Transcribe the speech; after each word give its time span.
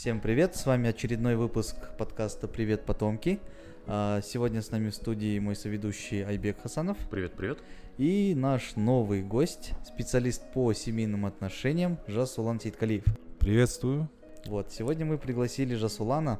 Всем 0.00 0.20
привет, 0.20 0.54
с 0.54 0.64
вами 0.64 0.90
очередной 0.90 1.34
выпуск 1.34 1.74
подкаста 1.98 2.46
«Привет, 2.46 2.84
потомки». 2.84 3.40
А, 3.88 4.20
Сегодня 4.22 4.62
с 4.62 4.70
нами 4.70 4.90
в 4.90 4.94
студии 4.94 5.40
мой 5.40 5.56
соведущий 5.56 6.22
Айбек 6.22 6.62
Хасанов 6.62 6.96
Привет, 7.10 7.32
привет. 7.32 7.58
и 7.96 8.32
наш 8.36 8.76
новый 8.76 9.24
гость, 9.24 9.72
специалист 9.84 10.40
по 10.52 10.72
семейным 10.72 11.26
отношениям 11.26 11.98
Жасулан 12.06 12.60
Сейткалиев. 12.60 13.02
Приветствую. 13.40 14.08
Вот, 14.46 14.70
сегодня 14.70 15.04
мы 15.04 15.18
пригласили 15.18 15.74
Жасулана 15.74 16.38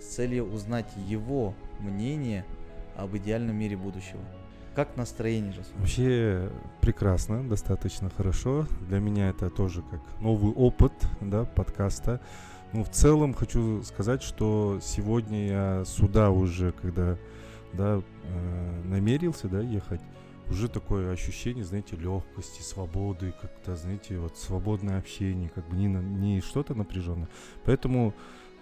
с 0.00 0.04
целью 0.04 0.52
узнать 0.52 0.90
его 1.06 1.54
мнение 1.78 2.44
об 2.96 3.16
идеальном 3.16 3.54
мире 3.54 3.76
будущего. 3.76 4.24
Как 4.74 4.96
настроение, 4.96 5.52
Жасулан? 5.52 5.78
Вообще 5.78 6.50
прекрасно, 6.80 7.48
достаточно 7.48 8.10
хорошо. 8.10 8.66
Для 8.88 8.98
меня 8.98 9.30
это 9.30 9.50
тоже 9.50 9.82
как 9.82 10.00
новый 10.20 10.52
опыт, 10.52 10.92
да, 11.20 11.44
подкаста. 11.44 12.20
Ну, 12.72 12.84
в 12.84 12.90
целом 12.90 13.32
хочу 13.32 13.82
сказать, 13.82 14.22
что 14.22 14.78
сегодня 14.82 15.48
я 15.48 15.84
сюда 15.86 16.30
уже, 16.30 16.72
когда, 16.72 17.16
да, 17.72 18.02
э, 18.24 18.82
намерился, 18.84 19.48
да, 19.48 19.60
ехать, 19.60 20.02
уже 20.50 20.68
такое 20.68 21.12
ощущение, 21.12 21.64
знаете, 21.64 21.96
легкости, 21.96 22.60
свободы, 22.60 23.32
как-то, 23.40 23.74
знаете, 23.76 24.18
вот 24.18 24.36
свободное 24.36 24.98
общение, 24.98 25.50
как 25.54 25.66
бы 25.68 25.76
не, 25.76 25.86
не 25.86 26.40
что-то 26.40 26.74
напряженное. 26.74 27.28
Поэтому 27.64 28.14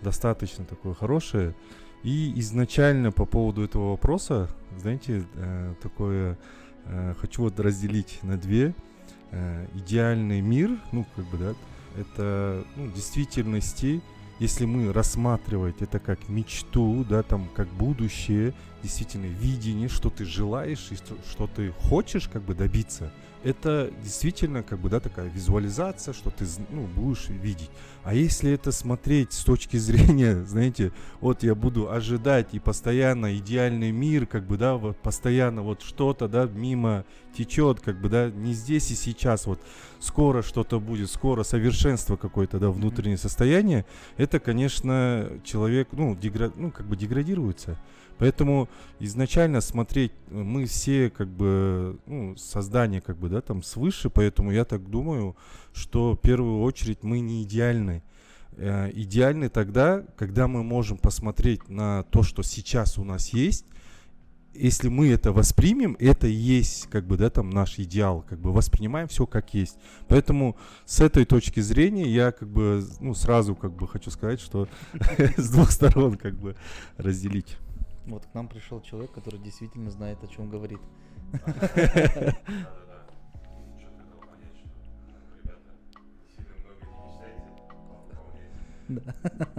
достаточно 0.02 0.64
такое 0.64 0.94
хорошее. 0.94 1.54
И 2.02 2.32
изначально 2.40 3.10
по 3.10 3.24
поводу 3.24 3.64
этого 3.64 3.90
вопроса, 3.90 4.48
знаете, 4.78 5.24
э, 5.34 5.74
такое 5.82 6.38
э, 6.84 7.14
хочу 7.18 7.42
вот 7.42 7.58
разделить 7.58 8.20
на 8.22 8.36
две. 8.36 8.72
Э, 9.32 9.66
идеальный 9.74 10.40
мир, 10.40 10.78
ну, 10.92 11.04
как 11.16 11.24
бы, 11.26 11.38
да, 11.38 11.54
это 11.96 12.64
ну, 12.76 12.90
действительности, 12.90 14.02
если 14.38 14.66
мы 14.66 14.92
рассматривать 14.92 15.80
это 15.80 15.98
как 15.98 16.28
мечту, 16.28 17.04
да, 17.08 17.22
там, 17.22 17.48
как 17.54 17.68
будущее, 17.68 18.54
действительно, 18.82 19.26
видение, 19.26 19.88
что 19.88 20.10
ты 20.10 20.24
желаешь 20.24 20.88
и 20.90 20.96
что, 20.96 21.16
что 21.30 21.46
ты 21.46 21.72
хочешь, 21.72 22.28
как 22.28 22.42
бы, 22.42 22.54
добиться, 22.54 23.12
это 23.46 23.92
действительно, 24.02 24.64
как 24.64 24.80
бы, 24.80 24.88
да, 24.88 24.98
такая 24.98 25.28
визуализация, 25.28 26.12
что 26.12 26.30
ты, 26.30 26.44
ну, 26.68 26.82
будешь 26.86 27.28
видеть. 27.28 27.70
А 28.02 28.12
если 28.12 28.50
это 28.50 28.72
смотреть 28.72 29.32
с 29.32 29.44
точки 29.44 29.76
зрения, 29.76 30.44
знаете, 30.44 30.90
вот 31.20 31.44
я 31.44 31.54
буду 31.54 31.88
ожидать 31.88 32.48
и 32.54 32.58
постоянно 32.58 33.36
идеальный 33.36 33.92
мир, 33.92 34.26
как 34.26 34.44
бы, 34.48 34.56
да, 34.56 34.74
вот 34.74 34.96
постоянно 34.96 35.62
вот 35.62 35.82
что-то, 35.82 36.26
да, 36.26 36.46
мимо 36.46 37.04
течет, 37.36 37.80
как 37.80 38.00
бы, 38.00 38.08
да, 38.08 38.30
не 38.30 38.52
здесь 38.52 38.90
и 38.90 38.96
сейчас, 38.96 39.46
вот 39.46 39.60
скоро 40.00 40.42
что-то 40.42 40.80
будет, 40.80 41.08
скоро 41.08 41.44
совершенство 41.44 42.16
какое-то, 42.16 42.58
да, 42.58 42.70
внутреннее 42.70 43.18
состояние, 43.18 43.86
это, 44.16 44.40
конечно, 44.40 45.30
человек, 45.44 45.90
ну, 45.92 46.16
дегра- 46.16 46.52
ну, 46.56 46.72
как 46.72 46.86
бы 46.86 46.96
деградируется. 46.96 47.78
Поэтому 48.18 48.68
изначально 48.98 49.60
смотреть, 49.60 50.12
э, 50.30 50.42
мы 50.42 50.66
все 50.66 51.10
как 51.10 51.28
бы, 51.28 51.98
ну, 52.06 52.36
создание 52.36 53.00
как 53.00 53.18
бы, 53.18 53.28
да, 53.28 53.40
там 53.40 53.62
свыше, 53.62 54.10
поэтому 54.10 54.52
я 54.52 54.64
так 54.64 54.88
думаю, 54.88 55.36
что 55.72 56.14
в 56.14 56.20
первую 56.20 56.62
очередь 56.62 57.02
мы 57.02 57.20
не 57.20 57.42
идеальны. 57.42 58.02
Э, 58.52 58.90
идеальны 58.92 59.48
тогда, 59.48 60.04
когда 60.16 60.48
мы 60.48 60.62
можем 60.62 60.98
посмотреть 60.98 61.68
на 61.68 62.04
то, 62.04 62.22
что 62.22 62.42
сейчас 62.42 62.98
у 62.98 63.04
нас 63.04 63.30
есть, 63.30 63.66
если 64.58 64.88
мы 64.88 65.08
это 65.08 65.32
воспримем, 65.32 65.96
это 66.00 66.26
и 66.26 66.32
есть, 66.32 66.88
как 66.88 67.06
бы, 67.06 67.16
да, 67.16 67.30
там 67.30 67.50
наш 67.50 67.78
идеал, 67.78 68.24
как 68.26 68.40
бы 68.40 68.52
воспринимаем 68.52 69.08
все 69.08 69.26
как 69.26 69.52
есть. 69.54 69.76
Поэтому 70.08 70.56
с 70.84 71.00
этой 71.00 71.24
точки 71.24 71.60
зрения 71.60 72.08
я, 72.08 72.32
как 72.32 72.48
бы, 72.48 72.82
ну, 73.00 73.14
сразу, 73.14 73.54
как 73.54 73.72
бы, 73.72 73.86
хочу 73.86 74.10
сказать, 74.10 74.40
что 74.40 74.68
с 75.36 75.50
двух 75.50 75.70
сторон, 75.70 76.16
как 76.16 76.34
бы, 76.38 76.56
разделить. 76.96 77.58
Вот 78.06 78.24
к 78.24 78.34
нам 78.34 78.48
пришел 78.48 78.80
человек, 78.80 79.12
который 79.12 79.40
действительно 79.40 79.90
знает, 79.90 80.22
о 80.22 80.28
чем 80.28 80.48
говорит. 80.48 80.80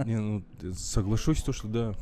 Не, 0.06 0.18
ну, 0.18 0.42
соглашусь, 0.72 1.42
то, 1.42 1.52
что 1.52 1.68
да. 1.68 1.94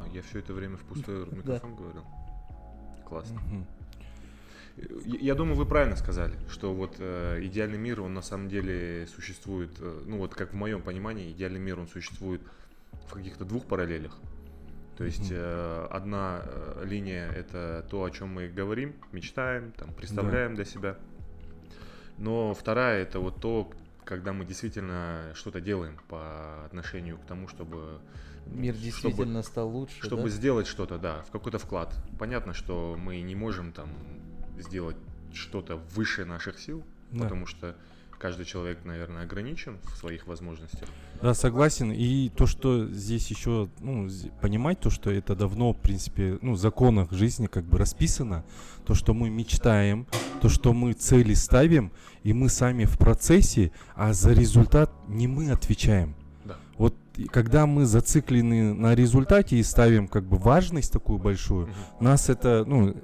А 0.00 0.08
Я 0.12 0.22
все 0.22 0.40
это 0.40 0.52
время 0.52 0.76
в 0.76 0.82
пустой 0.82 1.26
микрофон 1.30 1.76
говорил. 1.76 2.04
Классно. 3.08 3.40
Я 5.04 5.18
я 5.20 5.34
думаю, 5.34 5.56
вы 5.56 5.66
правильно 5.66 5.94
сказали, 5.94 6.34
что 6.48 6.74
вот 6.74 6.96
э, 6.98 7.38
идеальный 7.42 7.78
мир, 7.78 8.00
он 8.00 8.14
на 8.14 8.22
самом 8.22 8.48
деле 8.48 9.06
существует, 9.06 9.76
э, 9.78 10.02
ну 10.06 10.18
вот 10.18 10.34
как 10.34 10.52
в 10.52 10.56
моем 10.56 10.80
понимании, 10.80 11.30
идеальный 11.30 11.60
мир, 11.60 11.78
он 11.78 11.86
существует 11.86 12.40
в 13.06 13.12
каких-то 13.14 13.44
двух 13.44 13.66
параллелях. 13.66 14.18
То 14.96 15.04
есть 15.04 15.28
э, 15.30 15.86
одна 15.90 16.42
э, 16.44 16.84
линия 16.84 17.30
это 17.30 17.86
то, 17.90 18.04
о 18.04 18.10
чем 18.10 18.28
мы 18.34 18.48
говорим, 18.48 18.94
мечтаем, 19.12 19.72
там, 19.72 19.94
представляем 19.94 20.54
для 20.54 20.64
себя. 20.64 20.96
Но 22.18 22.52
вторая 22.52 23.02
это 23.02 23.18
вот 23.18 23.40
то, 23.40 23.70
когда 24.04 24.32
мы 24.32 24.44
действительно 24.44 25.32
что-то 25.34 25.60
делаем 25.60 25.98
по 26.08 26.64
отношению 26.66 27.16
к 27.18 27.24
тому, 27.24 27.48
чтобы 27.48 28.00
Мир 28.46 28.74
чтобы- 28.74 28.84
действительно 28.84 29.42
стал 29.42 29.68
лучше, 29.70 30.02
чтобы 30.02 30.24
да? 30.24 30.28
сделать 30.28 30.66
что-то, 30.66 30.98
да, 30.98 31.22
в 31.22 31.30
какой-то 31.30 31.58
вклад. 31.58 31.94
Понятно, 32.18 32.52
что 32.52 32.96
мы 32.98 33.20
не 33.22 33.34
можем 33.34 33.72
там 33.72 33.88
сделать 34.58 34.96
что-то 35.32 35.76
выше 35.76 36.24
наших 36.24 36.58
сил, 36.58 36.84
Да. 37.10 37.24
потому 37.24 37.46
что 37.46 37.74
каждый 38.20 38.44
человек, 38.44 38.84
наверное, 38.84 39.22
ограничен 39.22 39.78
в 39.82 39.96
своих 39.96 40.26
возможностях. 40.26 40.88
Да, 41.22 41.34
согласен. 41.34 41.90
И 41.90 42.28
то, 42.28 42.46
что 42.46 42.86
здесь 42.86 43.30
еще, 43.30 43.68
ну, 43.80 44.08
понимать 44.40 44.78
то, 44.78 44.90
что 44.90 45.10
это 45.10 45.34
давно, 45.34 45.72
в 45.72 45.78
принципе, 45.78 46.38
ну, 46.42 46.52
в 46.52 46.58
законах 46.58 47.10
жизни 47.12 47.46
как 47.46 47.64
бы 47.64 47.78
расписано, 47.78 48.44
то, 48.84 48.94
что 48.94 49.14
мы 49.14 49.30
мечтаем, 49.30 50.06
то, 50.42 50.48
что 50.48 50.72
мы 50.72 50.92
цели 50.92 51.34
ставим, 51.34 51.92
и 52.22 52.32
мы 52.32 52.50
сами 52.50 52.84
в 52.84 52.98
процессе, 52.98 53.72
а 53.94 54.12
за 54.12 54.32
результат 54.32 54.92
не 55.08 55.26
мы 55.26 55.50
отвечаем. 55.50 56.14
Да. 56.44 56.56
Вот 56.76 56.94
и 57.16 57.24
когда 57.24 57.66
мы 57.66 57.86
зациклены 57.86 58.74
на 58.74 58.94
результате 58.94 59.56
и 59.56 59.62
ставим 59.62 60.08
как 60.08 60.24
бы 60.24 60.36
важность 60.36 60.92
такую 60.92 61.18
большую, 61.18 61.68
нас 62.00 62.28
это, 62.28 62.64
ну, 62.66 62.94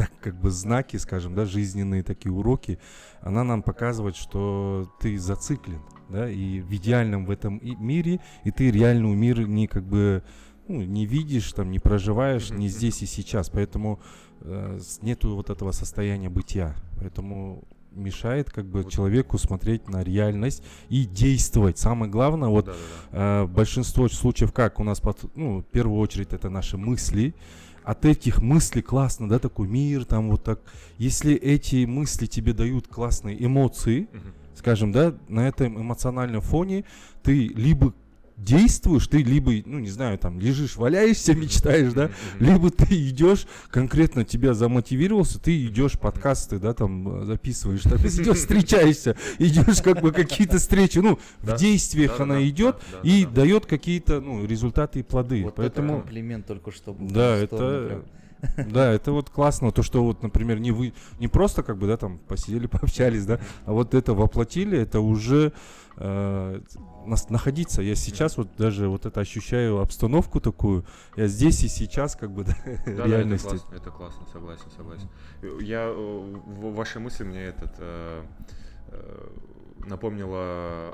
так 0.00 0.10
как 0.18 0.40
бы 0.40 0.50
знаки, 0.50 0.96
скажем, 0.96 1.34
да, 1.34 1.44
жизненные 1.44 2.02
такие 2.02 2.32
уроки, 2.32 2.78
она 3.20 3.44
нам 3.44 3.62
показывает, 3.62 4.16
что 4.16 4.90
ты 4.98 5.18
зациклен, 5.18 5.82
да, 6.08 6.30
и 6.30 6.60
в 6.60 6.72
идеальном 6.74 7.26
в 7.26 7.30
этом 7.30 7.60
мире, 7.62 8.20
и 8.44 8.50
ты 8.50 8.70
реальный 8.70 9.14
мир 9.14 9.46
не 9.46 9.66
как 9.66 9.84
бы 9.84 10.22
ну, 10.68 10.80
не 10.80 11.04
видишь, 11.04 11.52
там, 11.52 11.70
не 11.70 11.80
проживаешь, 11.80 12.48
не 12.48 12.68
здесь 12.68 13.02
и 13.02 13.06
сейчас, 13.06 13.50
поэтому 13.50 14.00
э, 14.40 14.80
нету 15.02 15.34
вот 15.34 15.50
этого 15.50 15.72
состояния 15.72 16.30
бытия, 16.30 16.74
поэтому 16.98 17.64
мешает 17.90 18.50
как 18.50 18.64
бы 18.64 18.82
Вот. 18.82 18.92
человеку 18.92 19.36
смотреть 19.36 19.88
на 19.90 20.02
реальность 20.02 20.62
и 20.88 21.04
действовать. 21.04 21.76
Самое 21.76 22.10
главное, 22.10 22.48
вот 22.48 22.66
Да-да-да. 22.66 23.42
Э, 23.42 23.46
большинство 23.46 24.08
случаев 24.08 24.52
как 24.52 24.80
у 24.80 24.84
нас, 24.84 25.00
под, 25.00 25.36
ну, 25.36 25.58
в 25.58 25.64
первую 25.64 26.00
очередь 26.00 26.32
это 26.32 26.48
наши 26.48 26.78
мысли. 26.78 27.34
От 27.84 28.04
этих 28.04 28.42
мыслей 28.42 28.82
классно, 28.82 29.28
да, 29.28 29.38
такой 29.38 29.68
мир, 29.68 30.04
там 30.04 30.30
вот 30.30 30.44
так. 30.44 30.60
Если 30.98 31.34
эти 31.34 31.84
мысли 31.86 32.26
тебе 32.26 32.52
дают 32.52 32.88
классные 32.88 33.42
эмоции, 33.44 34.08
скажем, 34.54 34.92
да, 34.92 35.14
на 35.28 35.48
этом 35.48 35.80
эмоциональном 35.80 36.42
фоне 36.42 36.84
ты 37.22 37.48
либо 37.48 37.94
действуешь, 38.44 39.06
ты 39.06 39.18
либо, 39.22 39.52
ну, 39.66 39.78
не 39.78 39.90
знаю, 39.90 40.18
там, 40.18 40.40
лежишь, 40.40 40.76
валяешься, 40.76 41.34
мечтаешь, 41.36 41.92
да, 41.92 42.10
либо 42.38 42.70
ты 42.70 42.86
идешь, 43.08 43.46
конкретно 43.70 44.24
тебя 44.24 44.54
замотивировался, 44.54 45.38
ты 45.38 45.66
идешь 45.66 45.98
подкасты, 45.98 46.58
да, 46.58 46.72
там 46.74 47.22
э, 47.22 47.24
записываешь, 47.26 47.82
там, 47.82 47.94
идешь, 47.98 48.36
встречаешься, 48.38 49.16
идешь 49.38 49.82
как 49.82 50.00
бы 50.00 50.12
какие-то 50.12 50.58
встречи, 50.58 50.98
ну, 50.98 51.18
Да. 51.42 51.56
в 51.56 51.58
действиях 51.58 52.12
Да-да-да, 52.18 52.34
она 52.34 52.48
идет 52.48 52.76
да, 52.92 52.98
да, 53.02 53.08
и 53.08 53.24
да. 53.24 53.30
дает 53.30 53.66
какие-то, 53.66 54.20
ну, 54.20 54.44
результаты 54.46 55.00
и 55.00 55.02
плоды. 55.02 55.42
Вот 55.44 55.52
это 55.54 55.62
Поэтому, 55.62 56.00
комплимент 56.00 56.46
только 56.46 56.70
что 56.72 56.92
был. 56.92 57.08
да, 57.08 57.36
это, 57.36 58.02
прям. 58.46 58.70
да, 58.70 58.90
это 58.92 59.12
вот 59.12 59.28
классно, 59.28 59.70
то, 59.70 59.82
что 59.82 60.02
вот, 60.02 60.22
например, 60.22 60.58
не 60.60 60.70
вы, 60.72 60.94
не 61.18 61.28
просто 61.28 61.62
как 61.62 61.76
бы, 61.78 61.86
да, 61.86 61.96
там, 61.98 62.18
посидели, 62.26 62.66
пообщались, 62.66 63.26
да, 63.26 63.38
а 63.66 63.72
вот 63.72 63.94
это 63.94 64.14
воплотили, 64.14 64.78
это 64.78 65.00
уже 65.00 65.52
э, 65.98 66.60
нас- 67.06 67.28
находиться. 67.30 67.82
Я 67.82 67.94
сейчас 67.94 68.36
вот 68.36 68.48
даже 68.56 68.88
вот 68.88 69.06
это 69.06 69.20
ощущаю 69.20 69.78
обстановку 69.80 70.40
такую, 70.40 70.84
я 71.16 71.26
здесь 71.28 71.62
и 71.64 71.68
сейчас 71.68 72.16
как 72.16 72.30
бы, 72.30 72.44
да, 72.44 72.54
Да, 72.64 72.72
да, 72.84 72.92
это 72.92 73.06
реальности. 73.08 73.48
классно, 73.48 73.74
это 73.74 73.90
классно, 73.90 74.26
согласен, 74.32 74.70
согласен. 74.76 75.08
Я, 75.60 75.84
э, 75.86 75.92
в- 75.94 76.74
ваши 76.74 77.00
мысли 77.00 77.24
мне 77.24 77.42
этот 77.44 77.72
э, 77.78 78.22
э, 78.88 79.28
напомнило 79.86 80.38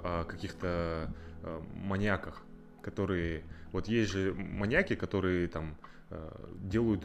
о 0.03 0.25
каких-то 0.29 1.13
э, 1.43 1.61
маньяках, 1.75 2.43
которые, 2.83 3.43
вот 3.73 3.89
есть 3.89 4.13
же 4.13 4.35
маньяки, 4.35 4.95
которые 4.95 5.49
там 5.49 5.77
э, 6.11 6.31
делают, 6.63 7.05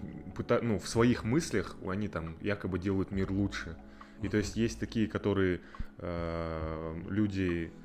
ну, 0.62 0.78
в 0.78 0.88
своих 0.88 1.24
мыслях 1.24 1.76
они 1.88 2.08
там 2.08 2.36
якобы 2.42 2.78
делают 2.80 3.12
мир 3.12 3.32
лучше. 3.32 3.76
И 4.22 4.30
то 4.30 4.38
есть 4.38 4.56
есть 4.56 4.80
такие, 4.80 5.08
которые 5.08 5.62
э, 5.98 7.02
люди 7.10 7.72
Э, 7.74 7.81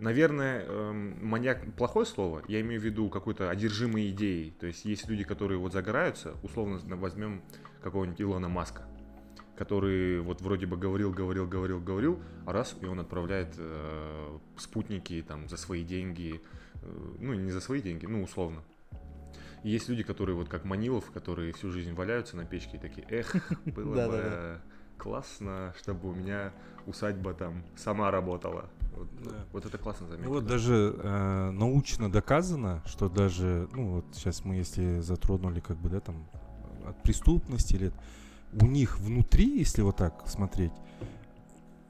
наверное, 0.00 0.64
эм, 0.64 1.26
маньяк 1.26 1.60
плохое 1.74 2.06
слово. 2.06 2.42
Я 2.48 2.60
имею 2.60 2.80
в 2.80 2.84
виду 2.84 3.08
какой-то 3.08 3.50
одержимой 3.50 4.10
идеей. 4.10 4.52
То 4.52 4.66
есть 4.66 4.84
есть 4.84 5.08
люди, 5.08 5.24
которые 5.24 5.58
вот 5.58 5.72
загораются, 5.72 6.34
условно 6.42 6.80
возьмем 6.96 7.42
какого-нибудь 7.82 8.20
Илона 8.20 8.48
Маска, 8.48 8.82
который 9.56 10.20
вот 10.20 10.40
вроде 10.40 10.66
бы 10.66 10.76
говорил, 10.76 11.12
говорил, 11.12 11.46
говорил, 11.46 11.80
говорил, 11.80 12.22
а 12.46 12.52
раз 12.52 12.76
и 12.80 12.86
он 12.86 13.00
отправляет 13.00 13.54
э, 13.58 14.38
спутники 14.56 15.24
там 15.26 15.48
за 15.48 15.56
свои 15.56 15.84
деньги, 15.84 16.40
э, 16.82 17.14
ну 17.18 17.34
не 17.34 17.50
за 17.50 17.60
свои 17.60 17.80
деньги, 17.82 18.06
ну 18.06 18.22
условно. 18.22 18.62
И 19.64 19.70
есть 19.70 19.88
люди, 19.88 20.04
которые 20.04 20.36
вот 20.36 20.48
как 20.48 20.64
Манилов, 20.64 21.10
которые 21.10 21.52
всю 21.52 21.70
жизнь 21.70 21.92
валяются 21.92 22.36
на 22.36 22.44
печке 22.44 22.76
и 22.76 22.80
такие, 22.80 23.06
эх, 23.10 23.34
было 23.64 24.06
бы 24.08 24.60
классно, 24.96 25.74
чтобы 25.78 26.10
у 26.10 26.14
меня 26.14 26.52
усадьба 26.86 27.34
там 27.34 27.64
сама 27.76 28.10
работала. 28.10 28.70
Вот, 28.96 29.08
да. 29.24 29.44
вот 29.52 29.66
это 29.66 29.78
классно 29.78 30.06
заметно. 30.06 30.28
Ну, 30.28 30.34
вот 30.34 30.46
даже 30.46 30.94
э, 30.98 31.50
научно 31.50 32.10
доказано, 32.10 32.82
что 32.86 33.08
даже, 33.08 33.68
ну 33.72 33.96
вот 33.96 34.04
сейчас 34.12 34.44
мы 34.44 34.56
если 34.56 35.00
затронули 35.00 35.60
как 35.60 35.76
бы, 35.76 35.88
да, 35.88 36.00
там 36.00 36.28
от 36.86 37.02
преступности 37.02 37.74
или 37.74 37.92
у 38.60 38.66
них 38.66 38.98
внутри, 38.98 39.58
если 39.58 39.82
вот 39.82 39.96
так 39.96 40.26
смотреть, 40.26 40.72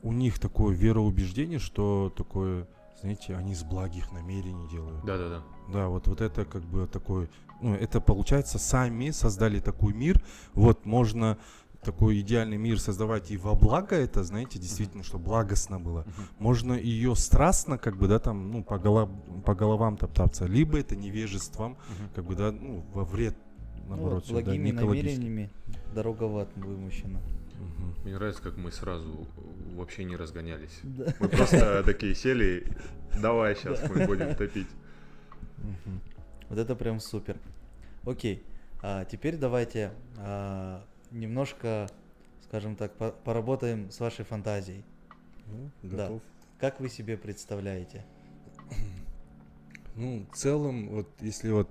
у 0.02 0.12
них 0.12 0.38
такое 0.38 0.74
вероубеждение, 0.74 1.58
что 1.58 2.12
такое, 2.16 2.66
знаете, 3.00 3.34
они 3.36 3.54
с 3.54 3.62
благих 3.62 4.12
намерений 4.12 4.68
делают. 4.68 5.04
Да, 5.04 5.16
да, 5.16 5.28
да. 5.28 5.42
Да, 5.72 5.88
вот, 5.88 6.08
вот 6.08 6.20
это 6.20 6.44
как 6.44 6.62
бы 6.62 6.86
такой, 6.86 7.28
ну, 7.60 7.74
это 7.74 8.00
получается 8.00 8.58
сами 8.58 9.10
создали 9.10 9.60
такой 9.60 9.92
мир. 9.92 10.22
Вот 10.54 10.86
можно 10.86 11.38
такой 11.82 12.20
идеальный 12.20 12.56
мир 12.56 12.80
создавать 12.80 13.30
и 13.30 13.36
во 13.36 13.54
благо 13.54 13.96
это, 13.96 14.24
знаете, 14.24 14.58
действительно, 14.58 15.02
что 15.02 15.18
благостно 15.18 15.78
было. 15.78 16.04
Можно 16.38 16.72
ее 16.74 17.14
страстно, 17.14 17.78
как 17.78 17.96
бы, 17.96 18.08
да, 18.08 18.18
там, 18.18 18.50
ну, 18.50 18.64
по, 18.64 18.78
голов, 18.78 19.10
по 19.44 19.54
головам 19.54 19.96
топтаться, 19.96 20.46
либо 20.46 20.78
это 20.78 20.96
невежеством, 20.96 21.76
как 22.14 22.24
бы, 22.24 22.34
да, 22.34 22.52
ну, 22.52 22.84
во 22.92 23.04
вред, 23.04 23.36
наоборот, 23.88 24.24
ну, 24.28 24.34
благими 24.34 24.72
да, 24.72 24.82
намерениями 24.82 25.50
дорога 25.94 26.24
в 26.24 26.38
ад 26.38 26.48
вымощена. 26.56 27.18
Угу. 27.18 28.04
Мне 28.04 28.14
нравится, 28.14 28.42
как 28.42 28.56
мы 28.56 28.70
сразу 28.70 29.26
вообще 29.74 30.04
не 30.04 30.16
разгонялись. 30.16 30.80
Да. 30.82 31.14
Мы 31.20 31.28
просто 31.28 31.82
такие 31.84 32.14
сели, 32.14 32.66
давай 33.20 33.56
сейчас 33.56 33.88
мы 33.88 34.06
будем 34.06 34.34
топить. 34.34 34.68
Вот 36.48 36.58
это 36.58 36.74
прям 36.74 37.00
супер. 37.00 37.36
Окей, 38.04 38.42
а 38.80 39.04
теперь 39.04 39.36
давайте 39.36 39.92
а, 40.16 40.84
немножко, 41.10 41.88
скажем 42.44 42.76
так, 42.76 42.92
поработаем 43.24 43.90
с 43.90 44.00
вашей 44.00 44.24
фантазией. 44.24 44.84
Ну, 45.46 45.70
готов. 45.82 46.22
Да. 46.22 46.68
Как 46.68 46.80
вы 46.80 46.88
себе 46.88 47.16
представляете? 47.16 48.04
Ну, 49.98 50.24
в 50.32 50.36
целом, 50.36 50.90
вот 50.90 51.08
если 51.20 51.50
вот 51.50 51.68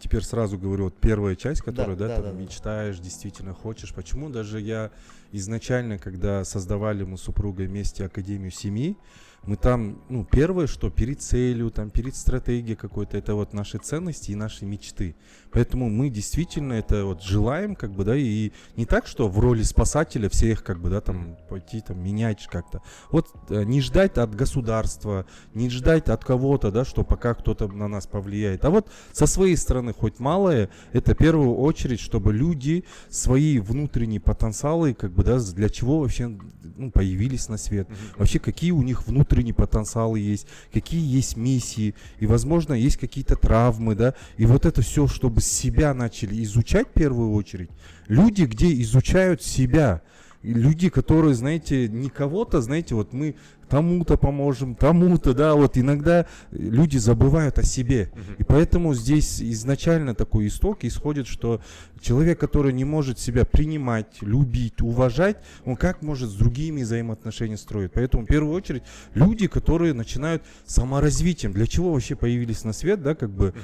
теперь 0.00 0.22
сразу 0.22 0.58
говорю, 0.58 0.84
вот 0.84 0.96
первая 0.96 1.36
часть, 1.36 1.60
которую, 1.60 1.96
да, 1.96 2.08
да, 2.08 2.16
да, 2.16 2.22
там 2.22 2.36
да, 2.36 2.42
мечтаешь, 2.42 2.98
да. 2.98 3.04
действительно 3.04 3.54
хочешь. 3.54 3.94
Почему 3.94 4.30
даже 4.30 4.60
я 4.60 4.90
изначально, 5.30 5.96
когда 5.98 6.42
создавали 6.44 7.04
мы 7.04 7.16
с 7.16 7.20
супругой 7.20 7.68
вместе 7.68 8.04
Академию 8.04 8.50
семьи, 8.50 8.96
мы 9.44 9.56
там, 9.56 10.02
ну, 10.08 10.24
первое, 10.24 10.66
что 10.66 10.90
перед 10.90 11.22
целью, 11.22 11.70
там, 11.70 11.90
перед 11.90 12.14
стратегией 12.16 12.76
какой-то, 12.76 13.16
это 13.16 13.34
вот 13.34 13.54
наши 13.54 13.78
ценности 13.78 14.32
и 14.32 14.34
наши 14.34 14.66
мечты. 14.66 15.14
Поэтому 15.50 15.88
мы 15.88 16.10
действительно 16.10 16.74
это 16.74 17.04
вот 17.04 17.22
желаем, 17.22 17.74
как 17.74 17.92
бы, 17.92 18.04
да, 18.04 18.14
и 18.14 18.52
не 18.76 18.84
так, 18.84 19.06
что 19.06 19.28
в 19.28 19.38
роли 19.38 19.62
спасателя 19.62 20.28
всех, 20.28 20.62
как 20.62 20.80
бы, 20.80 20.90
да, 20.90 21.00
там, 21.00 21.38
пойти, 21.48 21.80
там, 21.80 22.02
менять 22.02 22.46
как-то. 22.50 22.82
Вот 23.10 23.28
э, 23.48 23.64
не 23.64 23.80
ждать 23.80 24.18
от 24.18 24.34
государства, 24.34 25.24
не 25.54 25.70
ждать 25.70 26.08
от 26.08 26.24
кого-то, 26.24 26.70
да, 26.70 26.84
что 26.84 27.02
пока 27.02 27.34
кто-то 27.34 27.68
на 27.68 27.88
нас 27.88 28.06
повлияет. 28.06 28.64
А 28.64 28.70
вот 28.70 28.90
со 29.12 29.26
своей 29.26 29.56
стороны 29.56 29.94
хоть 29.94 30.18
малое, 30.18 30.68
это 30.92 31.14
в 31.14 31.16
первую 31.16 31.56
очередь, 31.56 32.00
чтобы 32.00 32.32
люди 32.34 32.84
свои 33.08 33.60
внутренние 33.60 34.20
потенциалы, 34.20 34.92
как 34.92 35.12
бы, 35.12 35.24
да, 35.24 35.38
для 35.38 35.70
чего 35.70 36.00
вообще 36.00 36.36
ну, 36.76 36.90
появились 36.90 37.48
на 37.48 37.56
свет, 37.56 37.88
mm-hmm. 37.88 38.18
вообще 38.18 38.38
какие 38.38 38.72
у 38.72 38.82
них 38.82 39.06
внутренние 39.06 39.27
потенциалы 39.52 40.18
есть, 40.18 40.46
какие 40.72 41.04
есть 41.04 41.36
миссии, 41.36 41.94
и, 42.20 42.26
возможно, 42.26 42.74
есть 42.74 42.96
какие-то 42.96 43.36
травмы, 43.36 43.94
да, 43.94 44.14
и 44.36 44.46
вот 44.46 44.66
это 44.66 44.82
все, 44.82 45.06
чтобы 45.06 45.40
себя 45.40 45.94
начали 45.94 46.42
изучать 46.44 46.88
в 46.88 46.92
первую 46.92 47.32
очередь. 47.32 47.70
Люди, 48.06 48.44
где 48.44 48.80
изучают 48.82 49.42
себя. 49.42 50.02
Люди, 50.42 50.88
которые, 50.88 51.34
знаете, 51.34 51.88
не 51.88 52.10
кого-то, 52.10 52.60
знаете, 52.60 52.94
вот 52.94 53.12
мы 53.12 53.34
тому-то 53.68 54.16
поможем, 54.16 54.76
тому-то, 54.76 55.34
да, 55.34 55.54
вот 55.54 55.76
иногда 55.76 56.26
люди 56.52 56.96
забывают 56.96 57.58
о 57.58 57.64
себе. 57.64 58.12
И 58.38 58.44
поэтому 58.44 58.94
здесь 58.94 59.42
изначально 59.42 60.14
такой 60.14 60.46
исток 60.46 60.84
исходит, 60.84 61.26
что 61.26 61.60
человек, 62.00 62.38
который 62.38 62.72
не 62.72 62.84
может 62.84 63.18
себя 63.18 63.44
принимать, 63.44 64.22
любить, 64.22 64.80
уважать, 64.80 65.38
он 65.64 65.76
как 65.76 66.02
может 66.02 66.30
с 66.30 66.34
другими 66.34 66.82
взаимоотношения 66.82 67.56
строить. 67.56 67.92
Поэтому 67.92 68.22
в 68.22 68.26
первую 68.26 68.54
очередь 68.54 68.84
люди, 69.14 69.48
которые 69.48 69.92
начинают 69.92 70.44
саморазвитием. 70.66 71.52
Для 71.52 71.66
чего 71.66 71.92
вообще 71.92 72.14
появились 72.14 72.64
на 72.64 72.72
свет, 72.72 73.02
да, 73.02 73.14
как 73.14 73.30
бы 73.30 73.54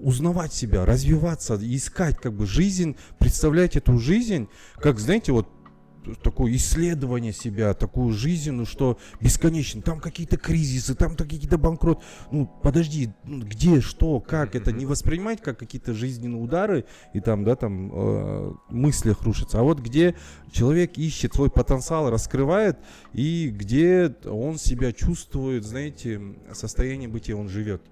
узнавать 0.00 0.52
себя, 0.52 0.84
развиваться, 0.84 1.58
искать 1.60 2.16
как 2.18 2.32
бы 2.32 2.46
жизнь, 2.46 2.96
представлять 3.18 3.76
эту 3.76 3.98
жизнь, 3.98 4.48
как, 4.76 4.98
знаете, 4.98 5.32
вот 5.32 5.48
такое 6.22 6.54
исследование 6.54 7.32
себя, 7.32 7.74
такую 7.74 8.12
жизнь, 8.12 8.50
ну 8.52 8.64
что 8.64 8.98
бесконечно. 9.20 9.82
Там 9.82 10.00
какие-то 10.00 10.36
кризисы, 10.36 10.94
там 10.94 11.16
какие-то 11.16 11.58
банкрот. 11.58 12.02
Ну, 12.30 12.50
подожди, 12.62 13.10
ну, 13.24 13.44
где, 13.44 13.80
что, 13.80 14.20
как 14.20 14.54
это 14.54 14.72
не 14.72 14.86
воспринимать 14.86 15.40
как 15.40 15.58
какие-то 15.58 15.94
жизненные 15.94 16.40
удары 16.40 16.84
и 17.14 17.20
там, 17.20 17.44
да, 17.44 17.56
там 17.56 17.90
э, 17.92 18.52
мыслях 18.70 19.22
рушатся. 19.22 19.60
А 19.60 19.62
вот 19.62 19.80
где 19.80 20.14
человек 20.50 20.98
ищет 20.98 21.34
свой 21.34 21.50
потенциал, 21.50 22.10
раскрывает 22.10 22.78
и 23.12 23.48
где 23.48 24.14
он 24.24 24.58
себя 24.58 24.92
чувствует, 24.92 25.64
знаете, 25.64 26.20
состояние 26.52 27.08
бытия, 27.08 27.36
он 27.36 27.48
живет. 27.48 27.82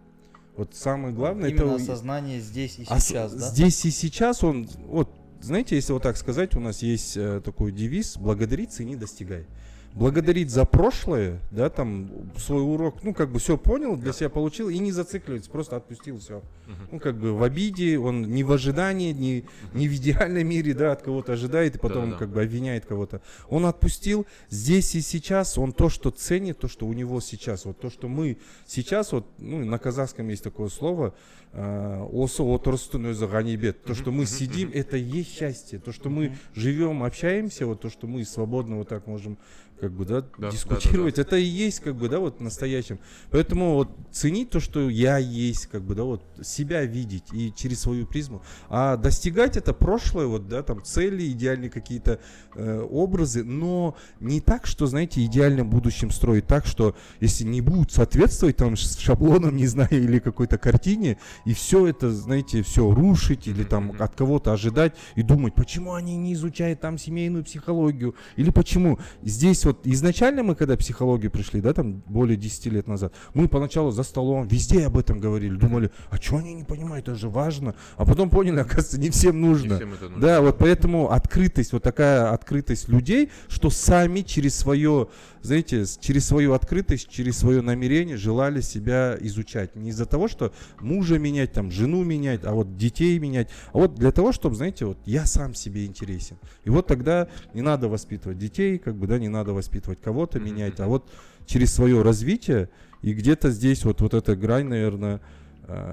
Вот 0.56 0.74
самое 0.74 1.12
главное 1.12 1.50
Именно 1.50 1.72
это 1.72 1.74
осознание 1.82 2.40
здесь 2.40 2.78
и 2.78 2.84
сейчас, 2.84 3.32
ос- 3.32 3.40
да? 3.40 3.48
Здесь 3.48 3.84
и 3.84 3.90
сейчас 3.90 4.44
он, 4.44 4.68
вот, 4.86 5.10
знаете, 5.44 5.76
если 5.76 5.92
вот 5.92 6.02
так 6.02 6.16
сказать, 6.16 6.56
у 6.56 6.60
нас 6.60 6.82
есть 6.82 7.16
э, 7.16 7.40
такой 7.44 7.72
девиз: 7.72 8.16
благодари, 8.16 8.66
цени, 8.66 8.96
достигай 8.96 9.46
благодарить 9.94 10.50
за 10.50 10.64
прошлое, 10.64 11.40
да, 11.52 11.70
там 11.70 12.10
свой 12.36 12.62
урок, 12.62 13.02
ну, 13.04 13.14
как 13.14 13.30
бы 13.30 13.38
все 13.38 13.56
понял, 13.56 13.96
для 13.96 14.12
себя 14.12 14.28
получил 14.28 14.68
и 14.68 14.78
не 14.78 14.90
зацикливается, 14.90 15.50
просто 15.50 15.76
отпустил 15.76 16.18
все. 16.18 16.42
Ну, 16.90 16.98
как 16.98 17.16
бы 17.16 17.32
в 17.32 17.42
обиде, 17.42 17.98
он 17.98 18.22
не 18.22 18.42
в 18.42 18.50
ожидании, 18.50 19.12
не, 19.12 19.44
не 19.72 19.88
в 19.88 19.94
идеальном 19.94 20.46
мире, 20.48 20.74
да, 20.74 20.92
от 20.92 21.02
кого-то 21.02 21.34
ожидает 21.34 21.76
и 21.76 21.78
потом 21.78 22.04
Да-да-да. 22.04 22.18
как 22.18 22.30
бы 22.30 22.42
обвиняет 22.42 22.86
кого-то. 22.86 23.22
Он 23.48 23.66
отпустил 23.66 24.26
здесь 24.50 24.94
и 24.96 25.00
сейчас, 25.00 25.58
он 25.58 25.72
то, 25.72 25.88
что 25.88 26.10
ценит, 26.10 26.58
то, 26.58 26.66
что 26.68 26.86
у 26.86 26.92
него 26.92 27.20
сейчас, 27.20 27.64
вот 27.64 27.78
то, 27.78 27.88
что 27.88 28.08
мы 28.08 28.38
сейчас, 28.66 29.12
вот, 29.12 29.26
ну, 29.38 29.64
на 29.64 29.78
казахском 29.78 30.28
есть 30.28 30.42
такое 30.42 30.70
слово, 30.70 31.14
э, 31.54 32.06
осы 32.12 32.42
отырыстың 32.42 33.06
өзі 33.12 33.28
ғанибет. 33.30 33.84
То, 33.84 33.94
что 33.94 34.10
мы 34.10 34.26
сидим, 34.26 34.70
это 34.74 34.96
и 34.96 35.02
есть 35.02 35.36
счастье. 35.38 35.78
То, 35.78 35.92
что 35.92 36.10
мы 36.10 36.36
живем, 36.54 37.04
общаемся, 37.04 37.66
вот 37.66 37.80
то, 37.80 37.90
что 37.90 38.06
мы 38.06 38.24
свободно 38.24 38.78
вот 38.78 38.88
так 38.88 39.06
можем 39.06 39.38
как 39.80 39.92
бы, 39.92 40.04
да, 40.04 40.24
да 40.38 40.50
дискутировать. 40.50 41.16
Да, 41.16 41.24
да, 41.24 41.30
да. 41.30 41.36
Это 41.36 41.44
и 41.44 41.44
есть, 41.44 41.80
как 41.80 41.96
бы, 41.96 42.08
да, 42.08 42.18
вот 42.18 42.40
настоящим. 42.40 42.98
Поэтому 43.30 43.74
вот 43.74 43.90
ценить 44.10 44.50
то, 44.50 44.60
что 44.60 44.88
я 44.88 45.18
есть, 45.18 45.66
как 45.66 45.82
бы, 45.82 45.94
да, 45.94 46.04
вот 46.04 46.22
себя 46.42 46.84
видеть 46.84 47.24
и 47.32 47.52
через 47.54 47.80
свою 47.80 48.06
призму. 48.06 48.42
А 48.68 48.96
достигать 48.96 49.56
это 49.56 49.72
прошлое, 49.74 50.26
вот, 50.26 50.48
да, 50.48 50.62
там 50.62 50.82
цели, 50.82 51.26
идеальные 51.30 51.70
какие-то 51.70 52.20
э, 52.54 52.80
образы, 52.80 53.42
но 53.42 53.96
не 54.20 54.40
так, 54.40 54.66
что, 54.66 54.86
знаете, 54.86 55.24
идеальным 55.24 55.68
будущим 55.68 56.10
строить 56.10 56.46
так, 56.46 56.66
что 56.66 56.96
если 57.20 57.44
не 57.44 57.60
будут 57.60 57.92
соответствовать 57.92 58.56
там 58.56 58.76
шаблонам, 58.76 59.56
не 59.56 59.66
знаю, 59.66 59.90
или 59.90 60.18
какой-то 60.18 60.58
картине, 60.58 61.18
и 61.44 61.52
все 61.52 61.86
это, 61.86 62.10
знаете, 62.12 62.62
все 62.62 62.90
рушить 62.90 63.46
или 63.48 63.64
там 63.64 63.94
от 63.98 64.14
кого-то 64.14 64.52
ожидать 64.52 64.94
и 65.16 65.22
думать, 65.22 65.54
почему 65.54 65.94
они 65.94 66.16
не 66.16 66.34
изучают 66.34 66.80
там 66.80 66.98
семейную 66.98 67.44
психологию, 67.44 68.14
или 68.36 68.50
почему 68.50 68.98
здесь 69.22 69.63
вот 69.64 69.86
изначально 69.86 70.42
мы, 70.42 70.54
когда 70.54 70.76
психологию 70.76 71.30
пришли, 71.30 71.60
да, 71.60 71.72
там 71.72 72.02
более 72.06 72.36
10 72.36 72.66
лет 72.66 72.88
назад, 72.88 73.12
мы 73.34 73.48
поначалу 73.48 73.90
за 73.90 74.02
столом 74.02 74.46
везде 74.46 74.86
об 74.86 74.98
этом 74.98 75.20
говорили, 75.20 75.56
думали, 75.56 75.90
а 76.10 76.16
что 76.16 76.38
они 76.38 76.54
не 76.54 76.64
понимают, 76.64 77.08
это 77.08 77.18
же 77.18 77.28
важно. 77.28 77.74
А 77.96 78.04
потом 78.04 78.30
поняли, 78.30 78.60
оказывается, 78.60 79.00
не 79.00 79.10
всем 79.10 79.40
нужно. 79.40 79.72
Не 79.72 79.76
всем 79.76 79.92
это 79.92 80.08
нужно. 80.08 80.20
Да, 80.20 80.40
вот 80.40 80.58
поэтому 80.58 81.10
открытость, 81.10 81.72
вот 81.72 81.82
такая 81.82 82.30
открытость 82.32 82.88
людей, 82.88 83.30
что 83.48 83.70
сами 83.70 84.20
через 84.20 84.54
свое 84.54 85.08
знаете, 85.44 85.84
через 86.00 86.26
свою 86.26 86.54
открытость, 86.54 87.08
через 87.10 87.36
свое 87.36 87.60
намерение 87.60 88.16
желали 88.16 88.62
себя 88.62 89.16
изучать. 89.20 89.76
Не 89.76 89.90
из-за 89.90 90.06
того, 90.06 90.26
что 90.26 90.54
мужа 90.80 91.18
менять, 91.18 91.52
там, 91.52 91.70
жену 91.70 92.02
менять, 92.02 92.40
а 92.44 92.52
вот 92.52 92.76
детей 92.78 93.18
менять, 93.18 93.50
а 93.72 93.78
вот 93.78 93.94
для 93.94 94.10
того, 94.10 94.32
чтобы, 94.32 94.56
знаете, 94.56 94.86
вот 94.86 94.98
я 95.04 95.26
сам 95.26 95.54
себе 95.54 95.84
интересен. 95.84 96.38
И 96.64 96.70
вот 96.70 96.86
тогда 96.86 97.28
не 97.52 97.60
надо 97.60 97.88
воспитывать 97.88 98.38
детей, 98.38 98.78
как 98.78 98.96
бы, 98.96 99.06
да, 99.06 99.18
не 99.18 99.28
надо 99.28 99.52
воспитывать, 99.52 100.00
кого-то 100.00 100.38
Мгм, 100.38 100.46
менять, 100.46 100.80
а 100.80 100.86
вот 100.86 101.10
через 101.46 101.74
свое 101.74 102.00
развитие 102.00 102.70
и 103.02 103.12
где-то 103.12 103.50
здесь 103.50 103.84
вот, 103.84 104.00
вот 104.00 104.14
эта 104.14 104.34
грань, 104.34 104.66
наверное, 104.68 105.20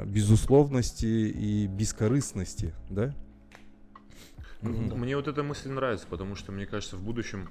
безусловности 0.06 1.06
и 1.06 1.68
бескорыстности, 1.68 2.74
да? 2.90 3.14
М- 4.62 4.98
Мне 5.00 5.16
вот 5.16 5.28
эта 5.28 5.44
мысль 5.44 5.70
нравится, 5.70 6.08
потому 6.10 6.36
что, 6.36 6.52
мне 6.52 6.66
кажется, 6.66 6.96
в 6.96 7.04
будущем 7.04 7.50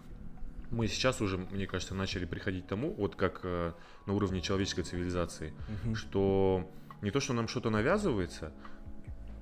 мы 0.71 0.87
сейчас 0.89 1.21
уже, 1.21 1.37
мне 1.39 1.67
кажется, 1.67 1.95
начали 1.95 2.25
приходить 2.25 2.65
к 2.67 2.69
тому, 2.69 2.93
вот 2.95 3.17
как 3.17 3.41
э, 3.43 3.73
на 4.07 4.13
уровне 4.13 4.41
человеческой 4.41 4.83
цивилизации, 4.83 5.53
Мгм. 5.85 5.95
что 5.97 6.71
не 7.03 7.11
то, 7.11 7.21
что 7.21 7.33
нам 7.33 7.49
что-то 7.49 7.71
навязывается, 7.71 8.53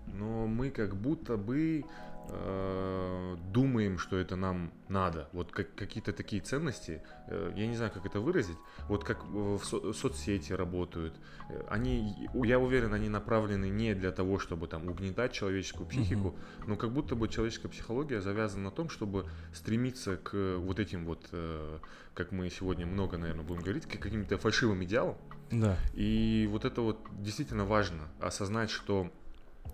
но 0.07 0.47
мы 0.47 0.71
как 0.71 0.97
будто 0.97 1.37
бы 1.37 1.85
э, 2.31 3.37
думаем, 3.53 3.99
что 3.99 4.17
это 4.17 4.37
нам 4.37 4.73
надо. 4.89 5.29
Вот 5.33 5.51
как, 5.53 5.75
какие-то 5.75 6.13
такие 6.13 6.43
ценности, 6.43 7.03
э, 7.27 7.53
я 7.57 7.67
не 7.67 7.77
знаю, 7.77 7.91
как 7.93 8.07
это 8.07 8.21
выразить, 8.21 8.57
вот 8.89 9.05
как 9.05 9.25
в 9.25 9.59
со- 9.65 9.93
соцсети 9.93 10.53
работают, 10.53 11.15
э, 11.51 11.63
они, 11.69 12.29
я 12.45 12.59
уверен, 12.59 12.95
они 12.95 13.09
направлены 13.09 13.69
не 13.71 13.95
для 13.95 14.13
того, 14.13 14.39
чтобы 14.39 14.67
там 14.69 14.89
угнетать 14.89 15.33
человеческую 15.33 15.87
психику, 15.89 16.37
но 16.67 16.77
как 16.77 16.93
будто 16.93 17.15
бы 17.17 17.29
человеческая 17.29 17.69
психология 17.69 18.21
завязана 18.21 18.65
на 18.65 18.71
том, 18.71 18.89
чтобы 18.91 19.27
стремиться 19.53 20.17
к 20.17 20.57
вот 20.59 20.79
этим 20.79 21.05
вот, 21.07 21.29
э, 21.33 21.79
как 22.15 22.33
мы 22.33 22.51
сегодня 22.51 22.87
много, 22.87 23.19
наверное, 23.19 23.45
будем 23.45 23.63
говорить, 23.63 23.87
к 23.87 23.99
каким-то 23.99 24.39
фальшивым 24.39 24.83
идеалам, 24.85 25.17
Да. 25.51 25.77
и 25.95 26.49
вот 26.51 26.65
это 26.65 26.81
вот 26.83 26.99
действительно 27.21 27.65
важно, 27.65 28.09
осознать, 28.21 28.71
что, 28.71 29.11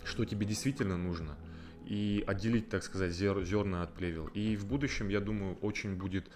что 0.04 0.24
тебе 0.24 0.46
действительно 0.46 0.96
нужно, 0.96 1.36
и 1.86 2.24
отделить, 2.26 2.68
так 2.68 2.82
сказать, 2.82 3.12
зер- 3.12 3.44
зерна 3.44 3.82
от 3.82 3.94
плевел. 3.94 4.26
И 4.28 4.56
в 4.56 4.66
будущем, 4.66 5.08
я 5.08 5.20
думаю, 5.20 5.56
очень 5.60 5.96
будет 5.96 6.30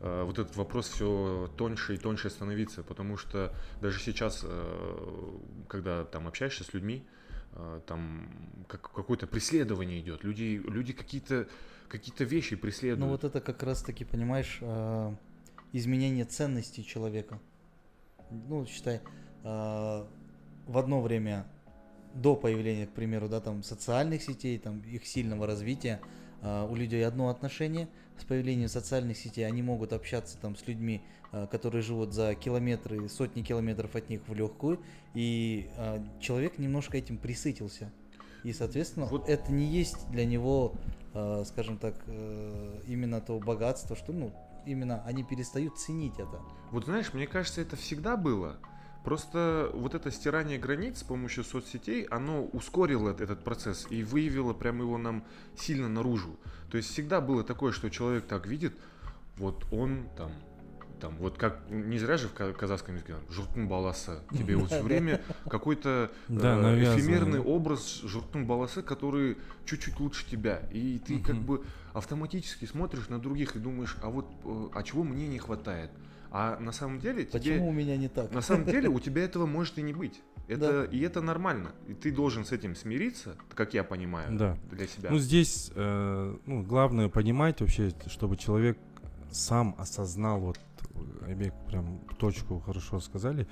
э, 0.00 0.22
вот 0.24 0.38
этот 0.38 0.56
вопрос 0.56 0.88
все 0.88 1.50
тоньше 1.56 1.94
и 1.94 1.98
тоньше 1.98 2.30
становиться, 2.30 2.82
потому 2.82 3.16
что 3.16 3.54
даже 3.80 4.00
сейчас, 4.00 4.42
э, 4.44 5.38
когда 5.68 6.04
там 6.04 6.28
общаешься 6.28 6.64
с 6.64 6.72
людьми, 6.72 7.04
э, 7.52 7.80
там 7.86 8.28
как, 8.68 8.92
какое-то 8.92 9.26
преследование 9.26 10.00
идет, 10.00 10.24
люди, 10.24 10.62
люди 10.64 10.92
какие-то 10.92 11.48
какие-то 11.92 12.24
вещи 12.24 12.56
преследуют. 12.56 13.00
Ну 13.00 13.08
вот 13.08 13.24
это 13.24 13.40
как 13.42 13.62
раз 13.62 13.82
таки, 13.82 14.04
понимаешь, 14.04 14.58
а, 14.62 15.14
изменение 15.72 16.24
ценностей 16.24 16.84
человека. 16.84 17.38
Ну, 18.30 18.64
считай, 18.64 19.02
а, 19.44 20.08
в 20.66 20.78
одно 20.78 21.02
время 21.02 21.46
до 22.14 22.36
появления, 22.36 22.86
к 22.86 22.90
примеру, 22.90 23.28
да, 23.28 23.40
там 23.40 23.62
социальных 23.62 24.22
сетей, 24.22 24.58
там 24.58 24.80
их 24.80 25.06
сильного 25.06 25.46
развития, 25.46 26.00
а, 26.42 26.66
у 26.66 26.74
людей 26.74 27.06
одно 27.06 27.28
отношение. 27.28 27.88
С 28.18 28.24
появлением 28.24 28.68
социальных 28.68 29.16
сетей 29.16 29.46
они 29.46 29.62
могут 29.62 29.92
общаться 29.92 30.36
там 30.38 30.56
с 30.56 30.66
людьми, 30.66 31.02
а, 31.32 31.46
которые 31.46 31.82
живут 31.82 32.12
за 32.12 32.34
километры, 32.34 33.08
сотни 33.08 33.42
километров 33.42 33.96
от 33.96 34.08
них 34.10 34.20
в 34.26 34.34
легкую, 34.34 34.80
и 35.14 35.68
а, 35.76 36.04
человек 36.20 36.58
немножко 36.58 36.98
этим 36.98 37.16
присытился. 37.18 37.90
И, 38.44 38.52
соответственно, 38.52 39.06
Вот- 39.06 39.28
это 39.28 39.52
не 39.52 39.66
есть 39.66 40.10
для 40.10 40.24
него, 40.24 40.74
э, 41.14 41.44
скажем 41.46 41.78
так, 41.78 41.94
э, 42.06 42.80
именно 42.88 43.20
то 43.20 43.38
богатство, 43.38 43.94
что, 43.94 44.12
ну, 44.12 44.32
именно 44.66 45.02
они 45.04 45.22
перестают 45.22 45.78
ценить 45.78 46.14
это. 46.14 46.40
Вот 46.72 46.86
знаешь, 46.86 47.12
мне 47.12 47.26
кажется, 47.26 47.60
это 47.60 47.76
всегда 47.76 48.16
было. 48.16 48.56
Просто 49.04 49.70
вот 49.74 49.94
это 49.94 50.10
стирание 50.12 50.58
границ 50.58 51.00
с 51.00 51.02
помощью 51.02 51.42
соцсетей, 51.44 52.04
оно 52.04 52.44
ускорило 52.44 53.10
эт- 53.10 53.20
этот 53.22 53.42
процесс 53.42 53.86
и 53.90 54.04
выявило 54.04 54.52
прям 54.52 54.78
его 54.80 54.96
нам 54.96 55.24
сильно 55.56 55.88
наружу. 55.88 56.36
То 56.70 56.76
есть 56.76 56.90
всегда 56.90 57.20
было 57.20 57.42
такое, 57.42 57.72
что 57.72 57.90
человек 57.90 58.26
так 58.26 58.46
видит, 58.46 58.74
вот 59.38 59.66
он 59.72 60.06
там, 60.16 60.30
там, 61.00 61.16
вот 61.16 61.36
как, 61.36 61.58
не 61.68 61.98
зря 61.98 62.16
же 62.16 62.28
в 62.28 62.32
ка- 62.32 62.52
казахском 62.52 62.94
языке, 62.94 63.16
журтун 63.28 63.66
баласы, 63.66 64.20
тебе 64.30 64.54
вот 64.54 64.68
все 64.68 64.82
время 64.84 65.20
какой-то 65.50 66.12
Да, 66.28 66.54
э, 66.72 66.76
эфемерный 66.96 67.40
образ 67.40 68.02
журтун 68.04 68.46
баласы, 68.46 68.82
который 68.82 69.36
чуть-чуть 69.66 69.98
лучше 69.98 70.24
тебя. 70.30 70.62
И 70.70 71.00
ты 71.04 71.18
как 71.18 71.34
бы 71.44 71.64
автоматически 71.92 72.66
смотришь 72.66 73.08
на 73.08 73.18
других 73.18 73.56
и 73.56 73.58
думаешь, 73.58 73.96
а 74.00 74.10
вот, 74.10 74.26
э, 74.44 74.68
а 74.74 74.82
чего 74.84 75.02
мне 75.02 75.26
не 75.26 75.38
хватает? 75.40 75.90
А 76.34 76.58
на 76.58 76.72
самом 76.72 76.98
деле 76.98 77.24
тебе... 77.24 77.38
Почему 77.38 77.68
у 77.68 77.72
меня 77.72 77.96
не 77.98 78.08
так? 78.08 78.32
На 78.32 78.40
самом 78.40 78.64
деле 78.64 78.88
у 78.88 78.98
тебя 78.98 79.22
этого 79.22 79.44
может 79.44 79.78
и 79.78 79.82
не 79.82 79.92
быть. 79.92 80.22
Это, 80.48 80.84
И 80.84 80.98
это 81.00 81.20
нормально. 81.20 81.72
И 81.88 81.94
ты 81.94 82.10
должен 82.10 82.46
с 82.46 82.52
этим 82.52 82.74
смириться, 82.74 83.36
как 83.54 83.74
я 83.74 83.84
понимаю, 83.84 84.38
Да. 84.38 84.56
для 84.70 84.86
себя. 84.86 85.10
Ну, 85.10 85.18
здесь 85.18 85.70
э, 85.74 86.36
ну, 86.46 86.62
главное 86.62 87.08
понимать 87.08 87.60
вообще, 87.60 87.92
чтобы 88.06 88.38
человек 88.38 88.78
сам 89.30 89.74
осознал, 89.78 90.40
вот, 90.40 90.58
Айбек 91.26 91.52
прям 91.68 92.00
точку 92.18 92.60
хорошо 92.60 93.00
сказали, 93.00 93.46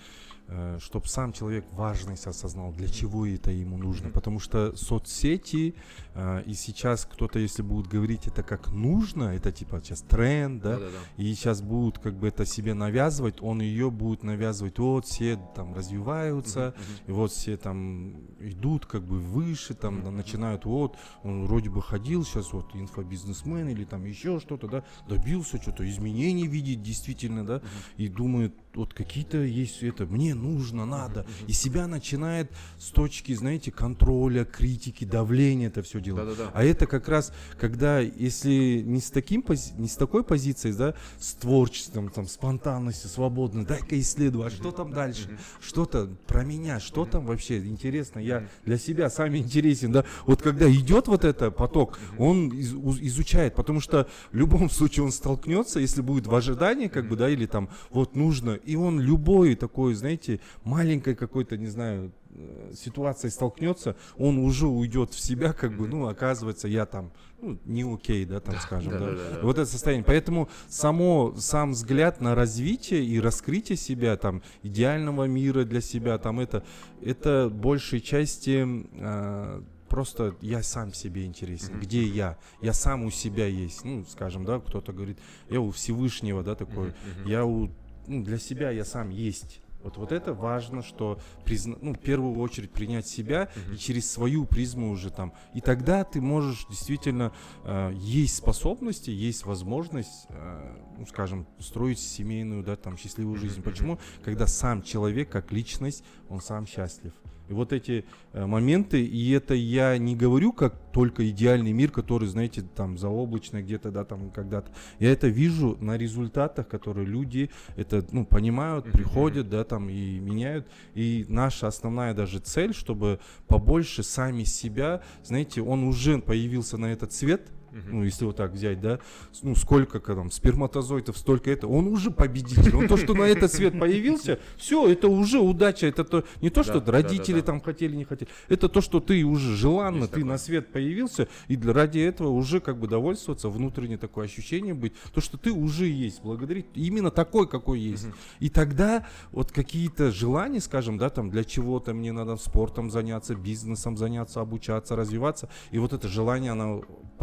чтобы 0.80 1.06
сам 1.06 1.32
человек 1.32 1.64
важность 1.72 2.26
осознал, 2.26 2.72
для 2.72 2.88
чего 2.88 3.26
это 3.26 3.50
ему 3.50 3.76
нужно. 3.76 4.10
Потому 4.10 4.40
что 4.40 4.74
соцсети, 4.76 5.74
э, 6.14 6.42
и 6.46 6.54
сейчас 6.54 7.04
кто-то, 7.04 7.38
если 7.38 7.62
будет 7.62 7.86
говорить 7.86 8.26
это 8.26 8.42
как 8.42 8.72
нужно, 8.72 9.34
это 9.34 9.52
типа 9.52 9.80
сейчас 9.80 10.02
тренд, 10.02 10.62
да, 10.62 10.78
Да-да-да. 10.78 11.22
и 11.22 11.34
сейчас 11.34 11.62
будут 11.62 11.98
как 11.98 12.14
бы 12.14 12.28
это 12.28 12.44
себе 12.44 12.74
навязывать, 12.74 13.40
он 13.40 13.60
ее 13.60 13.90
будет 13.90 14.22
навязывать, 14.22 14.78
вот 14.78 15.06
все 15.06 15.38
там 15.54 15.74
развиваются, 15.74 16.74
и 17.06 17.12
вот 17.12 17.30
все 17.30 17.56
там 17.56 18.16
идут 18.40 18.86
как 18.86 19.02
бы 19.04 19.18
выше, 19.18 19.74
там 19.74 20.02
да, 20.02 20.10
начинают, 20.10 20.64
вот, 20.64 20.96
он 21.22 21.46
вроде 21.46 21.70
бы 21.70 21.80
ходил, 21.82 22.24
сейчас 22.24 22.52
вот 22.52 22.74
инфобизнесмен 22.74 23.68
или 23.68 23.84
там 23.84 24.04
еще 24.04 24.40
что-то, 24.40 24.68
да, 24.68 24.84
добился 25.08 25.60
что-то, 25.60 25.88
изменений 25.88 26.46
видит 26.46 26.82
действительно, 26.82 27.46
да, 27.46 27.62
и 27.96 28.08
думает, 28.08 28.54
вот 28.74 28.94
какие-то 28.94 29.38
есть 29.38 29.82
это, 29.82 30.06
мне 30.06 30.34
нужно, 30.34 30.86
надо, 30.86 31.26
и 31.48 31.52
себя 31.52 31.86
начинает 31.88 32.50
с 32.78 32.90
точки, 32.90 33.34
знаете, 33.34 33.70
контроля, 33.72 34.44
критики, 34.44 35.04
давления 35.04 35.68
это 35.68 35.82
все 35.82 36.00
делать. 36.00 36.24
Да-да-да. 36.24 36.50
А 36.54 36.64
это 36.64 36.86
как 36.86 37.08
раз, 37.08 37.32
когда, 37.58 37.98
если 37.98 38.82
не 38.86 39.00
с, 39.00 39.10
таким, 39.10 39.44
не 39.76 39.88
с 39.88 39.96
такой 39.96 40.22
позицией, 40.22 40.74
да, 40.74 40.94
с 41.18 41.34
творчеством, 41.34 42.10
там, 42.10 42.26
спонтанностью, 42.28 43.10
свободно, 43.10 43.64
дай-ка 43.66 43.98
исследую, 43.98 44.46
а 44.46 44.50
что 44.50 44.70
там 44.70 44.92
дальше? 44.92 45.36
Что-то 45.60 46.08
про 46.26 46.44
меня, 46.44 46.78
что 46.78 47.04
там 47.04 47.26
вообще 47.26 47.58
интересно, 47.58 48.20
я 48.20 48.48
для 48.64 48.78
себя 48.78 49.10
сам 49.10 49.36
интересен, 49.36 49.90
да. 49.92 50.04
Вот 50.26 50.42
когда 50.42 50.70
идет 50.70 51.08
вот 51.08 51.24
это 51.24 51.50
поток, 51.50 51.98
он 52.18 52.48
из- 52.50 52.72
изучает, 52.74 53.54
потому 53.54 53.80
что 53.80 54.08
в 54.30 54.36
любом 54.36 54.70
случае 54.70 55.04
он 55.04 55.12
столкнется, 55.12 55.80
если 55.80 56.02
будет 56.02 56.26
в 56.28 56.34
ожидании, 56.34 56.86
как 56.86 57.08
бы, 57.08 57.16
да, 57.16 57.28
или 57.28 57.46
там 57.46 57.68
вот 57.90 58.14
нужно, 58.14 58.59
и 58.64 58.76
он 58.76 59.00
любой 59.00 59.54
такой, 59.54 59.94
знаете, 59.94 60.40
маленькой 60.64 61.14
какой-то, 61.14 61.56
не 61.56 61.66
знаю, 61.66 62.12
э, 62.30 62.72
ситуацией 62.74 63.30
столкнется, 63.30 63.96
он 64.16 64.38
уже 64.38 64.66
уйдет 64.66 65.12
в 65.12 65.20
себя, 65.20 65.52
как 65.52 65.76
бы, 65.76 65.88
ну, 65.88 66.08
оказывается, 66.08 66.68
я 66.68 66.86
там, 66.86 67.12
ну, 67.40 67.58
не 67.64 67.82
окей, 67.82 68.24
да, 68.24 68.40
там, 68.40 68.56
скажем, 68.56 68.92
да. 68.92 68.98
Да-да-да. 68.98 69.40
Вот 69.42 69.58
это 69.58 69.70
состояние. 69.70 70.04
Поэтому 70.04 70.48
само, 70.68 71.34
сам 71.36 71.72
взгляд 71.72 72.20
на 72.20 72.34
развитие 72.34 73.04
и 73.04 73.20
раскрытие 73.20 73.76
себя, 73.76 74.16
там, 74.16 74.42
идеального 74.62 75.24
мира 75.24 75.64
для 75.64 75.80
себя, 75.80 76.18
там, 76.18 76.40
это, 76.40 76.64
это 77.02 77.50
большей 77.50 78.00
части 78.00 78.66
э, 78.92 79.62
просто 79.90 80.36
я 80.40 80.62
сам 80.62 80.94
себе 80.94 81.26
интересен. 81.26 81.72
Мгм. 81.72 81.80
Где 81.80 82.02
я? 82.04 82.38
Я 82.62 82.72
сам 82.72 83.04
у 83.04 83.10
себя 83.10 83.46
есть. 83.46 83.84
Ну, 83.84 84.04
скажем, 84.08 84.44
да, 84.46 84.60
кто-то 84.60 84.92
говорит, 84.92 85.18
я 85.50 85.60
у 85.60 85.70
Всевышнего, 85.72 86.42
да, 86.42 86.54
такой. 86.54 86.88
Мгм. 86.88 87.28
Я 87.28 87.44
у, 87.44 87.68
ну, 88.10 88.24
для 88.24 88.38
себя 88.38 88.70
я 88.70 88.84
сам 88.84 89.10
есть. 89.10 89.60
Вот, 89.82 89.96
вот 89.96 90.12
это 90.12 90.34
важно, 90.34 90.82
что 90.82 91.18
призна... 91.46 91.74
ну, 91.80 91.94
в 91.94 91.98
первую 91.98 92.38
очередь 92.38 92.70
принять 92.70 93.06
себя 93.06 93.48
Мгм. 93.56 93.74
и 93.74 93.78
через 93.78 94.10
свою 94.10 94.44
призму 94.44 94.90
уже 94.90 95.10
там. 95.10 95.32
И 95.54 95.62
тогда 95.62 96.04
ты 96.04 96.20
можешь 96.20 96.66
действительно 96.68 97.32
э, 97.64 97.92
есть 97.96 98.36
способности, 98.36 99.08
есть 99.08 99.46
возможность, 99.46 100.26
э, 100.28 100.76
ну, 100.98 101.06
скажем, 101.06 101.46
строить 101.60 101.98
семейную, 101.98 102.62
да, 102.62 102.76
там 102.76 102.98
счастливую 102.98 103.36
жизнь. 103.38 103.60
мгм. 103.60 103.70
Почему? 103.70 103.98
Когда 104.22 104.46
сам 104.46 104.82
человек 104.82 105.30
как 105.30 105.50
личность, 105.50 106.04
он 106.28 106.42
сам 106.42 106.66
счастлив. 106.66 107.14
И 107.50 107.52
вот 107.52 107.72
эти 107.72 108.04
э, 108.32 108.46
моменты, 108.46 109.04
и 109.04 109.32
это 109.32 109.54
я 109.54 109.98
не 109.98 110.14
говорю 110.14 110.52
как 110.52 110.76
только 110.92 111.28
идеальный 111.28 111.72
мир, 111.72 111.90
который, 111.90 112.28
знаете, 112.28 112.62
там 112.62 112.96
заоблачный 112.96 113.62
где-то, 113.62 113.90
да, 113.90 114.04
там 114.04 114.30
когда-то. 114.30 114.70
Я 115.00 115.10
это 115.10 115.26
вижу 115.26 115.76
на 115.80 115.98
результатах, 115.98 116.68
которые 116.68 117.08
люди 117.08 117.50
это, 117.74 118.06
ну, 118.12 118.24
понимают, 118.24 118.84
приходят, 118.92 119.50
да, 119.50 119.64
там 119.64 119.90
и 119.90 120.20
меняют. 120.20 120.68
И 120.94 121.26
наша 121.28 121.66
основная 121.66 122.14
даже 122.14 122.38
цель, 122.38 122.72
чтобы 122.72 123.18
побольше 123.48 124.04
сами 124.04 124.44
себя, 124.44 125.02
знаете, 125.24 125.60
он 125.60 125.82
уже 125.82 126.18
появился 126.20 126.78
на 126.78 126.86
этот 126.86 127.12
свет, 127.12 127.48
Ну, 127.72 128.04
если 128.04 128.24
вот 128.24 128.36
так 128.36 128.52
взять, 128.52 128.80
да, 128.80 128.98
ну, 129.42 129.54
сколько 129.54 130.00
там 130.00 130.30
сперматозоидов, 130.30 131.16
столько 131.16 131.50
это, 131.50 131.68
он 131.68 131.86
уже 131.86 132.10
победитель. 132.10 132.74
Он 132.74 132.88
то, 132.88 132.96
что 132.96 133.14
на 133.14 133.22
этот 133.24 133.52
свет 133.52 133.78
появился, 133.78 134.38
все, 134.56 134.88
это 134.88 135.08
уже 135.08 135.38
удача, 135.38 135.86
это 135.86 136.04
то, 136.04 136.24
не 136.40 136.50
то, 136.50 136.62
что 136.62 136.82
родители 136.84 137.40
там 137.40 137.60
хотели, 137.60 137.96
не 137.96 138.04
хотели, 138.04 138.30
это 138.48 138.68
то, 138.68 138.80
что 138.80 139.00
ты 139.00 139.24
уже 139.24 139.56
желанно, 139.56 140.08
ты 140.08 140.24
на 140.24 140.38
свет 140.38 140.72
появился, 140.72 141.28
и 141.48 141.56
для, 141.56 141.72
ради 141.72 141.98
этого 141.98 142.28
уже 142.28 142.60
как 142.60 142.78
бы 142.78 142.88
довольствоваться, 142.88 143.48
внутреннее 143.48 143.98
такое 143.98 144.26
ощущение 144.26 144.74
быть, 144.74 144.92
то, 145.12 145.20
что 145.20 145.38
ты 145.38 145.52
уже 145.52 145.86
есть, 145.86 146.22
благодарить 146.22 146.66
именно 146.74 147.10
такой, 147.10 147.48
какой 147.48 147.80
есть. 147.80 148.06
И 148.38 148.48
тогда 148.48 149.06
вот 149.32 149.52
какие-то 149.52 150.10
желания, 150.10 150.60
скажем, 150.60 150.98
да, 150.98 151.10
там 151.10 151.30
для 151.30 151.44
чего-то 151.44 151.94
мне 151.94 152.12
надо 152.12 152.36
спортом 152.36 152.90
заняться, 152.90 153.34
бизнесом 153.34 153.96
заняться, 153.96 154.40
обучаться, 154.40 154.96
развиваться, 154.96 155.48
и 155.70 155.78
вот 155.78 155.92
это 155.92 156.08
желание, 156.08 156.52
оно 156.52 156.80
в 156.80 157.18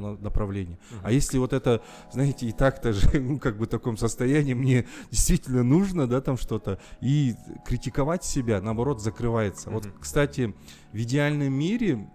на- 0.00 0.16
направлении. 0.16 0.78
А 1.02 1.10
если 1.12 1.38
вот 1.38 1.52
это, 1.52 1.82
знаете, 2.12 2.46
и 2.46 2.52
так-то 2.52 2.92
же, 2.92 3.08
ну, 3.20 3.38
как 3.38 3.56
бы 3.58 3.64
в 3.66 3.68
таком 3.68 3.96
состоянии 3.96 4.54
мне 4.54 4.86
действительно 5.10 5.62
нужно, 5.62 6.06
да, 6.06 6.20
там 6.20 6.36
что-то, 6.36 6.78
и 7.00 7.34
критиковать 7.66 8.24
себя, 8.24 8.60
наоборот, 8.60 9.00
закрывается. 9.02 9.70
Вот, 9.70 9.84
Мгм. 9.86 9.94
кстати, 10.00 10.54
в 10.92 10.96
идеальном 10.96 11.52
мире 11.52 12.08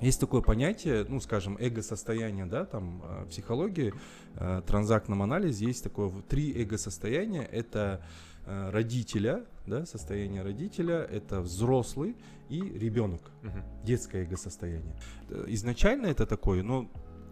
есть 0.00 0.18
такое 0.20 0.40
понятие, 0.40 1.04
ну, 1.08 1.20
скажем, 1.20 1.56
эго-состояние, 1.60 2.46
да, 2.46 2.64
там, 2.64 3.02
в 3.24 3.28
психологии, 3.28 3.92
э, 4.36 4.62
транзактном 4.66 5.22
анализе 5.22 5.66
есть 5.66 5.84
такое, 5.84 6.06
в- 6.08 6.22
три 6.22 6.52
эго-состояния, 6.62 7.42
это 7.42 8.00
э, 8.46 8.70
родителя, 8.70 9.44
да, 9.66 9.84
состояние 9.84 10.42
родителя, 10.42 11.02
это 11.02 11.42
взрослый 11.42 12.16
и 12.48 12.58
ребенок 12.60 13.20
Мгм. 13.42 13.62
детское 13.84 14.22
эго-состояние. 14.24 14.96
Э, 15.28 15.44
Изначально 15.48 16.06
это 16.06 16.24
такое, 16.26 16.62
но 16.62 16.90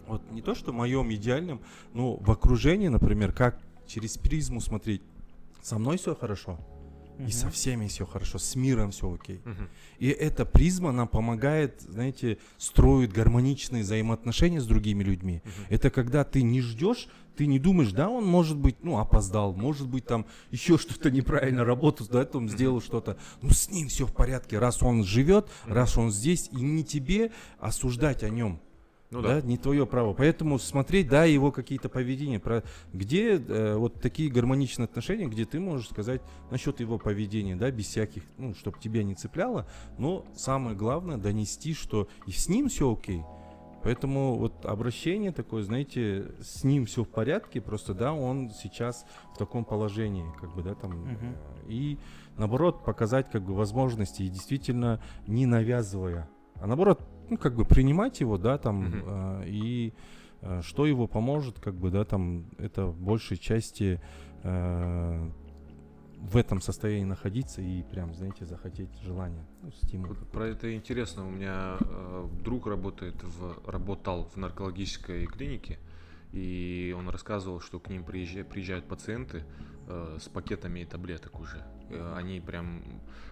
вот 0.08 0.22
не 0.30 0.42
то, 0.42 0.54
что 0.54 0.72
моем 0.72 1.12
идеальном, 1.12 1.60
но 1.92 2.16
в 2.16 2.30
окружении, 2.30 2.88
например, 2.88 3.32
как 3.32 3.58
через 3.86 4.16
призму 4.16 4.60
смотреть, 4.60 5.02
со 5.62 5.78
мной 5.78 5.98
все 5.98 6.14
хорошо, 6.14 6.58
и 7.18 7.22
Мгм. 7.22 7.30
со 7.30 7.50
всеми 7.50 7.88
все 7.88 8.06
хорошо, 8.06 8.38
с 8.38 8.54
миром 8.54 8.90
все 8.92 9.12
окей. 9.12 9.40
Мгм. 9.44 9.68
И 9.98 10.08
эта 10.08 10.44
призма 10.44 10.92
нам 10.92 11.08
помогает, 11.08 11.80
знаете, 11.80 12.38
строить 12.58 13.12
гармоничные 13.12 13.82
взаимоотношения 13.82 14.60
с 14.60 14.66
другими 14.66 15.02
людьми. 15.02 15.42
Мгм. 15.44 15.52
Это 15.68 15.90
когда 15.90 16.22
ты 16.24 16.42
не 16.42 16.60
ждешь, 16.60 17.08
ты 17.36 17.46
не 17.46 17.58
думаешь, 17.58 17.92
да, 17.92 18.08
он 18.08 18.24
может 18.24 18.56
быть, 18.56 18.76
ну, 18.84 18.98
опоздал, 18.98 19.52
может 19.54 19.88
быть, 19.88 20.06
там 20.06 20.26
еще 20.50 20.78
что-то 20.78 21.10
неправильно 21.10 21.64
работу, 21.64 22.04
да, 22.08 22.24
там 22.24 22.48
сделал 22.48 22.80
что-то. 22.80 23.16
Ну, 23.42 23.50
с 23.50 23.68
ним 23.70 23.88
все 23.88 24.06
в 24.06 24.12
порядке, 24.14 24.58
раз 24.58 24.82
он 24.82 25.04
живет, 25.04 25.48
раз 25.66 25.98
он 25.98 26.10
здесь, 26.12 26.48
и 26.52 26.56
не 26.56 26.84
тебе 26.84 27.32
осуждать 27.58 28.22
о 28.22 28.28
нем. 28.30 28.60
Ну 29.10 29.22
да. 29.22 29.40
да. 29.40 29.46
не 29.46 29.56
твое 29.56 29.86
право. 29.86 30.12
Поэтому 30.12 30.58
смотреть, 30.58 31.08
да, 31.08 31.24
его 31.24 31.50
какие-то 31.50 31.88
поведения, 31.88 32.38
про 32.38 32.62
где 32.92 33.36
э, 33.36 33.74
вот 33.76 34.00
такие 34.00 34.30
гармоничные 34.30 34.84
отношения, 34.84 35.26
где 35.26 35.46
ты 35.46 35.60
можешь 35.60 35.88
сказать 35.88 36.20
насчет 36.50 36.80
его 36.80 36.98
поведения, 36.98 37.56
да, 37.56 37.70
без 37.70 37.86
всяких, 37.86 38.24
ну, 38.36 38.54
чтобы 38.54 38.78
тебя 38.78 39.02
не 39.02 39.14
цепляло, 39.14 39.66
но 39.96 40.26
самое 40.34 40.76
главное 40.76 41.16
донести, 41.16 41.72
что 41.72 42.08
и 42.26 42.32
с 42.32 42.48
ним 42.48 42.68
все 42.68 42.92
окей. 42.92 43.22
Поэтому 43.82 44.36
вот 44.36 44.66
обращение 44.66 45.30
такое, 45.32 45.62
знаете, 45.62 46.32
с 46.42 46.64
ним 46.64 46.84
все 46.84 47.04
в 47.04 47.08
порядке, 47.08 47.60
просто 47.60 47.94
да, 47.94 48.12
он 48.12 48.50
сейчас 48.50 49.06
в 49.34 49.38
таком 49.38 49.64
положении, 49.64 50.26
как 50.38 50.54
бы, 50.54 50.62
да, 50.62 50.74
там, 50.74 51.06
э, 51.08 51.34
и 51.68 51.98
наоборот 52.36 52.84
показать 52.84 53.30
как 53.30 53.42
бы 53.42 53.54
возможности 53.54 54.22
и 54.22 54.28
действительно 54.28 55.00
не 55.26 55.46
навязывая, 55.46 56.28
а 56.56 56.66
наоборот, 56.66 57.00
ну, 57.30 57.36
как 57.36 57.54
бы 57.54 57.64
принимать 57.64 58.20
его, 58.20 58.38
да, 58.38 58.58
там, 58.58 58.84
Мгм. 58.84 59.02
э, 59.06 59.44
и 59.48 59.92
э, 60.42 60.62
что 60.62 60.86
его 60.86 61.06
поможет, 61.06 61.58
как 61.60 61.74
бы, 61.74 61.90
да, 61.90 62.04
там, 62.04 62.46
это 62.58 62.86
в 62.86 63.00
большей 63.00 63.36
части 63.36 64.00
э, 64.44 65.30
в 66.20 66.36
этом 66.36 66.60
состоянии 66.60 67.04
находиться 67.04 67.60
и 67.62 67.82
прям, 67.82 68.14
знаете, 68.14 68.44
захотеть 68.44 68.90
желание, 69.02 69.44
ну, 69.62 69.70
стимул. 69.82 70.08
Вот 70.08 70.28
про 70.30 70.46
это 70.48 70.74
интересно. 70.74 71.26
У 71.26 71.30
меня 71.30 71.76
э, 71.80 72.28
друг 72.42 72.66
работает 72.66 73.22
в, 73.22 73.70
работал 73.70 74.28
в 74.34 74.36
наркологической 74.36 75.26
клинике, 75.26 75.78
и 76.32 76.94
он 76.98 77.08
рассказывал, 77.08 77.60
что 77.60 77.78
к 77.78 77.88
ним 77.88 78.02
приезжа- 78.02 78.44
приезжают 78.44 78.86
пациенты 78.86 79.44
э, 79.86 80.18
с 80.20 80.28
пакетами 80.28 80.84
таблеток 80.84 81.40
уже. 81.40 81.64
Э, 81.90 82.14
они 82.16 82.40
прям, 82.40 82.82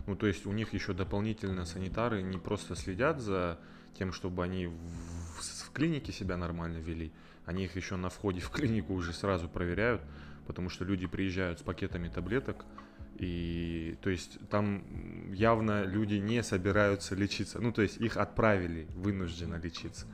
ну 0.07 0.17
то 0.17 0.26
есть 0.26 0.47
у 0.47 0.53
них 0.53 0.73
еще 0.73 0.93
дополнительно 0.93 1.65
санитары 1.67 2.23
не 2.23 2.38
просто 2.38 2.75
следят 2.76 3.21
за 3.21 3.59
тем, 3.96 4.12
чтобы 4.12 4.44
они 4.44 4.66
в, 4.66 5.66
в 5.66 5.72
клинике 5.72 6.12
себя 6.12 6.37
нормально 6.37 6.78
вели, 6.78 7.12
они 7.44 7.64
их 7.64 7.76
еще 7.76 7.96
на 7.96 8.09
входе 8.09 8.40
в 8.40 8.50
клинику 8.50 8.94
уже 8.94 9.12
сразу 9.12 9.48
проверяют, 9.48 10.02
потому 10.46 10.68
что 10.68 10.85
люди 10.85 11.06
приезжают 11.06 11.61
с 11.61 11.62
пакетами 11.62 12.09
таблеток, 12.09 12.64
и 13.18 13.96
то 14.02 14.11
есть 14.11 14.38
там 14.50 15.32
явно 15.32 15.85
люди 15.85 16.16
не 16.16 16.42
собираются 16.42 17.14
лечиться. 17.14 17.61
Ну, 17.61 17.72
то 17.72 17.82
есть 17.82 17.96
их 17.98 18.16
отправили 18.16 18.87
вынужденно 18.94 19.56
лечиться. 19.56 20.06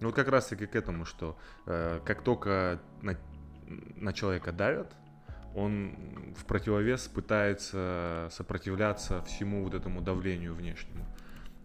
Ну, 0.00 0.08
вот 0.08 0.14
как 0.14 0.28
раз 0.28 0.46
таки 0.46 0.66
к 0.66 0.74
этому, 0.74 1.04
что 1.04 1.38
э, 1.66 2.00
как 2.04 2.22
только 2.22 2.80
на, 3.02 3.16
на 3.96 4.12
человека 4.12 4.52
давят, 4.52 4.94
он 5.54 5.94
в 6.36 6.44
противовес 6.44 7.08
пытается 7.08 8.28
сопротивляться 8.30 9.22
всему 9.22 9.64
вот 9.64 9.74
этому 9.74 10.00
давлению 10.00 10.54
внешнему. 10.54 11.06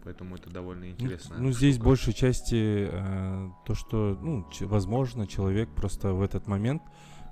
Поэтому 0.06 0.36
это 0.36 0.48
довольно 0.50 0.84
Ну, 0.84 0.90
интересно. 0.92 1.36
Ну, 1.36 1.50
здесь 1.50 1.78
большей 1.78 2.12
части 2.12 2.88
э, 2.92 3.50
то, 3.66 3.74
что, 3.74 4.16
ну, 4.22 4.46
ч- 4.52 4.64
возможно, 4.64 5.26
человек 5.26 5.68
просто 5.70 6.14
в 6.14 6.22
этот 6.22 6.46
момент 6.46 6.80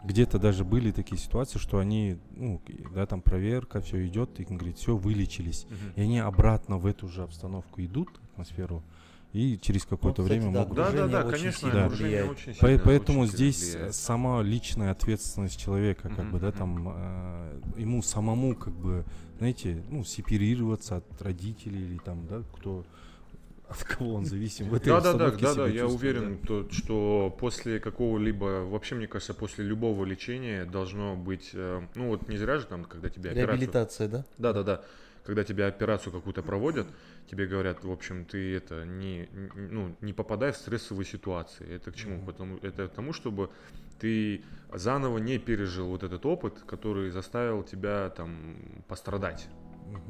где-то 0.03 0.41
даже 0.41 0.65
были 0.65 0.91
такие 0.91 1.17
ситуации, 1.17 1.61
что 1.61 1.79
они, 1.79 2.19
ну, 2.37 2.61
да, 2.93 3.07
там 3.07 3.23
проверка, 3.23 3.81
все 3.81 4.05
идет, 4.09 4.41
и 4.41 4.45
говорит, 4.45 4.77
все, 4.77 4.97
вылечились. 4.97 5.67
И 5.95 6.01
они 6.01 6.19
обратно 6.19 6.79
в 6.79 6.87
эту 6.87 7.07
же 7.07 7.23
обстановку 7.23 7.81
идут, 7.81 8.09
атмосферу, 8.33 8.83
и 9.35 9.59
через 9.61 9.85
какое-то 9.85 10.23
Ну, 10.23 10.29
кстати, 10.29 10.41
время 10.41 10.53
да, 10.53 10.61
могут... 10.61 10.77
Да, 10.77 10.93
да, 10.93 11.09
да, 11.09 11.25
очень 11.25 11.33
конечно, 11.33 11.89
влияет. 11.89 12.31
очень 12.31 12.55
По- 12.55 12.69
сильно, 12.69 12.85
Поэтому 12.85 13.21
очень 13.23 13.33
здесь 13.33 13.75
влияет. 13.75 13.95
сама 13.97 14.43
личная 14.43 14.93
ответственность 14.93 15.59
человека, 15.59 16.09
как 16.09 16.19
Мгм, 16.21 16.31
бы, 16.31 16.39
да, 16.39 16.53
там 16.53 16.89
э, 16.89 17.61
ему 17.77 18.01
самому, 18.03 18.55
как 18.55 18.73
бы, 18.73 19.05
знаете, 19.39 19.83
ну, 19.91 20.05
сепарироваться 20.05 20.97
от 20.99 21.23
родителей 21.23 21.83
или 21.83 21.99
там, 21.99 22.29
да, 22.29 22.43
кто 22.57 22.85
от 23.69 23.83
кого 23.83 24.15
он 24.15 24.25
зависим 24.25 24.69
в 24.69 24.75
этой 24.75 24.87
Да, 24.87 25.01
да, 25.01 25.15
да, 25.15 25.31
да, 25.33 25.55
да, 25.55 25.67
я 25.67 25.89
уверен, 25.89 26.39
то, 26.39 26.69
что 26.71 27.37
после 27.41 27.81
какого-либо, 27.81 28.65
вообще, 28.67 28.95
мне 28.95 29.09
кажется, 29.09 29.35
после 29.35 29.65
любого 29.65 30.05
лечения 30.05 30.65
должно 30.65 31.17
быть, 31.17 31.51
э, 31.55 31.83
ну 31.97 32.09
вот 32.11 32.29
не 32.29 32.37
зря 32.37 32.59
же 32.59 32.67
там, 32.67 32.85
когда 32.85 33.09
тебе 33.09 33.31
операцию... 33.31 33.49
Реабилитация, 33.49 34.09
да? 34.09 34.25
Да, 34.39 34.53
да, 34.53 34.63
да. 34.63 34.85
Когда 35.25 35.43
тебе 35.43 35.67
операцию 35.67 36.13
какую-то 36.13 36.43
проводят, 36.43 36.87
тебе 37.31 37.47
говорят, 37.47 37.83
в 37.83 37.91
общем, 37.91 38.25
ты 38.27 38.57
это 38.57 38.85
не, 38.85 39.29
ну, 39.55 39.97
не 40.01 40.13
попадай 40.13 40.53
в 40.53 40.57
стрессовые 40.57 41.07
ситуации. 41.07 41.67
Это 41.75 41.91
к 41.93 41.97
чему? 41.97 42.25
Потому, 42.27 42.59
это 42.59 42.89
к 42.89 42.93
тому, 42.93 43.13
чтобы 43.13 43.51
ты 43.99 44.43
заново 44.73 45.19
не 45.19 45.39
пережил 45.39 45.89
вот 45.89 46.03
этот 46.03 46.27
опыт, 46.27 46.63
который 46.67 47.11
заставил 47.11 47.63
тебя 47.63 48.11
там 48.11 48.57
пострадать. 48.87 49.49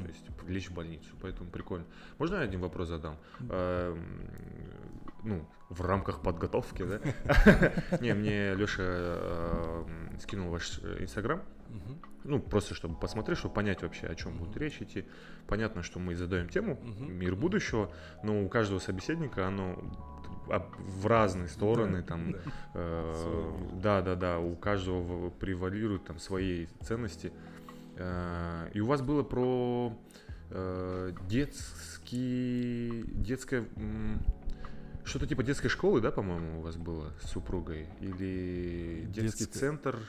То 0.01 0.07
есть 0.07 0.25
лечь 0.47 0.69
в 0.69 0.73
больницу. 0.73 1.09
Поэтому 1.21 1.49
прикольно. 1.49 1.85
Можно 2.17 2.35
я 2.35 2.41
один 2.41 2.59
вопрос 2.59 2.89
задам? 2.89 3.17
Ну, 5.25 5.45
в 5.69 5.81
рамках 5.81 6.21
подготовки, 6.21 6.83
да? 6.83 7.01
Не, 7.99 8.13
мне 8.13 8.53
Леша 8.53 9.83
скинул 10.19 10.51
ваш 10.51 10.79
э, 10.83 10.97
инстаграм. 11.01 11.41
Ну, 12.23 12.39
просто 12.39 12.73
чтобы 12.73 12.95
посмотреть, 12.95 13.37
чтобы 13.39 13.53
понять 13.53 13.81
вообще, 13.81 14.07
о 14.07 14.15
чем 14.15 14.37
будет 14.37 14.55
речь 14.57 14.81
идти. 14.81 15.05
Понятно, 15.47 15.83
что 15.83 15.99
мы 15.99 16.15
задаем 16.15 16.47
тему 16.49 16.79
мир 16.83 17.35
будущего, 17.35 17.91
но 18.23 18.43
у 18.43 18.49
каждого 18.49 18.79
собеседника 18.79 19.47
оно 19.47 19.77
в 20.47 21.07
разные 21.07 21.47
стороны, 21.47 22.03
там, 22.03 22.31
да. 22.31 22.39
э, 22.75 23.51
да, 23.81 24.01
да, 24.01 24.15
да, 24.15 24.39
у 24.39 24.55
каждого 24.55 25.29
превалируют 25.31 26.05
там 26.05 26.19
свои 26.19 26.67
ценности. 26.81 27.31
Э, 27.97 28.69
И 28.73 28.79
у 28.79 28.85
вас 28.85 29.01
было 29.01 29.23
про 29.23 29.97
э, 30.51 31.11
детский, 31.27 33.05
детское, 33.07 33.65
что-то 35.05 35.27
типа 35.27 35.43
детской 35.43 35.69
школы, 35.69 36.01
да, 36.01 36.11
по-моему, 36.11 36.59
у 36.59 36.61
вас 36.61 36.75
было 36.75 37.13
с 37.23 37.29
супругой? 37.29 37.87
Или 38.01 39.05
детский 39.07 39.45
Детская- 39.45 39.59
центр? 39.59 39.99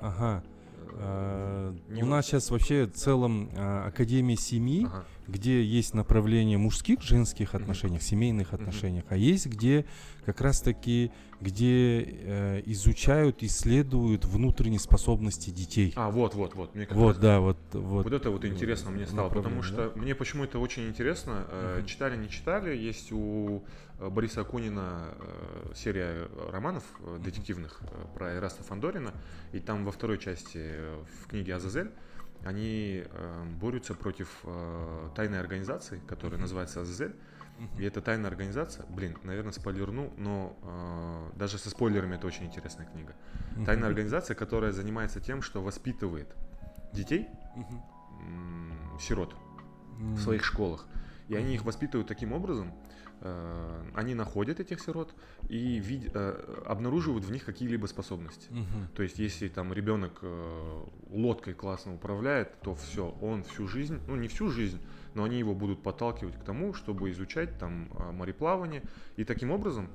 Ага. 0.00 0.42
Э, 0.44 0.64
Э, 0.96 1.74
не 1.88 2.02
У 2.02 2.06
нас 2.06 2.26
сейчас 2.26 2.50
вообще 2.50 2.86
в 2.86 2.92
целом 2.92 3.50
э, 3.54 3.86
Академия 3.86 4.36
семьи, 4.36 4.84
Ага. 4.84 5.04
где 5.26 5.62
есть 5.62 5.94
направление 5.94 6.58
мужских, 6.58 7.02
женских 7.02 7.54
отношениях, 7.54 8.02
семейных 8.02 8.52
отношениях, 8.52 9.04
а 9.08 9.16
есть 9.16 9.46
где 9.46 9.86
как 10.24 10.40
раз 10.40 10.60
таки, 10.60 11.10
где 11.40 12.02
э, 12.02 12.62
изучают, 12.66 13.42
исследуют 13.42 14.24
внутренние 14.24 14.80
способности 14.80 15.50
детей. 15.50 15.92
А, 15.96 16.10
вот, 16.10 16.34
вот, 16.34 16.54
вот. 16.54 16.74
Мне 16.74 16.86
вот, 16.90 17.14
раз, 17.14 17.18
да, 17.18 17.40
вот, 17.40 17.58
вот. 17.72 18.04
Вот 18.04 18.12
это 18.12 18.30
вот 18.30 18.44
интересно 18.44 18.90
мне 18.90 19.06
стало, 19.06 19.30
потому 19.30 19.62
что 19.62 19.90
да? 19.94 20.00
мне 20.00 20.14
почему 20.14 20.44
это 20.44 20.58
очень 20.58 20.86
интересно. 20.88 21.46
Э, 21.50 21.82
Читали, 21.86 22.16
не 22.16 22.28
читали, 22.28 22.76
есть 22.76 23.10
у 23.12 23.64
Бориса 23.98 24.40
Акунина 24.40 25.14
э, 25.18 25.72
серия 25.74 26.28
романов 26.50 26.84
э, 27.00 27.18
детективных 27.22 27.80
э, 27.82 28.04
про 28.14 28.32
Эраста 28.32 28.62
Фандорина, 28.62 29.12
и 29.52 29.60
там 29.60 29.84
во 29.84 29.92
второй 29.92 30.18
части 30.18 30.58
э, 30.58 31.02
в 31.22 31.28
книге 31.28 31.54
Азазель 31.54 31.90
они 32.44 33.04
э, 33.04 33.44
борются 33.60 33.94
против 33.94 34.28
э, 34.44 35.08
тайной 35.14 35.40
организации, 35.40 36.00
которая 36.06 36.40
называется 36.40 36.82
Азазель. 36.82 37.14
И 37.78 37.84
эта 37.84 38.00
тайная 38.00 38.28
организация, 38.30 38.84
блин, 38.88 39.16
наверное, 39.22 39.52
спойлерну, 39.52 40.12
но 40.16 40.56
э, 40.62 41.38
даже 41.38 41.56
со 41.56 41.70
спойлерами 41.70 42.16
это 42.16 42.26
очень 42.26 42.46
интересная 42.46 42.86
книга. 42.86 43.14
Тайная 43.64 43.88
организация, 43.88 44.34
которая 44.34 44.72
занимается 44.72 45.20
тем, 45.20 45.40
что 45.40 45.62
воспитывает 45.62 46.34
детей, 46.92 47.28
э, 47.56 48.98
сирот, 49.00 49.36
в 49.98 50.20
своих 50.20 50.44
школах. 50.44 50.86
И 51.28 51.34
они 51.34 51.54
их 51.54 51.64
воспитывают 51.64 52.06
таким 52.06 52.32
образом, 52.32 52.72
э, 53.20 53.82
они 53.94 54.14
находят 54.14 54.60
этих 54.60 54.80
сирот 54.80 55.14
и 55.48 55.78
вид, 55.78 56.10
э, 56.14 56.62
обнаруживают 56.66 57.24
в 57.24 57.32
них 57.32 57.44
какие-либо 57.44 57.86
способности. 57.86 58.50
Угу. 58.50 58.94
То 58.94 59.02
есть, 59.02 59.18
если 59.18 59.48
там 59.48 59.72
ребенок 59.72 60.18
э, 60.22 60.84
лодкой 61.10 61.54
классно 61.54 61.94
управляет, 61.94 62.60
то 62.60 62.74
все, 62.74 63.16
он 63.22 63.42
всю 63.44 63.66
жизнь, 63.66 64.00
ну 64.06 64.16
не 64.16 64.28
всю 64.28 64.50
жизнь, 64.50 64.80
но 65.14 65.24
они 65.24 65.38
его 65.38 65.54
будут 65.54 65.82
подталкивать 65.82 66.36
к 66.38 66.44
тому, 66.44 66.74
чтобы 66.74 67.10
изучать 67.10 67.58
там 67.58 67.88
мореплавание. 68.12 68.82
И 69.16 69.24
таким 69.24 69.50
образом 69.50 69.88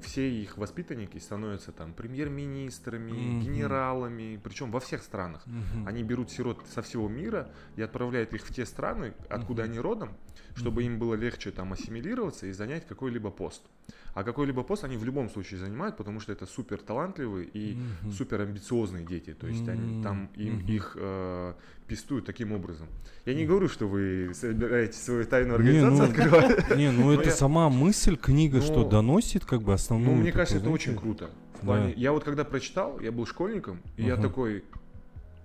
все 0.00 0.30
их 0.30 0.56
воспитанники 0.56 1.18
становятся 1.18 1.72
там 1.72 1.92
премьер-министрами, 1.92 3.12
mm-hmm. 3.12 3.40
генералами, 3.40 4.40
причем 4.42 4.70
во 4.70 4.80
всех 4.80 5.02
странах. 5.02 5.46
Mm-hmm. 5.46 5.88
Они 5.88 6.02
берут 6.02 6.30
сирот 6.30 6.64
со 6.72 6.82
всего 6.82 7.08
мира 7.08 7.50
и 7.76 7.82
отправляют 7.82 8.32
их 8.34 8.44
в 8.44 8.54
те 8.54 8.66
страны, 8.66 9.14
откуда 9.28 9.62
mm-hmm. 9.62 9.66
они 9.66 9.78
родом, 9.78 10.16
чтобы 10.54 10.82
mm-hmm. 10.82 10.86
им 10.86 10.98
было 10.98 11.14
легче 11.14 11.50
там 11.50 11.72
ассимилироваться 11.72 12.46
и 12.46 12.52
занять 12.52 12.86
какой-либо 12.86 13.30
пост. 13.30 13.62
А 14.14 14.24
какой-либо 14.24 14.62
пост 14.62 14.84
они 14.84 14.96
в 14.96 15.04
любом 15.04 15.30
случае 15.30 15.58
занимают, 15.58 15.96
потому 15.96 16.20
что 16.20 16.32
это 16.32 16.44
супер 16.44 16.78
талантливые 16.78 17.46
и 17.46 17.74
mm-hmm. 17.74 18.12
супер 18.12 18.42
амбициозные 18.42 19.06
дети. 19.06 19.32
То 19.32 19.46
есть 19.46 19.62
mm-hmm. 19.62 19.70
они 19.70 20.02
там 20.02 20.30
им, 20.36 20.58
mm-hmm. 20.58 20.70
их 20.70 20.96
э, 21.00 21.54
пестуют 21.86 22.26
таким 22.26 22.52
образом. 22.52 22.88
Я 23.24 23.34
не 23.34 23.46
говорю, 23.46 23.68
что 23.68 23.88
вы 23.88 24.32
собираетесь 24.34 25.00
свою 25.00 25.24
тайную 25.24 25.56
организацию 25.56 25.92
не, 25.92 25.98
ну, 25.98 26.04
открывать. 26.04 26.76
Не, 26.76 26.90
ну 26.90 27.12
это 27.12 27.30
сама 27.30 27.70
мысль, 27.70 28.16
книга, 28.16 28.60
что 28.60 28.84
доносит 28.84 29.31
как 29.40 29.62
бы 29.62 29.72
основную. 29.72 30.16
Ну, 30.16 30.22
мне 30.22 30.32
кажется, 30.32 30.58
это 30.58 30.70
очень 30.70 30.96
круто. 30.96 31.30
В 31.54 31.64
плане, 31.64 31.92
я 31.96 32.12
вот 32.12 32.24
когда 32.24 32.44
прочитал, 32.44 33.00
я 33.00 33.12
был 33.12 33.26
школьником, 33.26 33.80
и 33.96 34.04
я 34.04 34.16
такой, 34.16 34.64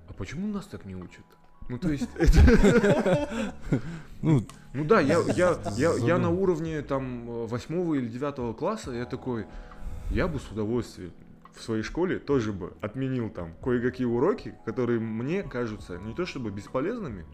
а 0.10 0.14
почему 0.14 0.48
нас 0.48 0.66
так 0.66 0.86
не 0.86 0.96
учат? 0.96 1.24
Ну, 1.70 1.78
то 1.78 1.90
есть, 1.90 2.08
ну, 4.22 4.42
ну 4.74 4.86
да, 4.86 5.02
я, 5.02 5.20
я, 5.36 5.58
я, 5.76 5.94
я 5.96 6.18
на 6.18 6.30
уровне 6.30 6.82
там 6.82 7.46
восьмого 7.48 7.96
или 7.96 8.08
девятого 8.08 8.54
класса, 8.54 8.92
я 8.92 9.06
такой, 9.06 9.46
я 10.10 10.30
бы 10.30 10.40
с 10.40 10.50
удовольствием 10.50 11.12
в 11.58 11.62
своей 11.62 11.84
школе 11.84 12.20
тоже 12.20 12.54
бы 12.54 12.74
отменил 12.82 13.30
там 13.30 13.54
кое-какие 13.62 14.06
уроки, 14.06 14.56
которые 14.66 15.00
мне 15.00 15.44
кажутся 15.44 15.98
не 15.98 16.14
то 16.14 16.26
чтобы 16.26 16.52
бесполезными 16.52 17.26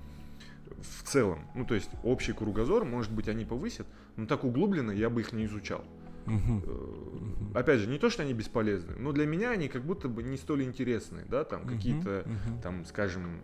в 0.81 1.03
целом, 1.03 1.47
ну 1.55 1.65
то 1.65 1.75
есть 1.75 1.89
общий 2.03 2.33
кругозор, 2.33 2.85
может 2.85 3.11
быть, 3.11 3.27
они 3.27 3.45
повысят, 3.45 3.87
но 4.15 4.25
так 4.25 4.43
углубленно 4.43 4.91
я 4.91 5.09
бы 5.09 5.21
их 5.21 5.33
не 5.33 5.45
изучал. 5.45 5.83
Uh-huh. 6.25 7.51
Опять 7.53 7.79
же, 7.79 7.87
не 7.87 7.99
то, 7.99 8.09
что 8.09 8.23
они 8.23 8.33
бесполезны, 8.33 8.95
но 8.97 9.11
для 9.11 9.25
меня 9.25 9.51
они 9.51 9.67
как 9.67 9.83
будто 9.83 10.07
бы 10.07 10.23
не 10.23 10.37
столь 10.37 10.63
интересны, 10.63 11.25
да, 11.29 11.43
там 11.43 11.63
uh-huh. 11.63 11.75
какие-то, 11.75 12.09
uh-huh. 12.09 12.61
там, 12.61 12.85
скажем, 12.85 13.41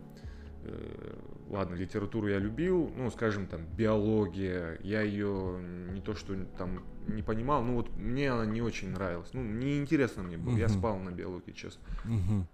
э, 0.64 1.16
ладно, 1.48 1.74
литературу 1.74 2.28
я 2.28 2.38
любил, 2.38 2.90
ну, 2.96 3.10
скажем, 3.10 3.46
там, 3.46 3.66
биология, 3.76 4.78
я 4.82 5.02
ее 5.02 5.60
не 5.92 6.00
то, 6.00 6.14
что 6.14 6.34
там 6.56 6.84
не 7.06 7.22
понимал, 7.22 7.62
ну, 7.62 7.74
вот 7.74 7.94
мне 7.96 8.30
она 8.30 8.46
не 8.46 8.62
очень 8.62 8.90
нравилась, 8.90 9.30
ну, 9.32 9.42
неинтересно 9.42 10.22
мне 10.22 10.38
было, 10.38 10.56
uh-huh. 10.56 10.60
я 10.60 10.68
спал 10.68 10.98
на 10.98 11.10
биологии, 11.10 11.52
честно. 11.52 11.82
Uh-huh. 12.04 12.44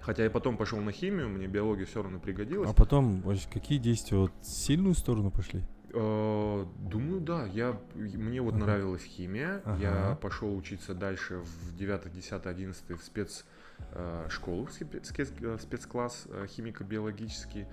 Хотя 0.00 0.24
я 0.24 0.30
потом 0.30 0.56
пошел 0.56 0.80
на 0.80 0.92
химию, 0.92 1.28
мне 1.28 1.46
биология 1.46 1.86
все 1.86 2.02
равно 2.02 2.18
пригодилась. 2.18 2.70
А 2.70 2.74
потом 2.74 3.22
какие 3.52 3.78
действия 3.78 4.18
вот 4.18 4.32
сильную 4.42 4.94
сторону 4.94 5.30
пошли? 5.30 5.62
Э, 5.92 6.66
думаю, 6.78 7.20
да. 7.20 7.46
Я, 7.46 7.78
мне 7.94 8.40
вот 8.40 8.54
ага. 8.54 8.64
нравилась 8.64 9.02
химия. 9.02 9.62
Ага. 9.64 9.80
Я 9.80 10.18
пошел 10.20 10.54
учиться 10.56 10.94
дальше 10.94 11.38
в 11.38 11.76
9, 11.76 12.12
10, 12.12 12.46
11 12.46 12.90
в 12.90 13.02
спец 13.02 13.44
э, 13.92 14.26
в 14.28 15.60
спецкласс 15.60 16.26
э, 16.28 16.46
химико-биологический. 16.48 17.66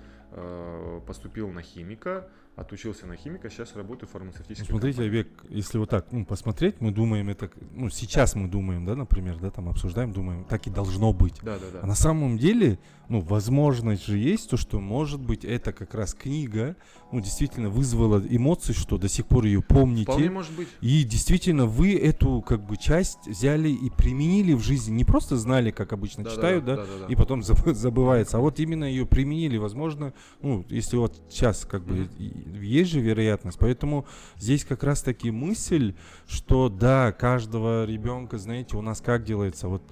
Поступил 1.05 1.51
на 1.51 1.61
химика 1.61 2.27
отучился 2.55 3.07
на 3.07 3.15
химика, 3.15 3.49
сейчас 3.49 3.75
работаю 3.75 4.07
в 4.07 4.11
фармацевтической 4.11 4.71
ну, 4.73 4.79
Смотрите, 4.79 5.25
компании. 5.25 5.55
Если 5.55 5.77
вот 5.77 5.89
так 5.89 6.11
ну, 6.11 6.25
посмотреть, 6.25 6.81
мы 6.81 6.91
думаем 6.91 7.29
это, 7.29 7.49
ну 7.71 7.89
сейчас 7.89 8.35
мы 8.35 8.47
думаем, 8.47 8.85
да, 8.85 8.95
например, 8.95 9.39
да, 9.39 9.49
там 9.49 9.69
обсуждаем, 9.69 10.11
думаем, 10.11 10.43
так 10.45 10.67
и 10.67 10.69
должно 10.69 11.13
быть. 11.13 11.39
Да, 11.41 11.57
да, 11.57 11.65
да. 11.73 11.79
А 11.81 11.87
на 11.87 11.95
самом 11.95 12.37
деле, 12.37 12.77
ну, 13.09 13.21
возможность 13.21 14.05
же 14.05 14.17
есть, 14.17 14.49
то, 14.49 14.57
что, 14.57 14.79
может 14.79 15.19
быть, 15.19 15.43
это 15.43 15.73
как 15.73 15.95
раз 15.95 16.13
книга, 16.13 16.75
ну, 17.13 17.21
действительно 17.21 17.69
вызвала 17.69 18.21
эмоции, 18.27 18.73
что 18.73 18.97
до 18.97 19.07
сих 19.07 19.27
пор 19.27 19.45
ее 19.45 19.61
помните. 19.61 20.05
Вполне 20.05 20.31
может 20.31 20.51
быть. 20.53 20.67
И 20.81 21.03
действительно 21.03 21.67
вы 21.67 21.95
эту, 21.95 22.41
как 22.41 22.65
бы, 22.65 22.75
часть 22.75 23.27
взяли 23.27 23.69
и 23.69 23.91
применили 23.91 24.53
в 24.53 24.61
жизни, 24.61 24.95
не 24.95 25.05
просто 25.05 25.37
знали, 25.37 25.69
как 25.69 25.93
обычно 25.93 26.23
да, 26.23 26.31
читают, 26.31 26.65
да, 26.65 26.77
да, 26.77 26.81
да, 26.81 26.87
да, 26.87 27.05
да, 27.05 27.13
и 27.13 27.15
потом 27.15 27.43
забывается, 27.43 28.37
а 28.37 28.39
вот 28.39 28.59
именно 28.59 28.85
ее 28.85 29.05
применили, 29.05 29.57
возможно, 29.57 30.13
ну, 30.41 30.65
если 30.69 30.97
вот 30.97 31.21
сейчас, 31.29 31.65
как 31.65 31.85
бы, 31.85 32.09
есть 32.17 32.91
же 32.91 32.99
вероятность. 32.99 33.59
Поэтому 33.59 34.07
здесь 34.37 34.65
как 34.65 34.83
раз 34.83 35.03
таки 35.03 35.29
мысль, 35.29 35.93
что 36.27 36.67
да, 36.67 37.11
каждого 37.11 37.85
ребенка, 37.85 38.39
знаете, 38.39 38.75
у 38.75 38.81
нас 38.81 39.01
как 39.01 39.23
делается, 39.23 39.67
вот 39.67 39.83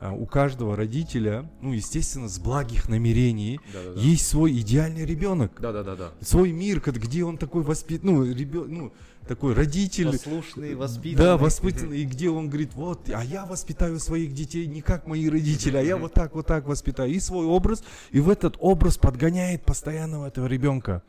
у 0.00 0.26
каждого 0.26 0.76
родителя, 0.76 1.50
ну, 1.60 1.72
естественно, 1.72 2.28
с 2.28 2.38
благих 2.38 2.88
намерений, 2.88 3.60
да, 3.72 3.82
да, 3.82 3.94
да. 3.94 4.00
есть 4.00 4.26
свой 4.26 4.52
идеальный 4.58 5.04
ребенок. 5.04 5.52
Да, 5.60 5.72
да, 5.72 5.82
да, 5.82 5.96
да. 5.96 6.12
Свой 6.20 6.52
мир, 6.52 6.80
где 6.80 7.24
он 7.24 7.36
такой 7.36 7.62
воспит, 7.62 8.04
ну, 8.04 8.24
ребенок, 8.24 8.68
ну, 8.68 8.92
такой 9.28 9.54
родитель. 9.54 10.10
Послушный, 10.10 10.74
воспитанный. 10.74 11.24
Да, 11.24 11.36
воспитанный, 11.36 12.00
и 12.00 12.04
где 12.04 12.30
он 12.30 12.48
говорит, 12.48 12.74
вот, 12.74 13.08
а 13.10 13.22
я 13.22 13.44
воспитаю 13.44 14.00
своих 14.00 14.32
детей 14.32 14.66
не 14.66 14.80
как 14.80 15.06
мои 15.06 15.28
родители, 15.28 15.76
а 15.76 15.82
я 15.82 15.96
вот 15.96 16.14
так, 16.14 16.34
вот 16.34 16.46
так 16.46 16.66
воспитаю. 16.66 17.10
И 17.10 17.20
свой 17.20 17.46
образ, 17.46 17.84
и 18.10 18.20
в 18.20 18.30
этот 18.30 18.56
образ 18.58 18.96
подгоняет 18.96 19.64
постоянного 19.64 20.26
этого 20.26 20.46
ребенка. 20.46 21.02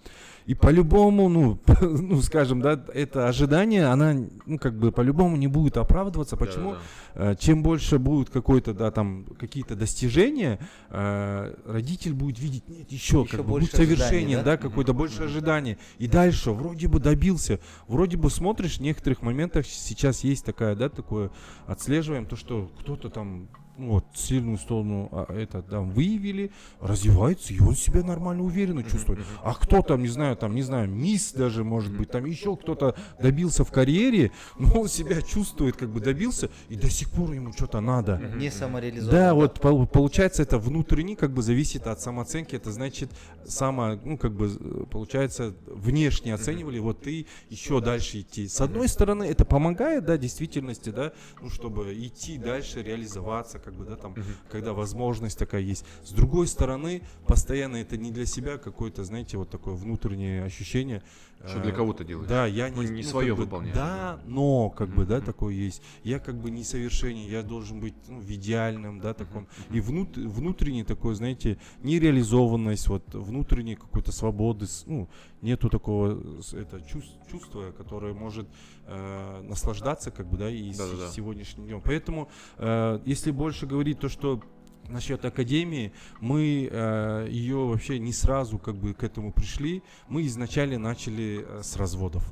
И 0.45 0.55
по-любому, 0.55 1.29
ну, 1.29 1.59
ну, 1.81 2.21
скажем, 2.21 2.61
да, 2.61 2.83
это 2.93 3.27
ожидание, 3.27 3.85
она, 3.85 4.15
ну, 4.45 4.57
как 4.57 4.77
бы 4.77 4.91
по-любому 4.91 5.37
не 5.37 5.47
будет 5.47 5.77
оправдываться. 5.77 6.37
Почему? 6.37 6.71
Да, 6.71 6.77
да. 7.15 7.31
Э, 7.31 7.35
чем 7.39 7.63
больше 7.63 7.99
будет 7.99 8.29
какой-то, 8.29 8.73
да, 8.73 8.91
там, 8.91 9.25
какие-то 9.39 9.75
достижения, 9.75 10.59
э, 10.89 11.53
родитель 11.65 12.13
будет 12.13 12.39
видеть, 12.39 12.67
нет, 12.67 12.91
еще, 12.91 13.21
еще 13.21 13.37
как 13.37 13.45
бы, 13.45 13.59
будет 13.59 13.71
совершение, 13.71 14.37
да, 14.37 14.43
да 14.43 14.57
какое-то 14.57 14.91
mm-hmm. 14.91 14.95
больше 14.95 15.23
ожидания. 15.23 15.77
И 15.97 16.07
дальше, 16.07 16.51
вроде 16.51 16.87
бы 16.87 16.99
добился, 16.99 17.59
вроде 17.87 18.17
бы 18.17 18.29
смотришь, 18.29 18.77
в 18.77 18.81
некоторых 18.81 19.21
моментах 19.21 19.65
сейчас 19.65 20.23
есть 20.23 20.45
такая, 20.45 20.75
да, 20.75 20.89
такое, 20.89 21.31
отслеживаем 21.67 22.25
то, 22.25 22.35
что 22.35 22.71
кто-то 22.79 23.09
там 23.09 23.49
вот, 23.79 24.05
сильную 24.13 24.57
сторону 24.57 25.09
а, 25.11 25.33
это 25.33 25.61
там 25.61 25.89
выявили, 25.91 26.51
развивается, 26.81 27.53
и 27.53 27.59
он 27.59 27.75
себя 27.75 28.03
нормально 28.03 28.43
уверенно 28.43 28.83
чувствует. 28.83 29.19
А 29.43 29.53
кто 29.53 29.81
там, 29.81 30.01
не 30.01 30.07
знаю, 30.07 30.35
там, 30.35 30.53
не 30.55 30.61
знаю, 30.61 30.89
мисс 30.89 31.31
даже, 31.31 31.63
может 31.63 31.95
быть, 31.95 32.11
там 32.11 32.25
еще 32.25 32.55
кто-то 32.55 32.95
добился 33.19 33.63
в 33.63 33.71
карьере, 33.71 34.31
но 34.57 34.81
он 34.81 34.87
себя 34.87 35.21
чувствует, 35.21 35.75
как 35.75 35.89
бы 35.89 35.99
добился, 35.99 36.49
и 36.67 36.75
до 36.75 36.89
сих 36.89 37.09
пор 37.09 37.31
ему 37.31 37.53
что-то 37.53 37.79
надо. 37.79 38.17
Не 38.35 38.51
самореализован. 38.51 39.11
Да, 39.11 39.33
вот 39.33 39.59
получается 39.59 40.43
это 40.43 40.59
внутренне 40.59 41.15
как 41.15 41.31
бы 41.31 41.41
зависит 41.41 41.87
от 41.87 42.01
самооценки, 42.01 42.55
это 42.55 42.71
значит 42.71 43.11
само, 43.45 43.99
ну 44.03 44.17
как 44.17 44.33
бы 44.33 44.49
получается 44.91 45.53
внешне 45.67 46.33
оценивали, 46.33 46.79
вот 46.79 47.01
ты 47.01 47.27
еще 47.49 47.81
дальше 47.81 48.21
идти. 48.21 48.47
С 48.47 48.61
одной 48.61 48.87
стороны 48.87 49.23
это 49.23 49.45
помогает, 49.45 50.05
да, 50.05 50.17
действительности, 50.17 50.89
да, 50.89 51.13
ну 51.41 51.49
чтобы 51.49 51.93
идти 51.93 52.37
дальше, 52.37 52.81
реализоваться, 52.83 53.59
как 53.69 53.77
бы, 53.77 53.85
да, 53.85 53.95
там, 53.95 54.15
когда 54.49 54.73
возможность 54.73 55.37
такая 55.37 55.61
есть. 55.61 55.85
С 56.03 56.11
другой 56.11 56.47
стороны, 56.47 57.03
постоянно 57.27 57.77
это 57.77 57.97
не 57.97 58.11
для 58.11 58.25
себя 58.25 58.57
какое-то, 58.57 59.03
знаете, 59.03 59.37
вот 59.37 59.49
такое 59.49 59.75
внутреннее 59.75 60.43
ощущение. 60.43 61.03
Что 61.45 61.59
э, 61.59 61.63
для 61.63 61.71
кого-то 61.71 62.03
делаешь. 62.03 62.27
Да, 62.27 62.47
я 62.47 62.69
Ну, 62.69 62.81
не, 62.81 62.89
не 62.89 63.03
ну, 63.03 63.07
своё 63.07 63.35
как 63.35 63.37
бы, 63.37 63.43
выполняешь, 63.43 63.75
Да, 63.75 64.19
но 64.25 64.69
как 64.71 64.89
бы, 64.89 65.05
да, 65.05 65.21
такое 65.21 65.53
есть. 65.53 65.83
Я 66.03 66.19
как 66.19 66.35
бы 66.35 66.49
несовершенен, 66.49 67.29
я 67.29 67.43
должен 67.43 67.79
быть 67.79 67.93
ну, 68.07 68.19
в 68.19 68.29
идеальном, 68.31 68.99
да, 68.99 69.13
таком. 69.13 69.47
И 69.71 69.79
внут, 69.79 70.17
внутренний 70.17 70.83
такой, 70.83 71.13
знаете, 71.13 71.59
нереализованность, 71.83 72.87
вот 72.87 73.03
внутренней 73.13 73.75
какой-то 73.75 74.11
свободы, 74.11 74.65
ну, 74.87 75.07
нету 75.41 75.69
такого 75.69 76.11
это, 76.53 76.77
чувс- 76.77 77.15
чувства, 77.31 77.71
которое 77.71 78.13
может 78.13 78.47
э, 78.85 79.41
наслаждаться, 79.43 80.11
как 80.11 80.27
бы, 80.27 80.37
да, 80.37 80.49
и 80.49 80.71
с- 80.73 80.77
Да-да-да. 80.77 81.09
сегодняшним 81.11 81.65
днем. 81.65 81.81
Поэтому, 81.83 82.29
э, 82.57 82.99
если 83.05 83.31
больше 83.31 83.65
говорить 83.65 83.99
то, 83.99 84.09
что 84.09 84.41
насчет 84.87 85.23
академии, 85.25 85.93
мы 86.19 86.67
э, 86.71 87.27
ее 87.29 87.57
вообще 87.57 87.99
не 87.99 88.11
сразу 88.13 88.57
как 88.57 88.75
бы 88.75 88.93
к 88.93 89.03
этому 89.03 89.31
пришли. 89.31 89.83
Мы 90.07 90.25
изначально 90.25 90.79
начали 90.79 91.45
э, 91.47 91.61
с 91.63 91.75
разводов. 91.77 92.23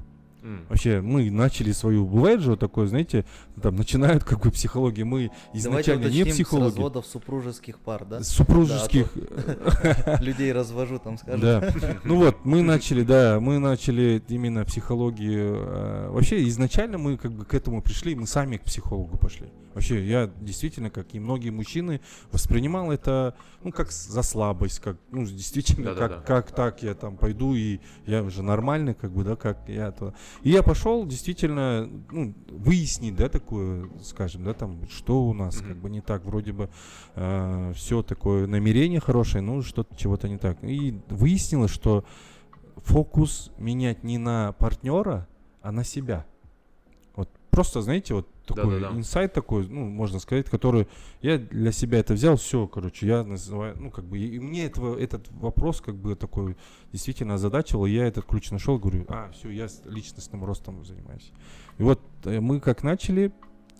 М. 0.43 0.65
Вообще, 0.69 1.01
мы 1.01 1.29
начали 1.31 1.71
свою, 1.71 2.05
вот 2.05 2.59
такое, 2.59 2.87
знаете, 2.87 3.25
там 3.61 3.75
начинают 3.75 4.23
как 4.23 4.41
бы 4.41 4.51
психология, 4.51 5.03
мы 5.03 5.31
Давайте 5.53 5.57
изначально 5.59 6.01
не 6.03 6.21
уточним, 6.21 6.31
с 6.31 6.35
психологи, 6.35 6.65
разводов 6.65 7.05
супружеских 7.07 7.79
пар, 7.79 8.05
да? 8.05 8.23
супружеских, 8.23 9.07
Людей 10.21 10.51
развожу, 10.53 10.99
там 10.99 11.17
скажут. 11.17 11.41
да. 11.41 11.73
Ну 12.03 12.17
вот, 12.17 12.37
мы 12.45 12.61
начали, 12.61 13.03
да, 13.03 13.39
мы 13.39 13.59
начали 13.59 14.21
именно 14.27 14.63
психологию. 14.65 15.55
э, 15.57 16.09
Вообще, 16.11 16.47
изначально 16.47 16.97
мы 16.97 17.17
как 17.17 17.31
бы 17.31 17.45
к 17.45 17.53
этому 17.53 17.81
пришли, 17.81 18.15
мы 18.15 18.27
сами 18.27 18.57
к 18.57 18.63
психологу 18.63 19.17
пошли. 19.17 19.47
Вообще, 19.73 20.03
я 20.07 20.27
действительно, 20.41 20.89
как 20.89 21.13
и 21.13 21.19
многие 21.19 21.51
мужчины, 21.51 22.01
воспринимал 22.31 22.91
это, 22.91 23.35
ну, 23.63 23.71
как 23.71 23.91
за 23.91 24.23
слабость, 24.23 24.79
как, 24.79 24.97
ну, 25.11 25.23
действительно, 25.23 25.93
как, 25.93 26.25
как 26.25 26.51
так 26.51 26.81
я 26.81 26.95
там 26.95 27.15
пойду, 27.15 27.53
и 27.53 27.79
я 28.07 28.23
уже 28.23 28.41
нормальный, 28.41 28.95
как 28.95 29.11
бы, 29.11 29.23
да, 29.23 29.35
как 29.35 29.59
я 29.67 29.91
то. 29.91 30.15
И 30.43 30.49
я 30.51 30.63
пошел 30.63 31.05
действительно, 31.05 31.89
ну, 32.11 32.33
выяснить, 32.49 33.15
да, 33.15 33.29
такое, 33.29 33.89
скажем, 34.03 34.43
да, 34.43 34.53
там, 34.53 34.87
что 34.89 35.25
у 35.25 35.33
нас, 35.33 35.59
Мгм. 35.59 35.67
как 35.67 35.77
бы, 35.77 35.89
не 35.89 36.01
так, 36.01 36.25
вроде 36.25 36.53
бы 36.53 36.69
все 37.75 38.03
такое 38.03 38.47
намерение 38.47 38.99
хорошее, 38.99 39.41
ну, 39.41 39.61
что-то 39.61 39.95
чего-то 39.95 40.29
не 40.29 40.37
так. 40.37 40.63
И 40.63 40.99
выяснилось, 41.09 41.71
что 41.71 42.03
фокус 42.77 43.51
менять 43.57 44.03
не 44.03 44.17
на 44.17 44.53
партнера, 44.53 45.27
а 45.61 45.71
на 45.71 45.83
себя. 45.83 46.25
Вот 47.15 47.29
просто, 47.49 47.81
знаете, 47.81 48.13
вот 48.13 48.27
такой 48.47 48.79
Да-да-да. 48.79 48.97
инсайт 48.97 49.33
такой, 49.33 49.67
ну, 49.67 49.85
можно 49.89 50.19
сказать, 50.19 50.49
который 50.49 50.87
я 51.21 51.37
для 51.37 51.71
себя 51.71 51.99
это 51.99 52.13
взял, 52.13 52.37
все, 52.37 52.67
короче, 52.67 53.07
я 53.07 53.23
называю, 53.23 53.75
ну, 53.79 53.91
как 53.91 54.05
бы, 54.05 54.17
и 54.17 54.39
мне 54.39 54.65
этого, 54.65 54.97
этот 54.97 55.27
вопрос, 55.31 55.81
как 55.81 55.95
бы, 55.95 56.15
такой 56.15 56.57
действительно 56.91 57.35
озадачивал, 57.35 57.85
и 57.85 57.91
я 57.91 58.07
этот 58.07 58.25
ключ 58.25 58.51
нашел, 58.51 58.79
говорю, 58.79 59.05
а, 59.09 59.29
все, 59.31 59.49
я 59.49 59.67
личностным 59.85 60.43
ростом 60.45 60.83
занимаюсь. 60.85 61.31
И 61.77 61.83
вот 61.83 62.01
э, 62.23 62.39
мы 62.39 62.59
как 62.59 62.83
начали, 62.83 63.31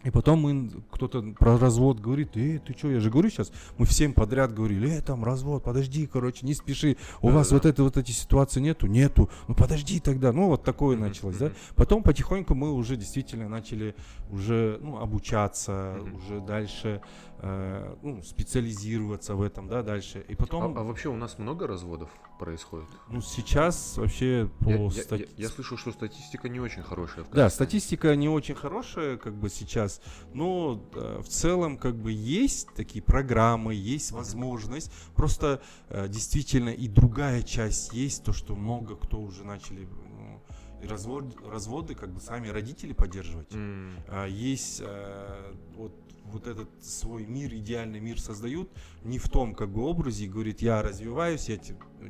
и 0.07 0.09
потом 0.09 0.39
мы, 0.39 0.69
кто-то 0.89 1.21
про 1.37 1.57
развод 1.57 1.99
говорит, 1.99 2.37
эй, 2.37 2.59
ты 2.59 2.71
что, 2.77 2.89
я 2.89 3.01
же 3.01 3.09
говорю 3.11 3.29
сейчас, 3.29 3.51
мы 3.77 3.85
всем 3.85 4.13
подряд 4.13 4.53
говорили, 4.53 4.89
эй, 4.89 5.01
там 5.01 5.21
развод, 5.25 5.63
подожди, 5.63 6.07
короче, 6.07 6.45
не 6.45 6.53
спеши, 6.53 6.95
у 7.21 7.27
вас 7.27 7.49
Да-да-да. 7.49 7.55
вот 7.55 7.65
это 7.65 7.83
вот 7.83 7.97
эти 7.97 8.11
ситуации 8.11 8.61
нету, 8.61 8.87
нету, 8.87 9.29
ну 9.49 9.53
подожди 9.53 9.99
тогда, 9.99 10.31
ну 10.31 10.47
вот 10.47 10.63
такое 10.63 10.95
Мгм, 10.95 11.07
началось, 11.07 11.35
да. 11.35 11.51
Потом 11.75 12.03
потихоньку 12.03 12.55
мы 12.55 12.71
уже 12.71 12.95
действительно 12.95 13.49
начали 13.49 13.95
уже 14.29 14.79
ну, 14.81 14.97
обучаться, 14.97 15.97
Мгм. 15.99 16.15
уже 16.15 16.39
дальше 16.39 17.01
э, 17.39 17.95
ну, 18.01 18.21
специализироваться 18.23 19.35
в 19.35 19.41
этом, 19.41 19.67
да, 19.67 19.83
дальше. 19.83 20.25
И 20.27 20.35
потом, 20.35 20.77
А, 20.77 20.81
а 20.81 20.83
вообще 20.83 21.09
у 21.09 21.15
нас 21.15 21.37
много 21.37 21.67
разводов 21.67 22.09
происходит? 22.39 22.87
ну 23.09 23.21
сейчас 23.21 23.97
вообще 23.97 24.49
по 24.59 24.69
Я, 24.69 24.77
я- 24.77 24.89
стати- 24.89 25.29
я- 25.37 25.43
я 25.45 25.49
слышал, 25.49 25.77
что 25.77 25.91
статистика 25.91 26.49
не 26.49 26.59
очень 26.59 26.83
хорошая. 26.83 27.25
Да, 27.31 27.49
статистика 27.49 28.15
не 28.15 28.29
очень 28.29 28.55
хорошая, 28.55 29.17
как 29.17 29.33
бы 29.35 29.49
сейчас, 29.49 30.01
но 30.33 30.83
э, 30.93 31.21
в 31.23 31.27
целом 31.27 31.77
как 31.77 31.95
бы 31.95 32.11
есть 32.11 32.67
такие 32.75 33.03
программы, 33.03 33.73
есть 33.75 34.11
возможность. 34.11 34.91
Просто 35.15 35.61
э, 35.89 36.07
действительно 36.07 36.69
и 36.69 36.87
другая 36.87 37.41
часть 37.43 37.93
есть, 37.93 38.23
то, 38.23 38.33
что 38.33 38.55
много 38.55 38.95
кто 38.95 39.19
уже 39.19 39.43
начали 39.43 39.87
ну, 40.09 40.41
и 40.83 40.87
развод, 40.87 41.35
разводы 41.47 41.95
как 41.95 42.09
бы 42.13 42.19
сами 42.19 42.49
родители 42.49 42.93
поддерживать. 42.93 43.53
М, 43.53 43.95
А, 44.07 44.25
есть 44.27 44.81
э, 44.85 45.53
вот, 45.75 45.91
вот 46.31 46.47
этот 46.47 46.69
свой 46.83 47.25
мир, 47.25 47.53
идеальный 47.53 47.99
мир 47.99 48.19
создают 48.19 48.69
не 49.03 49.19
в 49.19 49.29
том 49.29 49.55
как 49.55 49.69
бы 49.69 49.83
образе, 49.83 50.27
говорит, 50.27 50.61
я 50.61 50.81
развиваюсь, 50.81 51.49
я, 51.49 51.57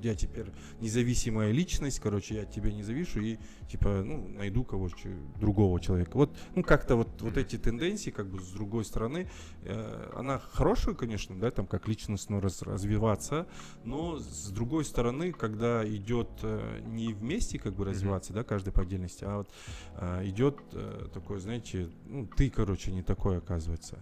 я 0.01 0.15
теперь 0.15 0.47
независимая 0.81 1.51
личность, 1.51 1.99
короче, 1.99 2.35
я 2.35 2.41
от 2.43 2.51
тебя 2.51 2.71
не 2.71 2.83
завишу 2.83 3.21
и 3.21 3.37
типа, 3.69 4.01
ну, 4.03 4.27
найду 4.27 4.63
кого 4.63 4.89
другого 5.39 5.79
человека. 5.79 6.11
Вот, 6.13 6.35
ну, 6.55 6.63
как-то 6.63 6.95
вот, 6.95 7.21
вот 7.21 7.37
эти 7.37 7.57
тенденции, 7.57 8.11
как 8.11 8.27
бы 8.27 8.39
с 8.39 8.49
другой 8.51 8.85
стороны, 8.85 9.29
э, 9.63 10.11
она 10.15 10.39
хорошая, 10.39 10.95
конечно, 10.95 11.39
да, 11.39 11.51
там 11.51 11.67
как 11.67 11.87
личностно 11.87 12.41
раз- 12.41 12.61
развиваться, 12.61 13.47
но 13.83 14.19
с 14.19 14.49
другой 14.49 14.85
стороны, 14.85 15.31
когда 15.31 15.87
идет 15.87 16.29
э, 16.43 16.81
не 16.85 17.13
вместе 17.13 17.59
как 17.59 17.75
бы 17.75 17.85
развиваться, 17.85 18.33
да, 18.33 18.43
каждый 18.43 18.71
по 18.71 18.81
отдельности, 18.81 19.23
а 19.23 19.37
вот 19.37 19.49
а, 19.95 20.23
идет 20.27 20.59
э, 20.73 21.07
такое, 21.13 21.39
знаете, 21.39 21.89
ну, 22.05 22.27
ты, 22.27 22.49
короче, 22.49 22.91
не 22.91 23.03
такой, 23.03 23.37
оказывается. 23.37 23.97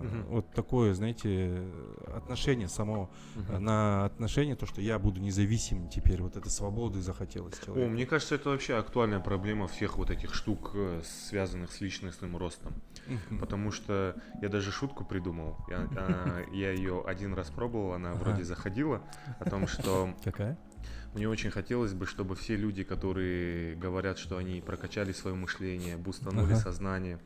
Мгм. 0.00 0.24
Вот 0.28 0.50
такое, 0.52 0.94
знаете, 0.94 1.70
отношение 2.06 2.68
само 2.68 3.10
э, 3.48 3.58
на 3.58 4.04
отношение, 4.04 4.56
то, 4.56 4.66
что 4.66 4.80
я 4.80 4.98
буду 4.98 5.20
независим 5.20 5.88
теперь, 5.88 6.22
вот 6.22 6.36
этой 6.36 6.50
свободы 6.50 7.00
захотелось 7.00 7.58
О, 7.60 7.64
человеку. 7.66 7.90
мне 7.90 8.06
кажется, 8.06 8.34
это 8.34 8.50
вообще 8.50 8.74
актуальная 8.76 9.20
проблема 9.20 9.66
всех 9.68 9.98
вот 9.98 10.10
этих 10.10 10.34
штук, 10.34 10.70
э, 10.74 11.02
связанных 11.04 11.72
с 11.72 11.80
личностным 11.80 12.36
ростом. 12.36 12.74
Мгм. 13.06 13.38
Потому 13.38 13.70
что 13.70 14.16
я 14.40 14.48
даже 14.48 14.70
шутку 14.72 15.04
придумал. 15.04 15.56
Я, 15.68 15.88
а, 15.96 16.44
я 16.52 16.72
ее 16.72 17.02
один 17.06 17.34
раз 17.34 17.50
пробовал, 17.50 17.92
она 17.92 18.10
Ага. 18.12 18.18
вроде 18.18 18.44
заходила. 18.44 19.02
О 19.38 19.44
том, 19.44 19.66
что 19.66 20.14
Какая? 20.22 20.58
мне 21.14 21.28
очень 21.28 21.50
хотелось 21.50 21.94
бы, 21.94 22.06
чтобы 22.06 22.34
все 22.36 22.56
люди, 22.56 22.84
которые 22.84 23.74
говорят, 23.76 24.18
что 24.18 24.36
они 24.36 24.60
прокачали 24.60 25.12
свое 25.12 25.34
мышление, 25.36 25.96
бустанули 25.96 26.52
Ага. 26.52 26.60
сознание, 26.60 27.18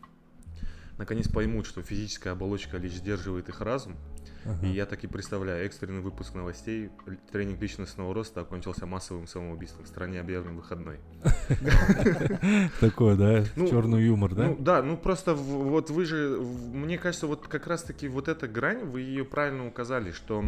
наконец 1.03 1.27
поймут, 1.27 1.67
что 1.67 1.83
физическая 1.83 2.33
оболочка 2.33 2.77
лишь 2.77 2.93
сдерживает 2.93 3.49
их 3.49 3.61
разум. 3.61 3.97
Ага. 4.45 4.67
И 4.67 4.71
я 4.71 4.87
так 4.87 5.03
и 5.03 5.09
представляю, 5.09 5.67
экстренный 5.67 6.01
выпуск 6.01 6.35
новостей, 6.35 6.91
тренинг 7.33 7.61
личностного 7.61 8.15
роста 8.15 8.41
окончился 8.41 8.87
массовым 8.87 9.27
самоубийством. 9.27 9.85
В 9.85 9.89
стране 9.89 10.21
объявлен 10.21 10.57
выходной. 10.57 10.99
Такое, 12.81 13.17
да, 13.17 13.45
Ну, 13.57 13.69
черный 13.69 14.05
юмор, 14.05 14.35
да? 14.35 14.49
Ну 14.49 14.57
да, 14.59 14.83
ну 14.83 14.97
просто 14.97 15.35
вот 15.35 15.91
вы 15.91 16.05
же, 16.05 16.41
мне 16.73 16.99
кажется, 16.99 17.27
вот 17.27 17.49
как 17.49 17.67
раз-таки 17.67 18.07
вот 18.07 18.29
эта 18.29 18.47
грань, 18.47 18.85
вы 18.85 19.01
ее 19.01 19.25
правильно 19.25 19.67
указали, 19.67 20.13
что 20.13 20.45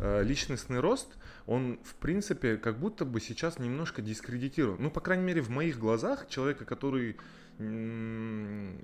э, 0.00 0.22
личностный 0.22 0.80
рост, 0.80 1.08
он 1.46 1.78
в 1.84 1.94
принципе 1.96 2.56
как 2.56 2.78
будто 2.78 3.04
бы 3.04 3.20
сейчас 3.20 3.58
немножко 3.58 4.00
дискредитирован. 4.00 4.78
Ну, 4.80 4.90
по 4.90 5.00
крайней 5.00 5.24
мере, 5.24 5.42
в 5.42 5.50
моих 5.50 5.78
глазах 5.78 6.28
человека, 6.28 6.64
который 6.64 7.16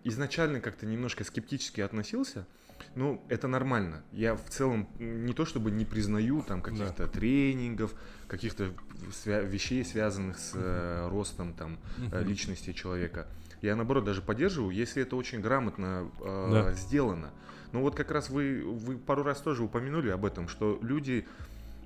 изначально 0.05 0.61
как-то 0.61 0.87
немножко 0.87 1.25
скептически 1.25 1.81
относился, 1.81 2.47
ну, 2.97 3.25
это 3.29 3.49
нормально. 3.49 4.03
Я 4.13 4.35
в 4.35 4.49
целом 4.51 4.89
не 4.99 5.33
то 5.33 5.45
чтобы 5.45 5.71
не 5.71 5.85
признаю 5.85 6.43
там 6.43 6.61
каких-то 6.61 7.07
тренингов, 7.07 7.95
каких-то 8.27 8.73
свя- 9.11 9.45
вещей, 9.47 9.85
связанных 9.85 10.39
с 10.39 10.53
э, 10.55 11.09
ростом 11.09 11.55
там 11.55 11.79
э, 12.13 12.23
личности 12.25 12.73
человека. 12.73 13.27
Я 13.63 13.77
наоборот 13.77 14.05
даже 14.05 14.23
поддерживаю, 14.23 14.71
если 14.75 15.03
это 15.03 15.17
очень 15.17 15.41
грамотно 15.41 16.11
э, 16.21 16.49
Да. 16.53 16.73
сделано. 16.75 17.31
Ну 17.73 17.81
вот 17.81 17.95
как 17.97 18.11
раз 18.11 18.29
вы, 18.31 18.63
вы 18.65 18.99
пару 18.99 19.23
раз 19.23 19.41
тоже 19.41 19.63
упомянули 19.65 20.11
об 20.11 20.25
этом, 20.25 20.49
что 20.49 20.79
люди 20.83 21.27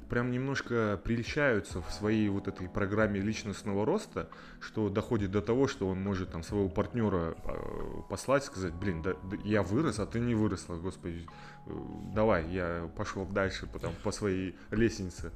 прям 0.08 0.30
немножко 0.30 1.00
прельщаются 1.02 1.82
в 1.82 1.90
своей 1.92 2.28
вот 2.28 2.48
этой 2.48 2.68
программе 2.68 3.20
личностного 3.20 3.84
роста, 3.84 4.28
что 4.60 4.88
доходит 4.88 5.30
до 5.30 5.42
того, 5.42 5.68
что 5.68 5.88
он 5.88 6.02
может 6.02 6.30
там 6.30 6.42
своего 6.42 6.68
партнера 6.68 7.36
э, 7.44 8.02
послать, 8.08 8.44
сказать, 8.44 8.74
блин, 8.74 9.02
да 9.02 9.14
я 9.44 9.62
вырос, 9.62 9.98
а 9.98 10.06
ты 10.06 10.20
не 10.20 10.34
выросла, 10.34 10.76
господи, 10.76 11.26
э, 11.66 11.70
давай, 12.14 12.50
я 12.50 12.90
пошел 12.96 13.26
дальше 13.26 13.68
потом 13.72 13.92
по 14.02 14.12
своей 14.12 14.54
лестнице. 14.70 15.30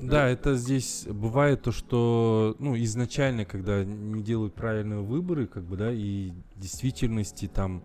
Да, 0.00 0.28
это 0.28 0.56
здесь 0.56 1.06
бывает 1.08 1.62
то, 1.62 1.70
что, 1.70 2.56
ну, 2.58 2.76
изначально, 2.78 3.44
когда 3.44 3.84
не 3.84 4.22
делают 4.22 4.54
правильные 4.54 5.00
выборы, 5.00 5.46
как 5.46 5.62
бы, 5.64 5.76
да, 5.76 5.92
и 5.92 6.32
в 6.56 6.60
действительности 6.60 7.46
там 7.46 7.82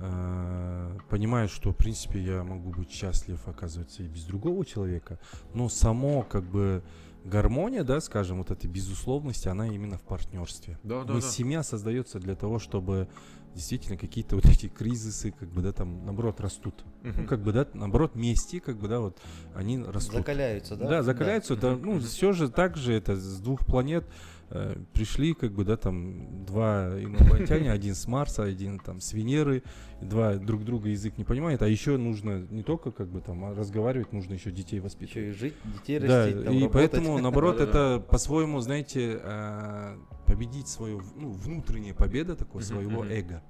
э, 0.00 0.98
понимают, 1.08 1.50
что, 1.50 1.72
в 1.72 1.76
принципе, 1.76 2.20
я 2.20 2.42
могу 2.44 2.70
быть 2.70 2.90
счастлив, 2.90 3.40
оказывается, 3.46 4.02
и 4.02 4.08
без 4.08 4.24
другого 4.24 4.64
человека, 4.64 5.18
но 5.54 5.68
само, 5.68 6.22
как 6.22 6.44
бы, 6.44 6.82
гармония, 7.24 7.84
да, 7.84 8.00
скажем, 8.00 8.38
вот 8.38 8.50
этой 8.50 8.68
безусловности, 8.68 9.48
она 9.48 9.68
именно 9.68 9.98
в 9.98 10.02
партнерстве. 10.02 10.78
Да, 10.82 11.04
да, 11.04 11.14
Мы- 11.14 11.20
да. 11.20 11.26
Семья 11.26 11.62
создается 11.62 12.18
для 12.20 12.34
того, 12.34 12.58
чтобы 12.58 13.08
действительно 13.54 13.96
какие-то 13.96 14.36
вот 14.36 14.46
эти 14.46 14.68
кризисы, 14.68 15.32
как 15.32 15.48
бы, 15.48 15.62
да, 15.62 15.72
там, 15.72 16.04
наоборот, 16.04 16.40
растут. 16.40 16.84
Мгм. 17.02 17.22
Ну, 17.22 17.26
как 17.28 17.42
бы, 17.42 17.52
да, 17.52 17.66
наоборот, 17.74 18.12
вместе, 18.14 18.60
как 18.60 18.76
бы, 18.78 18.88
да, 18.88 19.00
вот, 19.00 19.18
они 19.54 19.78
растут. 19.82 20.14
Закаляются, 20.14 20.76
да? 20.76 20.88
Да, 20.88 21.02
закаляются. 21.02 21.54
Это, 21.54 21.72
Мгм, 21.72 21.86
ну, 21.86 22.00
все 22.00 22.32
же 22.32 22.48
так 22.50 22.76
же, 22.76 22.92
это 22.92 23.16
с 23.16 23.40
двух 23.40 23.66
планет 23.66 24.06
э, 24.50 24.76
пришли, 24.92 25.34
как 25.34 25.52
бы, 25.52 25.64
да, 25.64 25.76
там, 25.76 26.44
два 26.46 26.88
инопланетяне, 27.00 27.70
один 27.72 27.94
с 27.94 28.06
Марса, 28.06 28.44
один 28.44 28.78
там 28.78 29.00
с 29.00 29.12
Венеры, 29.12 29.62
два 30.00 30.34
друг 30.36 30.64
друга 30.64 30.88
язык 30.88 31.18
не 31.18 31.24
понимают, 31.24 31.62
а 31.62 31.68
еще 31.68 31.96
нужно 31.96 32.46
не 32.50 32.62
только, 32.62 32.90
как 32.90 33.08
бы, 33.08 33.20
там, 33.20 33.44
а 33.44 33.54
разговаривать, 33.54 34.12
нужно 34.12 34.34
еще 34.34 34.50
детей 34.50 34.76
Еще 34.76 34.84
воспитывать. 34.84 35.28
и 35.28 35.32
жить, 35.32 35.54
детей 35.64 35.98
Да, 35.98 36.24
растить, 36.26 36.44
там, 36.44 36.54
и 36.54 36.62
работать. 36.62 36.72
поэтому, 36.72 37.18
наоборот, 37.18 37.60
это 37.60 38.04
по-своему, 38.10 38.60
знаете, 38.60 39.20
э, 39.22 39.96
победить 40.26 40.68
свою, 40.68 41.02
ну, 41.16 41.30
внутренняя 41.30 41.94
победа 41.94 42.36
такой 42.36 42.62
Мгм, 42.62 42.66
своего 42.68 43.04
эго, 43.04 43.42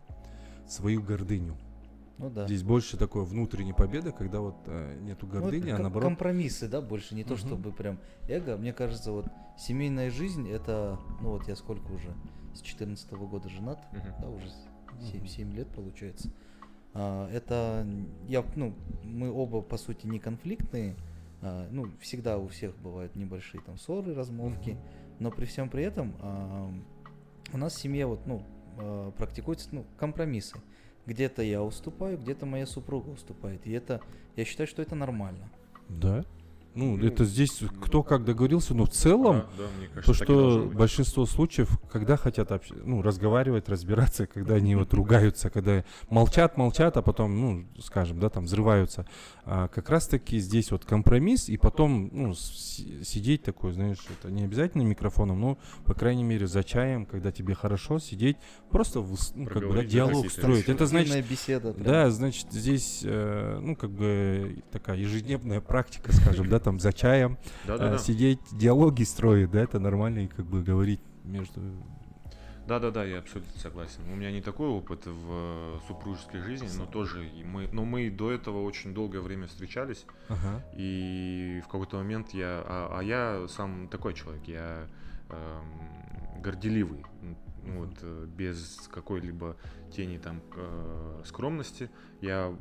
свою 0.69 1.03
гордыню. 1.03 1.57
Ну 2.19 2.31
да. 2.31 2.47
Здесь 2.47 2.65
больше 2.65 2.97
такой 2.97 3.25
внутренней 3.25 3.73
победы, 3.73 4.11
когда 4.13 4.41
вот 4.41 4.57
э, 4.67 4.99
нету 5.03 5.27
Ну, 5.27 5.41
гордыни, 5.41 5.71
а 5.71 5.75
ком- 5.77 5.83
наоборот... 5.83 6.09
Компромиссы, 6.09 6.69
да, 6.69 6.81
больше 6.81 7.15
не 7.15 7.23
то, 7.23 7.35
Мгм. 7.35 7.39
чтобы 7.39 7.73
прям 7.73 7.99
эго. 8.29 8.57
Мне 8.57 8.73
кажется, 8.73 9.13
вот 9.13 9.27
семейная 9.57 10.11
жизнь 10.11 10.49
это, 10.51 10.99
ну 11.21 11.31
вот 11.31 11.47
я 11.47 11.55
сколько 11.55 11.91
уже, 11.93 12.13
с 12.55 12.61
14 12.61 13.11
года 13.13 13.49
женат, 13.49 13.79
Мгм. 13.93 14.03
да, 14.21 14.29
уже 14.29 14.47
Мгм. 15.13 15.27
7, 15.29 15.53
лет 15.53 15.69
получается. 15.69 16.31
А, 16.93 17.31
это 17.31 17.87
я, 18.27 18.45
ну, 18.57 18.75
мы 19.05 19.31
оба 19.31 19.61
по 19.63 19.77
сути 19.77 20.07
не 20.07 20.19
конфликтные, 20.19 20.97
а, 21.41 21.69
ну, 21.71 21.89
всегда 22.01 22.37
у 22.39 22.49
всех 22.49 22.77
бывают 22.79 23.15
небольшие 23.15 23.61
там 23.63 23.79
ссоры, 23.79 24.13
размолвки, 24.15 24.71
Мгм. 24.71 24.81
но 25.21 25.31
при 25.31 25.45
всем 25.45 25.69
при 25.71 25.85
этом 25.85 26.15
а, 26.21 26.69
у 27.53 27.59
нас 27.59 27.75
в 27.75 27.81
семье 27.81 28.07
вот, 28.07 28.27
ну, 28.27 28.43
а, 28.77 29.13
практикуются 29.13 29.69
ну, 29.71 29.85
компромиссы. 29.97 30.59
Где-то 31.09 31.41
я 31.41 31.63
уступаю, 31.63 32.19
где-то 32.19 32.45
моя 32.45 32.67
супруга 32.67 33.09
уступает. 33.09 33.67
И 33.67 33.73
это, 33.73 34.03
я 34.37 34.45
считаю, 34.45 34.67
что 34.67 34.83
это 34.83 34.95
нормально. 34.95 35.51
Да. 35.89 36.23
Ну, 36.79 36.97
Ну, 36.97 37.05
это 37.05 37.25
здесь 37.25 37.61
кто 37.83 38.05
как 38.05 38.25
договорился, 38.25 38.73
но 38.73 38.85
в 38.85 38.91
целом, 38.91 39.39
Да, 39.59 39.65
да, 39.65 39.65
то, 39.65 39.95
кажется, 39.95 40.25
должно 40.27 40.61
что 40.69 40.79
большинство 40.79 41.27
случаев, 41.27 41.77
когда 41.91 42.17
хотят 42.17 42.53
общ- 42.53 42.83
ну, 42.85 43.03
разговаривать, 43.03 43.69
разбираться, 43.69 44.27
когда 44.33 44.55
они 44.55 44.77
вот 44.77 44.95
ругаются, 44.95 45.51
когда 45.51 45.85
молчат, 46.09 46.57
молчат, 46.57 46.97
а 46.97 47.03
потом, 47.03 47.41
ну, 47.41 47.67
скажем, 47.81 48.21
да, 48.21 48.29
там 48.29 48.45
взрываются, 48.45 49.09
а 49.45 49.67
как 49.67 49.91
раз-таки 49.91 50.39
здесь 50.39 50.71
вот 50.71 50.85
компромисс, 50.85 51.49
и 51.49 51.57
потом, 51.57 52.11
ну, 52.13 52.35
сидеть 52.35 53.43
такой, 53.43 53.73
знаешь, 53.73 53.99
это 54.11 54.31
не 54.31 54.45
обязательно 54.45 54.83
микрофоном, 54.83 55.41
но, 55.41 55.59
по 55.85 55.95
крайней 55.95 56.23
мере, 56.23 56.47
за 56.47 56.63
чаем, 56.63 57.07
когда 57.07 57.33
тебе 57.33 57.55
хорошо, 57.55 57.99
сидеть, 57.99 58.37
просто, 58.71 59.05
ну, 59.35 59.47
как 59.47 59.67
бы, 59.67 59.75
да, 59.75 59.85
диалог 59.85 60.31
строить. 60.31 60.69
Это 60.69 60.87
значит, 60.87 61.29
беседа. 61.29 61.73
прям. 61.73 61.85
да, 61.85 62.11
значит, 62.11 62.53
здесь, 62.53 63.01
э, 63.03 63.59
ну, 63.61 63.75
как 63.75 63.91
бы 63.91 64.63
такая 64.71 64.97
ежедневная 64.97 65.61
практика, 65.61 66.13
скажем, 66.13 66.49
да, 66.49 66.61
там 66.69 66.81
за 66.81 66.93
чаем, 66.93 67.39
Да, 67.67 67.75
а, 67.75 67.79
да, 67.79 67.91
да. 67.93 67.99
сидеть, 67.99 68.41
диалоги 68.53 69.03
строить, 69.05 69.51
да, 69.51 69.61
это 69.63 69.79
нормально, 69.79 70.19
и 70.21 70.27
как 70.27 70.45
бы 70.45 70.63
говорить 70.63 71.01
между... 71.25 71.61
Да, 72.67 72.79
да, 72.79 72.91
да, 72.91 73.05
я 73.05 73.21
абсолютно 73.21 73.59
согласен. 73.59 74.03
У 74.13 74.17
меня 74.17 74.31
не 74.31 74.43
такой 74.43 74.69
опыт 74.69 75.07
в 75.07 75.29
э, 75.31 75.79
супружеской 75.89 76.43
жизни, 76.43 76.69
но 76.77 76.85
тоже 76.85 77.27
и 77.27 77.43
мы, 77.43 77.71
но 77.73 77.87
мы 77.87 78.11
до 78.11 78.31
этого 78.31 78.63
очень 78.63 78.93
долгое 78.93 79.21
время 79.21 79.47
встречались, 79.47 80.05
Ага. 80.29 80.63
и 80.77 81.63
в 81.65 81.69
какой-то 81.69 81.97
момент 81.97 82.35
я, 82.35 82.63
а, 82.67 82.99
а 82.99 83.03
я 83.03 83.49
сам 83.49 83.89
такой 83.89 84.13
человек, 84.13 84.43
я 84.47 84.87
эм, 85.31 86.43
горделивый, 86.43 87.07
вот 87.65 87.97
э, 88.03 88.27
без 88.37 88.89
какой-либо 88.93 89.57
тени 89.91 90.19
там 90.19 90.43
э, 90.55 91.23
скромности. 91.25 91.89
Я 92.21 92.55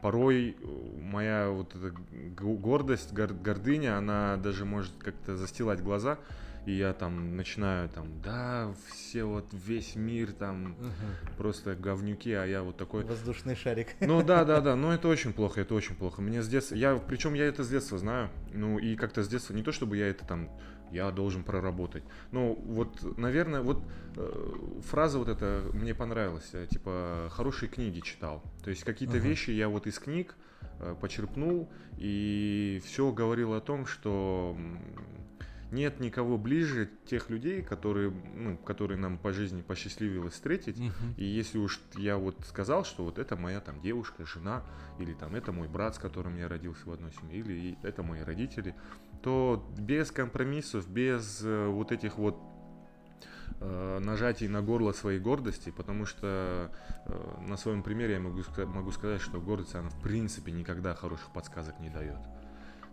порой 0.00 0.56
э, 0.60 1.00
моя 1.00 1.50
вот 1.50 1.74
эта 1.74 1.94
гордость, 2.40 3.12
гор- 3.12 3.32
гордыня, 3.34 3.96
она 3.98 4.36
даже 4.36 4.64
может 4.64 4.92
как-то 4.98 5.36
застилать 5.36 5.82
глаза. 5.82 6.18
И 6.66 6.72
я 6.72 6.92
там 6.92 7.36
начинаю 7.36 7.88
там, 7.88 8.20
да, 8.22 8.70
все 8.92 9.24
вот 9.24 9.46
весь 9.52 9.96
мир 9.96 10.32
там 10.32 10.76
просто 11.38 11.74
говнюки, 11.74 12.32
а 12.32 12.44
я 12.44 12.62
вот 12.62 12.76
такой. 12.76 13.02
Воздушный 13.04 13.56
шарик. 13.56 13.88
Ну 14.00 14.22
да, 14.22 14.44
да, 14.44 14.60
да, 14.60 14.76
но 14.76 14.92
это 14.92 15.08
очень 15.08 15.32
плохо, 15.32 15.62
это 15.62 15.74
очень 15.74 15.94
плохо. 15.94 16.20
Мне 16.20 16.42
с 16.42 16.48
детства, 16.48 16.74
я, 16.74 16.96
причем 16.96 17.32
я 17.32 17.46
это 17.46 17.64
с 17.64 17.70
детства 17.70 17.96
знаю, 17.96 18.28
ну 18.52 18.78
и 18.78 18.94
как-то 18.94 19.22
с 19.22 19.28
детства, 19.28 19.54
не 19.54 19.62
то 19.62 19.72
чтобы 19.72 19.96
я 19.96 20.08
это 20.08 20.26
там, 20.26 20.50
я 20.90 21.10
должен 21.10 21.44
проработать. 21.44 22.04
Ну 22.32 22.54
вот, 22.66 23.16
наверное, 23.18 23.62
вот 23.62 23.82
э, 24.16 24.52
фраза 24.86 25.18
вот 25.18 25.28
эта 25.28 25.64
мне 25.72 25.94
понравилась, 25.94 26.52
типа 26.70 27.28
хорошие 27.32 27.68
книги 27.68 28.00
читал. 28.00 28.42
То 28.62 28.70
есть 28.70 28.84
какие-то 28.84 29.16
Ага. 29.18 29.28
вещи 29.28 29.50
я 29.50 29.68
вот 29.68 29.86
из 29.86 29.98
книг 29.98 30.34
э, 30.80 30.94
почерпнул 31.00 31.70
и 31.96 32.80
все 32.84 33.12
говорил 33.12 33.54
о 33.54 33.60
том, 33.60 33.86
что 33.86 34.56
нет 35.70 36.00
никого 36.00 36.36
ближе 36.36 36.90
тех 37.06 37.30
людей, 37.30 37.62
которые, 37.62 38.10
ну, 38.10 38.56
которые 38.58 38.98
нам 38.98 39.18
по 39.18 39.32
жизни 39.32 39.62
посчастливилось 39.62 40.32
встретить, 40.34 40.78
Мгм. 40.78 41.14
и 41.16 41.24
если 41.24 41.58
уж 41.58 41.80
я 41.94 42.16
вот 42.16 42.34
сказал, 42.44 42.84
что 42.84 43.04
вот 43.04 43.18
это 43.18 43.36
моя 43.36 43.60
там 43.60 43.80
девушка, 43.80 44.26
жена, 44.26 44.64
или 44.98 45.12
там 45.12 45.34
это 45.36 45.52
мой 45.52 45.68
брат, 45.68 45.94
с 45.94 45.98
которым 45.98 46.36
я 46.36 46.48
родился 46.48 46.88
в 46.88 46.92
одной 46.92 47.12
семье, 47.12 47.38
или 47.38 47.78
это 47.84 48.02
мои 48.02 48.22
родители, 48.22 48.74
то 49.22 49.64
без 49.78 50.10
компромиссов, 50.10 50.88
без 50.88 51.42
э, 51.44 51.66
вот 51.66 51.92
этих 51.92 52.16
вот 52.16 52.38
э, 53.60 53.98
нажатий 54.00 54.48
на 54.48 54.62
горло 54.62 54.92
своей 54.92 55.18
гордости, 55.18 55.70
потому 55.70 56.06
что 56.06 56.70
э, 57.06 57.44
на 57.46 57.56
своем 57.56 57.82
примере 57.82 58.14
я 58.14 58.20
могу, 58.20 58.42
могу 58.66 58.90
сказать, 58.92 59.20
что 59.20 59.40
гордость, 59.40 59.74
она 59.74 59.90
в 59.90 60.00
принципе 60.00 60.52
никогда 60.52 60.94
хороших 60.94 61.32
подсказок 61.32 61.78
не 61.80 61.90
дает. 61.90 62.18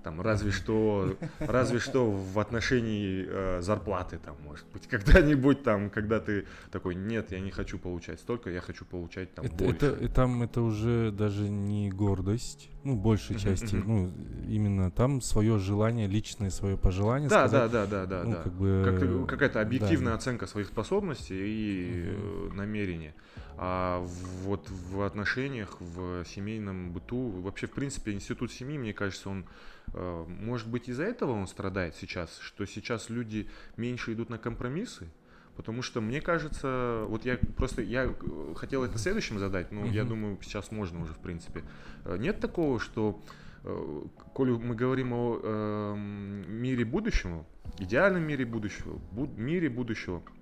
Там 0.07 0.21
разве 0.21 0.51
что, 0.51 1.17
разве 1.37 1.79
что 1.79 2.09
в 2.09 2.39
отношении 2.39 3.25
э, 3.27 3.61
зарплаты, 3.61 4.17
там, 4.23 4.37
может 4.45 4.65
быть, 4.71 4.87
когда-нибудь 4.87 5.63
там, 5.63 5.89
когда 5.89 6.21
ты 6.21 6.45
такой, 6.71 6.95
нет, 6.95 7.33
я 7.33 7.41
не 7.41 7.51
хочу 7.51 7.77
получать 7.77 8.21
столько, 8.21 8.49
я 8.49 8.61
хочу 8.61 8.85
получать 8.85 9.33
там 9.33 9.43
Это, 9.45 9.55
больше. 9.55 9.75
это- 9.75 10.05
и 10.05 10.07
там 10.07 10.43
это 10.43 10.61
уже 10.61 11.11
даже 11.11 11.49
не 11.49 11.89
гордость, 11.91 12.69
ну, 12.85 12.95
большей 12.95 13.37
части, 13.37 13.75
ну, 13.75 14.09
именно 14.47 14.89
там 14.91 15.19
свое 15.19 15.59
желание, 15.59 16.07
личное 16.07 16.51
свое 16.51 16.77
пожелание 16.77 17.27
да, 17.27 17.45
сказать. 17.49 17.69
да, 17.73 17.85
да, 17.85 18.05
да, 18.05 18.19
да, 18.19 18.23
ну, 18.23 18.31
да. 18.31 18.43
как 18.43 18.53
бы, 18.53 18.83
Как- 18.85 19.29
какая-то 19.29 19.59
объективная 19.59 20.13
да. 20.13 20.19
оценка 20.19 20.47
своих 20.47 20.67
способностей 20.67 21.35
и 21.35 22.03
э, 22.05 22.49
намерений. 22.53 23.11
А 23.59 24.05
вот 24.45 24.69
в 24.69 25.01
отношениях, 25.01 25.77
в 25.81 26.23
семейном 26.25 26.91
быту, 26.93 27.17
вообще, 27.41 27.65
в 27.67 27.71
принципе, 27.71 28.13
институт 28.13 28.53
семьи, 28.53 28.77
мне 28.77 28.93
кажется, 28.93 29.29
он, 29.31 29.45
может 29.93 30.67
быть, 30.69 30.89
из-за 30.89 31.03
этого 31.03 31.31
он 31.31 31.47
страдает 31.47 31.95
сейчас, 31.95 32.37
что 32.39 32.65
сейчас 32.65 33.09
люди 33.09 33.47
меньше 33.77 34.13
идут 34.13 34.29
на 34.29 34.37
компромиссы, 34.37 35.07
Потому 35.55 35.81
что 35.81 36.01
мне 36.01 36.21
кажется, 36.21 37.05
вот 37.07 37.25
я 37.25 37.39
просто 37.55 37.81
я 37.81 38.03
э, 38.05 38.53
хотел 38.55 38.83
это 38.83 38.99
следующим 38.99 39.39
задать, 39.39 39.71
но 39.71 39.85
я 39.87 40.03
думаю, 40.03 40.37
сейчас 40.43 40.71
можно 40.71 41.01
уже, 41.01 41.13
в 41.13 41.17
принципе. 41.17 41.63
Э, 42.05 42.15
Нет 42.19 42.39
такого, 42.39 42.79
что, 42.79 43.19
э, 43.63 44.01
коли 44.35 44.51
мы 44.51 44.75
говорим 44.75 45.13
о 45.13 45.39
эм, 45.43 46.61
мире 46.61 46.85
будущего, 46.85 47.43
идеальном 47.79 48.21
мире 48.21 48.45
будущего, 48.45 48.99
бу- 49.11 49.35
мире 49.35 49.67
будущего, 49.69 50.21
э, 50.27 50.36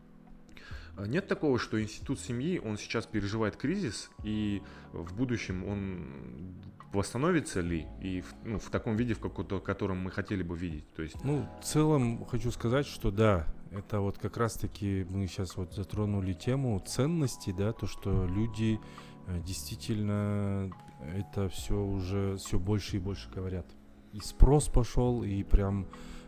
нет 0.97 1.27
такого, 1.27 1.59
что 1.59 1.81
институт 1.81 2.19
семьи, 2.19 2.59
он 2.63 2.77
сейчас 2.77 3.05
переживает 3.05 3.57
кризис, 3.57 4.09
и 4.23 4.61
в 4.93 5.15
будущем 5.15 5.65
он 5.65 6.55
восстановится 6.93 7.59
ли, 7.61 7.87
и 8.01 8.21
в, 8.21 8.33
ну, 8.43 8.57
в 8.57 8.69
таком 8.69 8.95
виде, 8.95 9.13
в 9.13 9.19
каком-то, 9.19 9.59
котором 9.59 9.99
мы 9.99 10.11
хотели 10.11 10.43
бы 10.43 10.57
видеть. 10.57 10.85
То 10.93 11.03
есть, 11.03 11.15
Ну, 11.23 11.47
в 11.61 11.65
целом 11.65 12.25
хочу 12.25 12.51
сказать, 12.51 12.85
что 12.85 13.11
да, 13.11 13.45
это 13.71 13.99
вот 13.99 14.17
как 14.17 14.37
раз-таки 14.37 15.05
мы 15.09 15.27
сейчас 15.27 15.57
вот 15.57 15.73
затронули 15.73 16.33
тему 16.33 16.81
ценностей, 16.85 17.51
да, 17.51 17.73
то, 17.73 17.87
что 17.87 18.25
люди 18.25 18.79
э, 19.27 19.41
действительно 19.41 20.71
это 21.13 21.49
все 21.49 21.75
уже 21.75 22.37
все 22.37 22.57
больше 22.57 22.97
и 22.97 22.99
больше 22.99 23.29
говорят. 23.29 23.65
И 24.13 24.19
спрос 24.21 24.69
пошел, 24.69 25.23
и 25.23 25.43
прям 25.43 25.87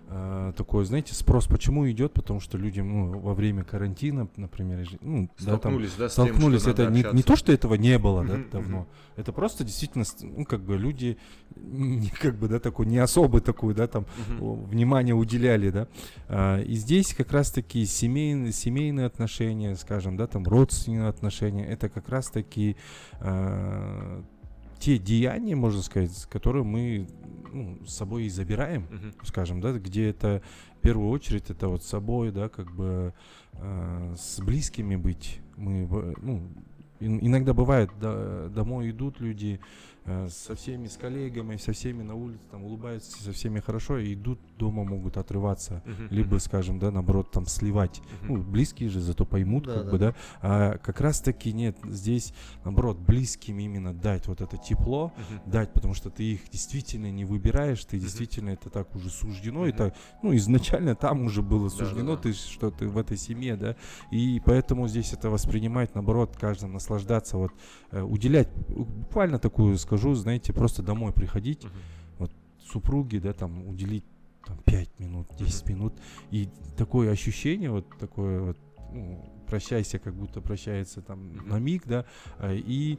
э, 0.10 0.54
такой, 0.56 0.86
знаете, 0.86 1.14
спрос 1.14 1.48
почему 1.48 1.90
идет? 1.90 2.14
Потому 2.14 2.40
что 2.40 2.58
людям 2.58 2.88
ну, 2.88 3.20
во 3.20 3.34
время 3.34 3.64
карантина, 3.64 4.28
например, 4.36 4.88
ну, 5.02 5.30
да, 5.40 5.58
там 5.58 5.60
столкнулись, 5.60 5.94
да, 5.98 6.10
с 6.10 6.16
тем, 6.16 6.26
столкнулись. 6.28 6.66
надо 6.66 6.84
это 6.84 6.92
не, 6.92 7.06
не 7.14 7.24
то, 7.24 7.36
что 7.36 7.52
этого 7.52 7.76
не 7.76 7.98
было 8.00 8.24
да, 8.26 8.34
Мгм, 8.36 8.50
давно. 8.52 8.88
Это 9.16 9.32
просто 9.32 9.64
действительно, 9.64 10.04
ст- 10.06 10.24
ну, 10.24 10.46
как 10.46 10.62
бы 10.62 10.78
люди 10.78 11.18
не, 11.56 12.10
как 12.10 12.36
бы, 12.38 12.48
да, 12.48 12.60
такой, 12.60 12.86
не 12.86 12.98
особо 12.98 13.42
такой, 13.42 13.74
да, 13.74 13.88
там, 13.88 14.06
о, 14.40 14.54
внимание 14.54 15.16
уделяли, 15.16 15.70
да. 15.70 15.88
А, 16.28 16.62
и 16.62 16.74
здесь 16.76 17.14
как 17.14 17.32
раз-таки 17.32 17.86
семейные, 17.86 18.52
семейные 18.52 19.06
отношения, 19.06 19.76
скажем, 19.76 20.18
да, 20.18 20.28
там, 20.28 20.44
родственные 20.44 21.08
отношения, 21.08 21.66
это 21.66 21.90
как 21.90 22.10
раз-таки 22.10 22.78
а, 23.20 24.24
те 24.80 24.98
деяния, 24.98 25.56
можно 25.56 25.82
сказать, 25.82 26.26
которые 26.30 26.64
мы 26.64 27.08
ну, 27.52 27.78
с 27.86 27.94
собой 27.96 28.26
и 28.26 28.30
забираем, 28.30 28.84
Мгм. 28.90 29.14
скажем, 29.24 29.62
да, 29.62 29.72
где 29.74 30.10
это 30.10 30.42
в 30.78 30.82
первую 30.82 31.10
очередь 31.10 31.50
это 31.50 31.68
вот 31.68 31.84
с 31.84 31.88
собой, 31.88 32.32
да, 32.32 32.50
как 32.50 32.72
бы 32.76 33.14
э, 33.54 34.16
с 34.18 34.40
близкими 34.42 34.96
быть. 34.96 35.40
Мы, 35.56 35.88
ну, 36.22 36.44
ин- 37.00 37.20
иногда 37.22 37.54
бывает, 37.54 37.90
да, 38.00 38.48
домой 38.50 38.92
идут 38.92 39.20
люди 39.20 39.60
со 40.30 40.56
всеми, 40.56 40.88
с 40.88 40.96
коллегами, 40.96 41.58
со 41.58 41.74
всеми 41.74 42.02
на 42.02 42.16
улице, 42.16 42.42
там 42.50 42.64
улыбаются, 42.64 43.22
со 43.22 43.34
всеми 43.34 43.60
хорошо, 43.60 43.98
и 43.98 44.14
идут 44.14 44.40
дома 44.58 44.86
могут 44.86 45.18
отрываться, 45.18 45.84
Мгм. 45.86 46.08
либо, 46.10 46.38
скажем, 46.38 46.80
да, 46.80 46.92
наоборот, 46.92 47.32
там 47.32 47.46
сливать. 47.46 48.02
Мгм. 48.24 48.34
Ну, 48.34 48.44
близкие 48.44 48.90
же 48.90 49.02
зато 49.02 49.26
поймут, 49.26 49.66
Да, 49.66 49.74
как 49.74 49.86
да, 49.86 49.92
бы, 49.92 49.98
да. 50.00 50.12
да. 50.12 50.18
А 50.42 50.78
как 50.78 51.02
раз 51.02 51.20
таки 51.20 51.52
нет, 51.52 51.78
здесь, 51.84 52.34
наоборот, 52.64 52.98
близким 53.00 53.60
именно 53.60 53.94
дать 53.94 54.28
вот 54.28 54.40
это 54.40 54.58
тепло, 54.58 55.12
Мгм. 55.18 55.52
дать, 55.52 55.74
потому 55.74 55.94
что 55.94 56.10
ты 56.10 56.24
их 56.24 56.50
действительно 56.50 57.12
не 57.12 57.26
выбираешь, 57.26 57.84
ты 57.84 57.98
Мгм. 57.98 58.06
действительно 58.06 58.50
это 58.52 58.70
так 58.70 58.96
уже 58.96 59.10
суждено, 59.10 59.66
и 59.66 59.70
Мгм. 59.70 59.78
так, 59.78 59.96
ну, 60.24 60.34
изначально 60.38 60.96
там 60.96 61.26
уже 61.26 61.42
было 61.42 61.68
суждено, 61.68 62.16
ты, 62.16 62.32
что 62.32 62.72
ты 62.72 62.88
в 62.88 62.98
этой 62.98 63.18
семье, 63.18 63.58
да, 63.58 63.76
и 64.10 64.42
поэтому 64.46 64.88
здесь 64.88 65.12
это 65.12 65.30
воспринимать, 65.30 65.96
наоборот, 65.96 66.38
каждым 66.40 66.72
наслаждаться, 66.74 67.38
вот, 67.38 67.52
э, 67.92 68.02
уделять, 68.02 68.48
э, 68.48 68.74
буквально 68.74 69.38
такую 69.38 69.78
скажу, 69.98 70.16
знаете, 70.16 70.54
просто 70.54 70.84
домой 70.84 71.12
приходить, 71.12 71.64
Мгм. 71.64 72.30
супруге, 72.72 73.22
да, 73.22 73.32
там, 73.32 73.66
уделить 73.68 74.04
там, 74.46 74.58
5 74.66 75.00
минут, 75.00 75.28
10 75.40 75.70
минут, 75.70 75.94
и 76.32 76.50
такое 76.76 77.12
ощущение, 77.12 77.72
вот 77.72 77.86
такое 77.98 78.42
вот, 78.42 78.58
ну, 78.92 79.24
прощайся, 79.48 80.00
как 80.00 80.14
будто 80.14 80.42
прощается 80.42 81.02
там 81.02 81.30
Мгм. 81.34 81.50
на 81.50 81.60
миг, 81.60 81.88
да, 81.88 82.06
а, 82.40 82.54
и 82.54 82.98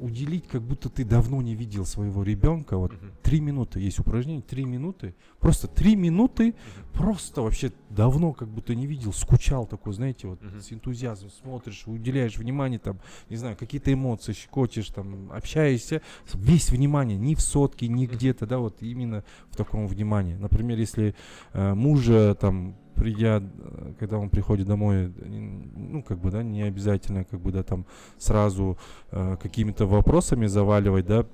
уделить, 0.00 0.46
как 0.48 0.62
будто 0.62 0.88
ты 0.88 1.04
давно 1.04 1.42
не 1.42 1.54
видел 1.54 1.84
своего 1.84 2.22
ребенка, 2.22 2.76
вот 2.76 2.92
три 3.22 3.40
минуты, 3.40 3.80
есть 3.80 3.98
упражнение, 3.98 4.42
три 4.42 4.64
минуты, 4.64 5.14
просто 5.40 5.66
три 5.68 5.96
минуты, 5.96 6.54
просто 6.92 7.42
вообще 7.42 7.72
давно 7.90 8.32
как 8.32 8.48
будто 8.48 8.74
не 8.74 8.86
видел, 8.86 9.12
скучал 9.12 9.66
такой, 9.66 9.92
знаете, 9.92 10.28
вот 10.28 10.42
Мгм. 10.42 10.60
с 10.60 10.72
энтузиазмом 10.72 11.30
смотришь, 11.30 11.84
уделяешь 11.86 12.36
внимание, 12.36 12.78
там, 12.78 12.98
не 13.30 13.36
знаю, 13.36 13.56
какие-то 13.56 13.92
эмоции, 13.92 14.32
щекочешь, 14.32 14.88
там, 14.88 15.30
общаешься, 15.32 16.02
весь 16.34 16.70
внимание, 16.70 17.16
ни 17.18 17.34
в 17.34 17.40
сотке, 17.40 17.88
ни 17.88 18.06
где-то, 18.06 18.46
да, 18.46 18.58
вот 18.58 18.82
именно 18.82 19.24
в 19.50 19.56
таком 19.56 19.86
внимании. 19.86 20.34
Например, 20.34 20.78
если 20.78 21.14
э, 21.52 21.74
мужа 21.74 22.34
там 22.40 22.76
придя, 22.96 23.42
э, 23.42 23.92
когда 23.98 24.18
он 24.18 24.30
приходит 24.30 24.66
домой, 24.66 25.12
э, 25.16 25.28
ну, 25.28 26.02
как 26.02 26.18
бы, 26.18 26.30
да, 26.30 26.42
не 26.42 26.62
обязательно, 26.62 27.24
как 27.24 27.40
бы, 27.40 27.52
да, 27.52 27.62
там 27.62 27.86
сразу 28.18 28.78
э, 29.12 29.36
какими-то 29.40 29.86
вопросами 29.86 30.46
заваливать, 30.46 31.06
да, 31.06 31.26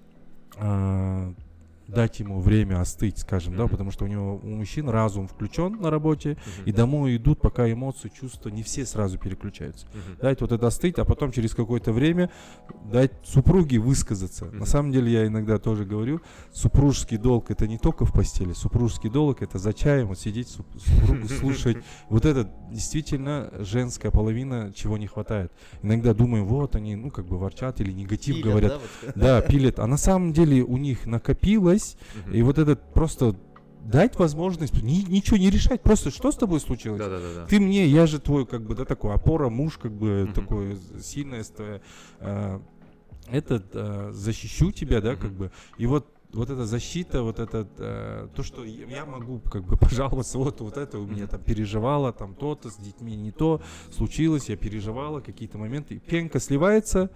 а, 0.58 1.32
дать 1.94 2.20
ему 2.20 2.40
время 2.40 2.80
остыть, 2.80 3.18
скажем, 3.18 3.56
да, 3.56 3.66
потому 3.66 3.90
что 3.90 4.04
у 4.04 4.08
него, 4.08 4.40
у 4.42 4.46
мужчин 4.48 4.88
разум 4.88 5.28
включен 5.28 5.80
на 5.80 5.90
работе, 5.90 6.36
и 6.64 6.72
домой 6.72 7.16
идут, 7.16 7.40
пока 7.40 7.70
эмоции, 7.70 8.10
чувства 8.18 8.48
не 8.48 8.62
все 8.62 8.84
сразу 8.86 9.18
переключаются. 9.18 9.86
Дать 10.20 10.40
вот 10.40 10.52
это 10.52 10.66
остыть, 10.66 10.98
а 10.98 11.04
потом 11.04 11.32
через 11.32 11.54
какое-то 11.54 11.92
время 11.92 12.30
дать 12.90 13.12
супруге 13.24 13.78
высказаться. 13.78 14.46
На 14.46 14.66
самом 14.66 14.92
деле 14.92 15.12
я 15.12 15.26
иногда 15.26 15.58
тоже 15.58 15.84
говорю, 15.84 16.20
супружеский 16.52 17.18
долг 17.18 17.50
это 17.50 17.66
не 17.66 17.78
только 17.78 18.04
в 18.04 18.12
постели, 18.12 18.52
супружеский 18.52 19.10
долг 19.10 19.42
это 19.42 19.58
за 19.58 19.72
чаем 19.72 20.08
вот 20.08 20.18
сидеть 20.18 20.48
суп- 20.48 20.66
супругу 20.78 21.28
слушать. 21.28 21.78
Вот 22.08 22.24
это 22.26 22.50
действительно 22.70 23.50
женская 23.60 24.10
половина, 24.10 24.72
чего 24.74 24.98
не 24.98 25.06
хватает. 25.06 25.52
Иногда 25.82 26.14
думаем, 26.14 26.46
вот 26.46 26.76
они, 26.76 26.94
ну 26.96 27.10
как 27.10 27.26
бы 27.26 27.38
ворчат 27.38 27.80
или 27.80 27.92
негатив 27.92 28.36
Пилят, 28.36 28.44
говорят. 28.48 28.72
да, 28.72 28.78
вот? 29.06 29.14
Да, 29.16 29.40
пилят. 29.40 29.78
А 29.78 29.86
на 29.86 29.96
самом 29.96 30.32
деле 30.32 30.62
у 30.62 30.76
них 30.76 31.06
накопилось, 31.06 31.81
Мгм. 32.14 32.34
и 32.34 32.42
вот 32.42 32.58
этот 32.58 32.92
просто 32.94 33.34
дать 33.84 34.16
возможность 34.18 34.80
ни- 34.82 35.04
ничего 35.10 35.36
не 35.38 35.50
решать, 35.50 35.82
просто 35.82 36.10
что 36.10 36.30
с 36.30 36.36
тобой 36.36 36.60
случилось? 36.60 37.00
Да-да-да. 37.00 37.46
Ты 37.46 37.58
мне, 37.58 37.86
я 37.86 38.06
же 38.06 38.18
твой, 38.20 38.46
как 38.46 38.62
бы, 38.62 38.74
да, 38.74 38.84
такой 38.84 39.12
опора, 39.14 39.48
муж, 39.48 39.78
как 39.78 39.92
бы, 39.92 40.24
Мгм. 40.24 40.32
такой 40.34 40.78
сильная, 41.02 41.42
ст- 41.42 41.80
э, 42.20 42.60
этот, 43.30 43.64
э, 43.74 44.10
защищу 44.12 44.72
тебя, 44.72 45.00
да, 45.00 45.16
как 45.16 45.30
Мгм. 45.30 45.36
бы, 45.38 45.50
и 45.78 45.86
вот 45.86 46.06
вот 46.34 46.48
эта 46.48 46.64
защита, 46.64 47.22
вот 47.22 47.38
этот, 47.38 47.68
э, 47.76 48.26
то, 48.34 48.42
что 48.42 48.64
я 48.64 49.04
могу 49.04 49.40
как 49.40 49.64
бы 49.64 49.76
пожаловаться, 50.22 50.38
вот, 50.38 50.62
вот 50.62 50.78
это 50.78 50.98
у 50.98 51.04
меня 51.06 51.26
там 51.26 51.42
переживала, 51.42 52.10
там 52.14 52.34
то-то, 52.34 52.70
с 52.70 52.76
детьми 52.76 53.14
не 53.16 53.32
то, 53.32 53.60
случилось, 53.94 54.48
я 54.48 54.56
переживала 54.56 55.20
какие-то 55.20 55.58
моменты, 55.58 55.98
пенка 55.98 56.40
сливается 56.40 57.10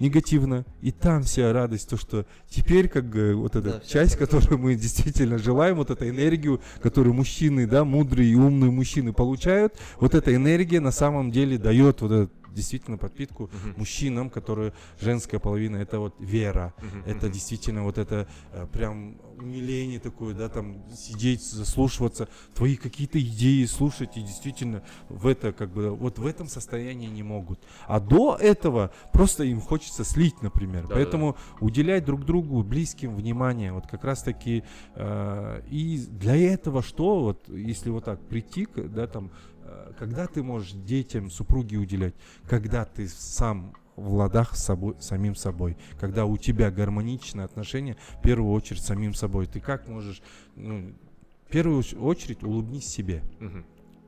негативно, 0.00 0.64
и 0.80 0.90
там 0.90 1.22
вся 1.22 1.52
радость, 1.52 1.88
то, 1.88 1.96
что 1.96 2.26
теперь 2.48 2.88
как 2.88 3.08
бы 3.08 3.34
вот 3.34 3.56
эта 3.56 3.74
Да, 3.74 3.80
часть, 3.80 4.16
которую 4.16 4.58
мы 4.58 4.74
действительно 4.74 5.38
желаем, 5.38 5.76
вот 5.76 5.90
эту 5.90 6.08
энергию, 6.08 6.60
которую 6.82 7.14
мужчины, 7.14 7.66
да, 7.66 7.84
мудрые 7.84 8.30
и 8.30 8.34
умные 8.34 8.70
мужчины 8.70 9.12
получают, 9.12 9.74
вот 10.00 10.14
эта 10.14 10.34
энергия 10.34 10.80
на 10.80 10.92
самом 10.92 11.30
деле 11.30 11.58
дает 11.58 12.00
вот 12.00 12.12
этот 12.12 12.32
действительно 12.54 12.98
подпитку 12.98 13.50
Мгм. 13.52 13.74
мужчинам, 13.76 14.30
которые 14.30 14.72
женская 15.00 15.38
половина, 15.38 15.76
это 15.76 16.00
вот 16.00 16.14
вера, 16.18 16.74
Мгм. 16.80 17.02
это 17.06 17.26
Мгм. 17.26 17.32
действительно 17.32 17.82
вот 17.84 17.98
это 17.98 18.28
э, 18.52 18.66
прям 18.72 19.20
умиление 19.38 20.00
такое, 20.00 20.34
да, 20.34 20.48
там 20.48 20.82
сидеть, 20.94 21.42
заслушиваться, 21.42 22.28
твои 22.54 22.76
какие-то 22.76 23.20
идеи 23.20 23.64
слушать 23.66 24.16
и 24.16 24.20
действительно 24.20 24.82
в 25.08 25.26
это 25.26 25.52
как 25.52 25.72
бы 25.72 25.90
вот 25.90 26.18
в 26.18 26.26
этом 26.26 26.48
состоянии 26.48 27.06
не 27.08 27.22
могут. 27.22 27.60
А 27.86 28.00
до 28.00 28.36
этого 28.40 28.90
просто 29.12 29.44
им 29.44 29.60
хочется 29.60 30.04
слить, 30.04 30.42
например. 30.42 30.82
Да-да-да. 30.82 30.94
Поэтому 30.94 31.36
уделять 31.60 32.04
друг 32.04 32.24
другу 32.24 32.62
близким 32.62 33.14
внимание, 33.14 33.72
вот 33.72 33.86
как 33.86 34.04
раз 34.04 34.22
таки 34.22 34.64
э, 34.94 35.62
и 35.70 35.98
для 36.08 36.36
этого 36.36 36.82
что 36.82 37.20
вот 37.20 37.48
если 37.48 37.90
вот 37.90 38.04
так 38.04 38.20
прийти, 38.28 38.66
да, 38.76 39.06
там 39.06 39.30
когда 39.98 40.26
ты 40.26 40.42
можешь 40.42 40.72
детям, 40.72 41.30
супруге 41.30 41.76
уделять, 41.76 42.14
когда 42.48 42.84
ты 42.84 43.08
сам 43.08 43.74
в 43.96 44.14
ладах 44.14 44.56
с 44.56 44.62
собой, 44.62 44.94
самим 45.00 45.34
собой, 45.34 45.76
когда 45.98 46.24
у 46.24 46.36
тебя 46.36 46.70
гармоничные 46.70 47.44
отношения, 47.44 47.96
в 48.18 48.22
первую 48.22 48.52
очередь 48.52 48.82
с 48.82 48.86
самим 48.86 49.12
собой. 49.14 49.46
Ты 49.46 49.60
как 49.60 49.88
можешь, 49.88 50.22
ну, 50.54 50.92
в 51.46 51.50
первую 51.50 51.80
оч- 51.80 51.98
очередь 51.98 52.42
улыбнись 52.44 52.86
себе. 52.86 53.22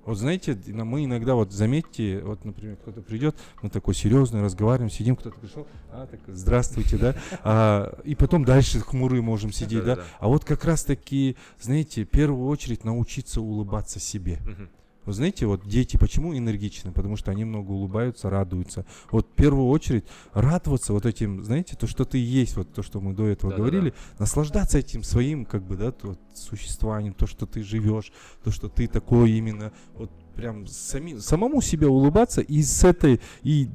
Вот 0.07 0.17
знаете, 0.17 0.59
мы 0.69 1.05
иногда 1.05 1.35
вот 1.35 1.53
заметьте, 1.53 2.21
вот, 2.25 2.45
например, 2.45 2.77
кто-то 2.77 3.03
придет, 3.03 3.37
мы 3.63 3.69
такой 3.69 3.95
серьезный, 3.95 4.41
разговариваем, 4.43 4.91
сидим, 4.91 5.15
кто-то 5.15 5.39
пришел, 5.39 5.67
а, 5.93 6.07
так, 6.07 6.21
здравствуйте, 6.27 6.97
да, 6.97 7.15
а, 7.45 8.01
и 8.05 8.15
потом 8.15 8.45
дальше 8.45 8.81
хмурые 8.81 9.21
можем 9.21 9.53
сидеть, 9.53 9.81
да. 9.85 9.97
Да-да-да. 9.97 10.09
А 10.19 10.29
вот 10.29 10.45
как 10.45 10.65
раз 10.65 10.85
таки, 10.85 11.37
знаете, 11.61 12.05
в 12.05 12.09
первую 12.09 12.49
очередь 12.49 12.83
научиться 12.83 13.43
улыбаться 13.43 14.01
себе. 14.01 14.39
Мгм. 14.47 14.71
Вы 15.11 15.15
знаете, 15.15 15.47
вот 15.47 15.67
дети 15.67 15.97
почему 15.97 16.39
энергичны? 16.39 16.93
Потому 16.93 17.17
что 17.17 17.33
они 17.33 17.45
много 17.45 17.73
улыбаются, 17.73 18.31
радуются. 18.31 18.87
Вот 19.11 19.27
в 19.27 19.35
первую 19.35 19.67
очередь 19.67 20.05
радоваться 20.33 20.93
вот 20.93 21.05
этим, 21.05 21.43
знаете, 21.43 21.75
то, 21.75 21.89
что 21.89 22.05
ты 22.05 22.19
есть, 22.19 22.57
вот 22.57 22.73
то, 22.73 22.85
что 22.85 23.01
мы 23.01 23.13
до 23.13 23.27
этого 23.27 23.51
Да-да-да. 23.51 23.71
говорили, 23.71 23.95
наслаждаться 24.21 24.79
этим 24.79 25.03
своим, 25.03 25.47
как 25.47 25.65
бы, 25.65 25.77
да, 25.77 25.93
вот, 26.03 26.21
существованием, 26.33 27.13
то, 27.15 27.27
что 27.27 27.47
ты 27.47 27.65
живешь, 27.65 28.13
то, 28.45 28.53
что 28.53 28.69
ты 28.69 28.87
такой 28.87 29.33
именно, 29.33 29.73
вот 29.95 30.13
прям 30.37 30.69
сами, 30.69 31.19
самому 31.19 31.61
себе 31.61 31.89
улыбаться 31.89 32.41
и 32.41 32.63
с 32.63 32.85
этой, 32.85 33.21
и 33.43 33.69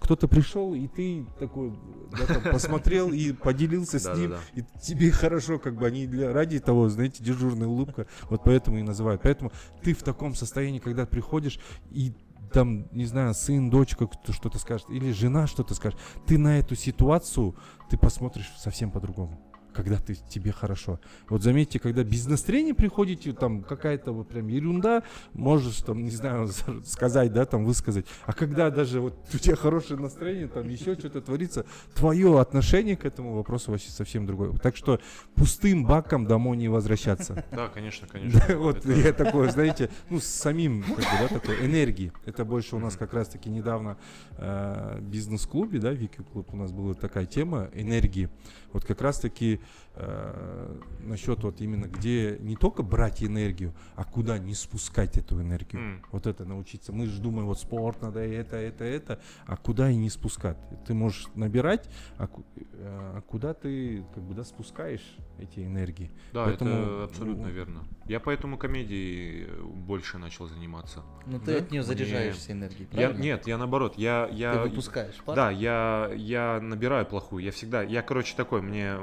кто-то 0.00 0.28
пришел, 0.28 0.74
и 0.74 0.86
ты 0.88 1.26
такой 1.38 1.78
да, 2.12 2.26
там, 2.26 2.52
посмотрел 2.52 3.12
и 3.12 3.32
поделился 3.32 3.98
с 3.98 4.16
ним, 4.16 4.34
и 4.54 4.62
тебе 4.80 5.10
хорошо, 5.10 5.58
как 5.58 5.76
бы 5.76 5.86
они 5.86 6.06
для, 6.06 6.32
ради 6.32 6.58
того, 6.58 6.88
знаете, 6.88 7.22
дежурная 7.22 7.68
улыбка, 7.68 8.06
вот 8.30 8.42
поэтому 8.44 8.78
и 8.78 8.82
называют. 8.82 9.22
Поэтому 9.22 9.52
ты 9.82 9.94
в 9.94 10.02
таком 10.02 10.34
состоянии, 10.34 10.78
когда 10.78 11.06
приходишь 11.06 11.58
и 11.90 12.12
там, 12.52 12.88
не 12.92 13.04
знаю, 13.06 13.34
сын, 13.34 13.70
дочка 13.70 14.08
что-то 14.30 14.58
скажет, 14.58 14.88
или 14.90 15.12
жена 15.12 15.46
что-то 15.46 15.74
скажет, 15.74 15.98
ты 16.26 16.38
на 16.38 16.58
эту 16.58 16.74
ситуацию, 16.74 17.56
ты 17.90 17.98
посмотришь 17.98 18.52
совсем 18.58 18.90
по-другому 18.90 19.45
когда 19.76 19.98
ты, 19.98 20.14
тебе 20.14 20.52
хорошо. 20.52 20.98
Вот 21.28 21.42
заметьте, 21.42 21.78
когда 21.78 22.02
без 22.02 22.26
настроения 22.26 22.72
приходите, 22.74 23.32
там 23.32 23.62
какая-то 23.62 24.12
вот 24.12 24.28
прям 24.28 24.48
ерунда, 24.48 25.02
можешь 25.34 25.76
там, 25.82 26.02
не 26.02 26.10
знаю, 26.10 26.48
сказать, 26.84 27.32
да, 27.32 27.44
там 27.44 27.64
высказать. 27.64 28.06
А 28.24 28.32
когда 28.32 28.70
даже 28.70 29.00
вот 29.00 29.14
у 29.34 29.38
тебя 29.38 29.54
хорошее 29.54 30.00
настроение, 30.00 30.48
там 30.48 30.68
еще 30.68 30.94
что-то 30.94 31.20
творится, 31.20 31.66
твое 31.94 32.40
отношение 32.40 32.96
к 32.96 33.04
этому 33.04 33.34
вопросу 33.34 33.70
вообще 33.70 33.90
совсем 33.90 34.26
другое. 34.26 34.52
Так 34.54 34.76
что 34.76 34.98
пустым 35.34 35.84
баком 35.84 36.26
домой 36.26 36.56
не 36.56 36.68
возвращаться. 36.68 37.44
Да, 37.56 37.68
конечно, 37.68 38.06
конечно. 38.06 38.42
Да, 38.48 38.56
вот 38.56 38.78
Это- 38.78 38.92
я 38.92 39.12
такое, 39.12 39.50
знаете, 39.50 39.90
ну, 40.10 40.20
с 40.20 40.24
самим, 40.24 40.82
как 40.82 40.96
бы, 40.96 41.04
да, 41.20 41.28
такой 41.28 41.64
энергии. 41.66 42.12
Это 42.24 42.44
больше 42.44 42.76
у 42.76 42.78
нас 42.78 42.96
как 42.96 43.12
раз-таки 43.14 43.50
недавно 43.50 43.98
э, 44.38 44.98
бизнес-клубе, 45.00 45.78
да, 45.78 45.92
Вики 45.92 46.20
клуб 46.32 46.52
у 46.52 46.56
нас 46.56 46.72
была 46.72 46.94
такая 46.94 47.26
тема 47.26 47.68
энергии. 47.74 48.28
Вот 48.72 48.84
как 48.84 49.00
раз-таки 49.00 49.60
э, 49.94 50.80
насчет 51.00 51.42
вот 51.42 51.60
именно 51.60 51.86
где 51.86 52.36
не 52.40 52.56
только 52.56 52.82
брать 52.82 53.22
энергию, 53.22 53.72
а 53.94 54.04
куда 54.04 54.38
не 54.38 54.54
спускать 54.54 55.16
эту 55.16 55.40
энергию. 55.40 55.82
М. 55.82 56.02
Вот 56.12 56.26
это 56.26 56.44
научиться. 56.44 56.92
Мы 56.92 57.06
же 57.06 57.20
думаем, 57.20 57.46
вот 57.46 57.58
спорт 57.58 58.02
надо 58.02 58.20
это, 58.20 58.56
это, 58.56 58.84
это, 58.84 59.20
а 59.46 59.56
куда 59.56 59.90
и 59.90 59.96
не 59.96 60.10
спускать. 60.10 60.56
Ты 60.86 60.94
можешь 60.94 61.26
набирать, 61.34 61.88
а, 62.18 62.28
э, 62.56 62.60
а 62.78 63.20
куда 63.22 63.54
ты 63.54 64.04
как 64.14 64.22
бы 64.22 64.34
да, 64.34 64.44
спускаешь 64.44 65.16
эти 65.38 65.60
энергии. 65.60 66.10
Да, 66.32 66.44
Поэтому, 66.44 66.70
это 66.70 67.04
абсолютно 67.04 67.46
ну, 67.46 67.52
верно. 67.52 67.84
Я 68.06 68.20
поэтому 68.20 68.58
комедией 68.58 69.46
э, 69.48 69.62
больше 69.62 70.18
начал 70.18 70.46
заниматься. 70.46 71.02
Ну 71.26 71.38
ты 71.40 71.52
Да? 71.52 71.58
от 71.58 71.70
нее 71.70 71.80
Мне- 71.80 71.82
заряжаешься 71.82 72.52
энергией, 72.52 72.88
Я, 72.92 73.08
правильно? 73.08 73.22
нет, 73.22 73.46
я 73.46 73.58
наоборот, 73.58 73.94
я, 73.98 74.28
я, 74.32 74.52
Ты 74.52 74.68
выпускаешь 74.70 75.16
пар? 75.24 75.36
Да, 75.36 75.50
я, 75.50 76.10
я 76.14 76.60
набираю 76.60 77.06
плохую. 77.06 77.42
Я 77.44 77.50
всегда, 77.50 77.82
я, 77.82 78.02
короче, 78.02 78.34
такой, 78.36 78.62
мне, 78.62 78.96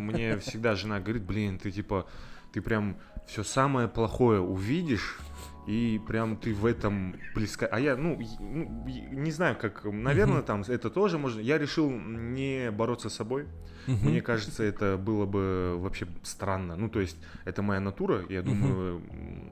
мне 0.00 0.38
всегда 0.38 0.74
жена 0.74 1.00
говорит, 1.00 1.22
блин, 1.22 1.58
ты 1.58 1.70
типа, 1.70 2.06
ты 2.52 2.60
прям 2.60 2.96
все 3.26 3.44
самое 3.44 3.86
плохое 3.88 4.40
увидишь, 4.40 5.18
и 5.66 6.00
прям 6.06 6.36
ты 6.36 6.52
в 6.52 6.66
этом 6.66 7.14
близко. 7.34 7.66
А 7.66 7.78
я, 7.78 7.96
ну, 7.96 8.18
ну, 8.40 8.84
не 9.12 9.30
знаю, 9.30 9.56
как, 9.56 9.84
наверное, 9.84 10.42
там 10.42 10.62
это 10.66 10.90
тоже 10.90 11.18
можно. 11.18 11.40
Я 11.40 11.58
решил 11.58 11.90
не 11.90 12.70
бороться 12.70 13.08
с 13.08 13.14
собой. 13.14 13.46
Мне 13.86 14.20
кажется, 14.20 14.62
это 14.62 14.96
было 14.96 15.26
бы 15.26 15.76
вообще 15.78 16.06
странно. 16.22 16.76
Ну, 16.76 16.88
то 16.88 17.00
есть, 17.00 17.16
это 17.44 17.62
моя 17.62 17.80
натура. 17.80 18.24
Я 18.28 18.42
думаю, 18.42 19.02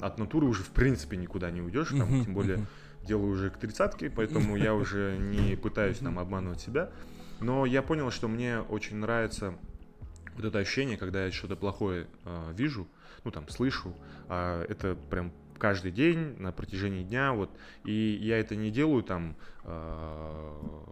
от 0.00 0.18
натуры 0.18 0.46
уже 0.46 0.62
в 0.62 0.70
принципе 0.70 1.16
никуда 1.16 1.50
не 1.50 1.60
уйдешь. 1.60 1.90
Там, 1.90 2.24
тем 2.24 2.34
более, 2.34 2.66
делаю 3.04 3.32
уже 3.32 3.50
к 3.50 3.58
тридцатке, 3.58 4.10
поэтому 4.10 4.56
я 4.56 4.74
уже 4.74 5.16
не 5.18 5.56
пытаюсь 5.56 5.98
там 5.98 6.18
обманывать 6.18 6.60
себя. 6.60 6.90
Но 7.40 7.64
я 7.66 7.82
понял, 7.82 8.10
что 8.10 8.26
мне 8.26 8.58
очень 8.58 8.96
нравится 8.96 9.54
вот 10.38 10.46
это 10.46 10.58
ощущение, 10.60 10.96
когда 10.96 11.24
я 11.26 11.32
что-то 11.32 11.56
плохое 11.56 12.06
э, 12.24 12.52
вижу, 12.54 12.86
ну 13.24 13.30
там 13.30 13.48
слышу, 13.48 13.94
а 14.28 14.64
это 14.68 14.94
прям 15.10 15.32
каждый 15.58 15.90
день 15.90 16.36
на 16.38 16.52
протяжении 16.52 17.02
дня, 17.02 17.32
вот, 17.32 17.50
и 17.84 18.18
я 18.22 18.38
это 18.38 18.54
не 18.54 18.70
делаю 18.70 19.02
там, 19.02 19.34
э, 19.64 20.82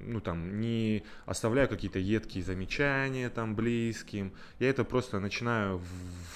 ну 0.00 0.20
там, 0.20 0.60
не 0.60 1.04
оставляю 1.26 1.68
какие-то 1.68 2.00
едкие 2.00 2.42
замечания 2.42 3.30
там 3.30 3.54
близким, 3.54 4.32
я 4.58 4.68
это 4.68 4.82
просто 4.84 5.20
начинаю 5.20 5.80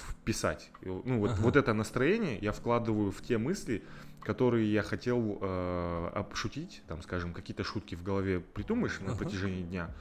вписать. 0.09 0.71
И, 0.81 0.87
Ну 0.87 1.19
вот, 1.19 1.31
Ага. 1.31 1.41
вот 1.41 1.55
это 1.57 1.73
настроение 1.73 2.37
я 2.39 2.53
вкладываю 2.53 3.11
в 3.11 3.21
те 3.21 3.37
мысли, 3.37 3.83
которые 4.21 4.71
я 4.71 4.81
хотел 4.81 5.37
э, 5.41 6.09
обшутить, 6.15 6.83
там, 6.87 7.01
скажем, 7.01 7.33
какие-то 7.33 7.65
шутки 7.65 7.95
в 7.95 8.03
голове 8.03 8.39
придумаешь 8.39 8.99
на 9.01 9.07
Ага. 9.11 9.17
протяжении 9.17 9.63
дня, 9.63 9.93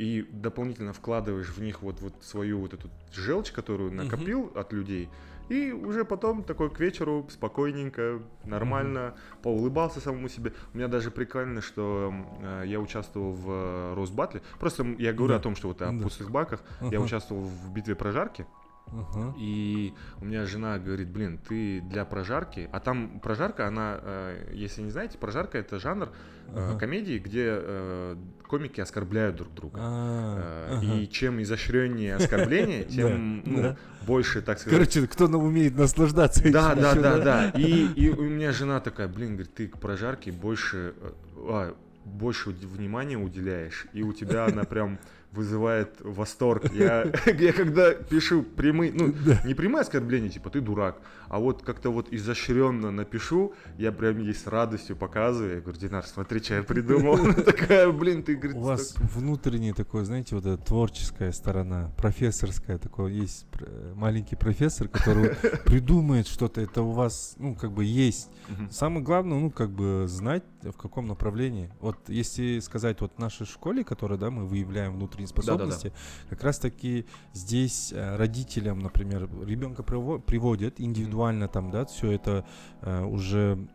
и 0.00 0.26
дополнительно 0.32 0.94
вкладываешь 0.94 1.50
в 1.50 1.60
них 1.60 1.82
вот, 1.82 2.00
вот 2.00 2.14
свою 2.22 2.58
вот 2.60 2.72
эту 2.72 2.88
желчь, 3.12 3.52
которую 3.52 3.92
накопил 3.92 4.50
от 4.54 4.72
людей, 4.72 5.10
и 5.50 5.72
уже 5.72 6.06
потом 6.06 6.42
такой 6.42 6.70
к 6.70 6.80
вечеру 6.80 7.26
спокойненько, 7.28 8.22
нормально, 8.44 9.14
поулыбался 9.42 10.00
самому 10.00 10.28
себе. 10.30 10.54
У 10.72 10.78
меня 10.78 10.88
даже 10.88 11.10
прикольно, 11.10 11.60
что 11.60 12.14
э, 12.40 12.62
я 12.66 12.80
участвовал 12.80 13.32
в 13.32 13.50
э, 13.50 13.94
Росбатле. 13.94 14.40
Просто 14.58 14.84
я 14.98 15.12
говорю 15.12 15.34
Да. 15.34 15.40
о 15.40 15.42
том, 15.42 15.54
что 15.54 15.68
вот 15.68 15.82
о 15.82 15.92
Да. 15.92 16.02
пустых 16.02 16.30
баках. 16.30 16.62
Я 16.80 16.86
Ага. 16.86 17.00
участвовал 17.00 17.42
в 17.42 17.74
битве 17.74 17.94
прожарки. 17.94 18.46
Ага. 18.92 19.34
И 19.38 19.94
у 20.20 20.24
меня 20.24 20.46
жена 20.46 20.78
говорит, 20.78 21.08
блин, 21.08 21.38
ты 21.38 21.80
для 21.82 22.04
прожарки, 22.04 22.68
а 22.72 22.80
там 22.80 23.20
прожарка, 23.20 23.66
она, 23.66 23.98
э, 24.02 24.50
если 24.52 24.82
не 24.82 24.90
знаете, 24.90 25.18
прожарка 25.18 25.58
это 25.58 25.78
жанр 25.78 26.10
Ага. 26.54 26.78
комедии, 26.78 27.18
где 27.18 27.46
э, 27.48 28.16
комики 28.48 28.80
оскорбляют 28.80 29.36
друг 29.36 29.54
друга. 29.54 29.78
Ага. 29.80 30.84
И 30.84 31.08
чем 31.08 31.40
изощреннее 31.42 32.16
оскорбление, 32.16 32.84
тем 32.90 33.42
ну, 33.44 33.76
больше, 34.06 34.42
так 34.42 34.58
сказать. 34.58 34.78
Короче, 34.78 35.06
кто 35.06 35.26
умеет 35.26 35.76
наслаждаться 35.76 36.40
этим 36.40 36.52
Да, 36.52 36.74
да, 36.74 36.94
да, 36.94 37.18
да. 37.18 37.50
И, 37.56 38.08
у 38.10 38.22
меня 38.22 38.52
жена 38.52 38.80
такая, 38.80 39.08
блин, 39.08 39.34
говорит, 39.34 39.54
ты 39.54 39.68
к 39.68 39.78
прожарке 39.78 40.32
больше, 40.32 40.94
а, 41.36 41.76
больше 42.04 42.50
внимания 42.50 43.16
уделяешь, 43.16 43.86
и 43.92 44.02
у 44.02 44.12
тебя 44.12 44.46
она 44.46 44.64
прям 44.64 44.98
вызывает 45.32 45.96
восторг. 46.00 46.72
Я, 46.74 47.06
я 47.26 47.52
когда 47.52 47.92
пишу 47.92 48.42
прямые, 48.42 48.92
ну, 48.92 49.12
Да. 49.24 49.40
не 49.44 49.54
прямые 49.54 49.82
оскорбления, 49.82 50.28
типа 50.28 50.50
ты 50.50 50.60
дурак, 50.60 51.00
а 51.28 51.38
вот 51.38 51.62
как-то 51.62 51.90
вот 51.90 52.08
изощренно 52.12 52.90
напишу, 52.90 53.54
я 53.78 53.92
прям 53.92 54.18
ей 54.18 54.34
с 54.34 54.46
радостью 54.46 54.96
показываю. 54.96 55.56
Я 55.56 55.60
говорю, 55.60 55.78
Динар, 55.78 56.04
смотри, 56.04 56.40
что 56.42 56.54
я 56.54 56.62
придумал. 56.62 57.14
Она 57.20 57.34
такая, 57.34 57.90
блин, 57.92 58.22
ты, 58.22 58.34
говорит, 58.34 58.56
У 58.56 58.60
вас 58.60 58.94
внутренний 58.98 59.72
такой, 59.72 60.04
знаете, 60.04 60.34
вот 60.34 60.46
эта 60.46 60.62
творческая 60.62 61.32
сторона, 61.32 61.92
профессорская, 61.96 62.78
такой 62.78 63.12
есть 63.14 63.46
пр- 63.52 63.68
маленький 63.94 64.36
профессор, 64.36 64.88
который 64.88 65.30
придумает 65.64 66.26
что-то, 66.26 66.60
это 66.60 66.82
у 66.82 66.90
вас, 66.90 67.34
ну, 67.38 67.54
как 67.54 67.72
бы 67.72 67.84
есть. 67.84 68.28
Самое 68.70 69.04
главное, 69.04 69.38
ну, 69.38 69.50
как 69.50 69.70
бы 69.70 70.06
знать, 70.08 70.42
в 70.62 70.72
каком 70.76 71.06
направлении. 71.06 71.70
Вот 71.80 71.96
если 72.08 72.58
сказать, 72.58 73.00
вот 73.00 73.12
в 73.16 73.18
нашей 73.18 73.46
школе, 73.46 73.84
которая, 73.84 74.18
да, 74.18 74.30
мы 74.30 74.44
выявляем 74.46 74.94
внутренние 74.94 75.19
способности, 75.26 75.92
как 76.28 76.42
раз 76.44 76.58
таки 76.58 77.06
здесь 77.32 77.92
э, 77.92 78.16
родителям, 78.16 78.78
например, 78.80 79.28
ребенка 79.44 79.82
приво- 79.82 80.20
приводят 80.20 80.80
индивидуально 80.80 81.48
там, 81.48 81.70
да, 81.70 81.84
все 81.84 82.12
это 82.12 82.44
э, 82.82 83.04
уже 83.04 83.68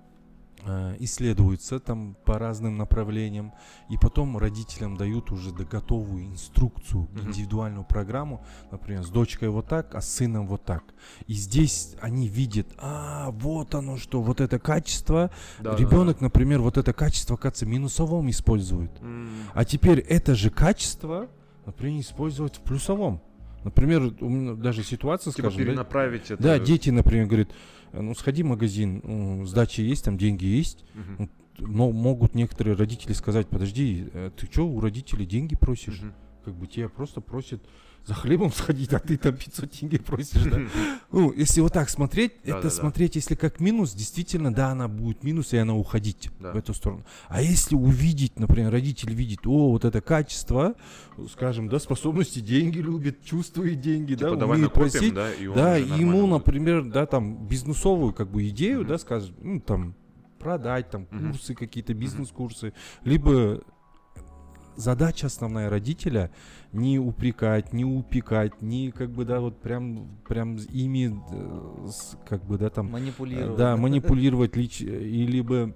э, 0.66 0.96
исследуется 1.00 1.80
там 1.80 2.16
по 2.26 2.38
разным 2.40 2.78
направлениям, 2.78 3.54
и 3.90 3.98
потом 3.98 4.38
родителям 4.38 4.98
дают 4.98 5.32
уже 5.32 5.52
да, 5.52 5.64
готовую 5.64 6.26
инструкцию, 6.26 7.08
индивидуальную 7.22 7.86
программу, 7.86 8.44
например, 8.72 9.04
с 9.04 9.10
дочкой 9.10 9.50
вот 9.50 9.68
так, 9.68 9.94
а 9.96 10.02
с 10.02 10.10
сыном 10.12 10.48
вот 10.48 10.66
так. 10.66 10.84
И 11.28 11.34
здесь 11.34 11.96
они 12.02 12.28
видят, 12.28 12.68
а, 12.78 13.32
вот 13.32 13.76
оно 13.76 13.98
что, 13.98 14.22
вот 14.22 14.42
это 14.42 14.60
качество, 14.60 15.32
Да, 15.60 15.72
да, 15.74 15.78
ребенок, 15.78 16.22
например, 16.22 16.62
вот 16.62 16.78
это 16.78 16.94
качество, 16.94 17.36
кажется, 17.38 17.66
минусовом 17.66 18.30
использует. 18.30 18.92
да. 19.00 19.06
М, 19.06 19.30
А 19.54 19.66
теперь 19.66 20.00
это 20.00 20.36
же 20.36 20.50
качество, 20.50 21.28
например, 21.66 22.02
использовать 22.02 22.56
в 22.58 22.62
плюсовом. 22.62 23.22
Например, 23.64 24.14
у 24.22 24.30
меня 24.30 24.54
даже 24.54 24.84
ситуация, 24.84 25.32
Типа 25.34 25.50
скажем, 25.50 25.60
да, 25.66 25.66
перенаправить 25.72 26.30
это. 26.30 26.42
да, 26.44 26.60
дети, 26.60 26.92
например, 26.92 27.26
говорят, 27.26 27.50
«Э, 27.50 27.54
ну 28.02 28.14
сходи 28.16 28.44
в 28.44 28.48
магазин, 28.48 29.02
м, 29.04 29.48
сдача 29.48 29.82
есть, 29.82 30.06
там 30.06 30.18
деньги 30.18 30.46
есть, 30.46 30.84
Мгм. 30.94 31.30
но 31.60 31.92
могут 31.92 32.36
некоторые 32.36 32.76
родители 32.76 33.14
сказать, 33.14 33.48
подожди, 33.48 34.08
э, 34.14 34.32
ты 34.36 34.48
что 34.52 34.68
у 34.68 34.80
родителей 34.80 35.26
деньги 35.26 35.56
просишь? 35.56 36.02
Мгм. 36.02 36.14
Как 36.46 36.54
бы 36.56 36.68
тебя 36.68 36.90
просто 36.90 37.22
просят 37.22 37.62
за 38.06 38.14
хлебом 38.14 38.52
сходить, 38.52 38.94
а 38.94 39.00
ты 39.00 39.18
там 39.18 39.36
500 39.36 39.70
деньги 39.72 39.98
просишь, 39.98 40.44
да? 40.44 40.60
Ну, 41.12 41.32
если 41.32 41.62
вот 41.62 41.74
так 41.74 41.90
смотреть, 41.90 42.34
это 42.44 42.70
смотреть, 42.70 43.16
если 43.16 43.36
как 43.36 43.60
минус, 43.60 43.94
действительно, 43.94 44.54
да, 44.54 44.70
она 44.70 44.88
будет 44.88 45.24
минус, 45.24 45.54
и 45.54 45.58
она 45.58 45.74
уходить 45.76 46.30
в 46.40 46.56
эту 46.56 46.74
сторону. 46.74 47.04
А 47.30 47.42
если 47.42 47.76
увидеть, 47.76 48.38
например, 48.40 48.72
родитель 48.72 49.14
видит, 49.14 49.48
о, 49.48 49.72
вот 49.72 49.86
это 49.86 50.02
качество, 50.02 50.76
скажем, 51.32 51.70
да, 51.70 51.80
способности, 51.80 52.40
деньги 52.40 52.80
любит, 52.80 53.24
чувствует 53.24 53.82
деньги, 53.82 54.16
Типа, 54.16 54.36
да, 54.36 54.46
умеет 54.46 54.74
просить, 54.74 55.14
да, 55.14 55.78
ему, 55.78 56.28
например, 56.28 56.84
да, 56.84 57.06
там, 57.06 57.48
бизнесовую, 57.48 58.14
как 58.14 58.30
бы, 58.30 58.48
идею, 58.50 58.86
да, 58.86 58.98
скажем, 58.98 59.36
ну, 59.42 59.60
там, 59.60 59.96
продать, 60.38 60.92
там, 60.92 61.08
курсы 61.08 61.56
какие-то, 61.56 61.94
бизнес-курсы, 61.94 62.74
либо 63.04 63.64
задача 64.76 65.28
основная 65.28 65.70
родителя 65.70 66.32
не 66.72 67.00
упрекать, 67.00 67.74
не 67.74 67.86
упекать, 67.86 68.62
не 68.62 68.92
как 68.92 69.12
бы 69.12 69.26
да 69.26 69.40
вот 69.40 69.62
прям 69.62 70.18
прям 70.28 70.56
ими 70.58 71.18
э, 71.32 71.88
как 72.28 72.44
бы 72.46 72.58
да 72.58 72.70
там 72.70 72.92
Манипулировать. 72.92 73.58
да 73.58 73.78
манипулировать 73.78 74.56
лич 74.56 74.82
и 74.82 75.26
либо 75.26 75.74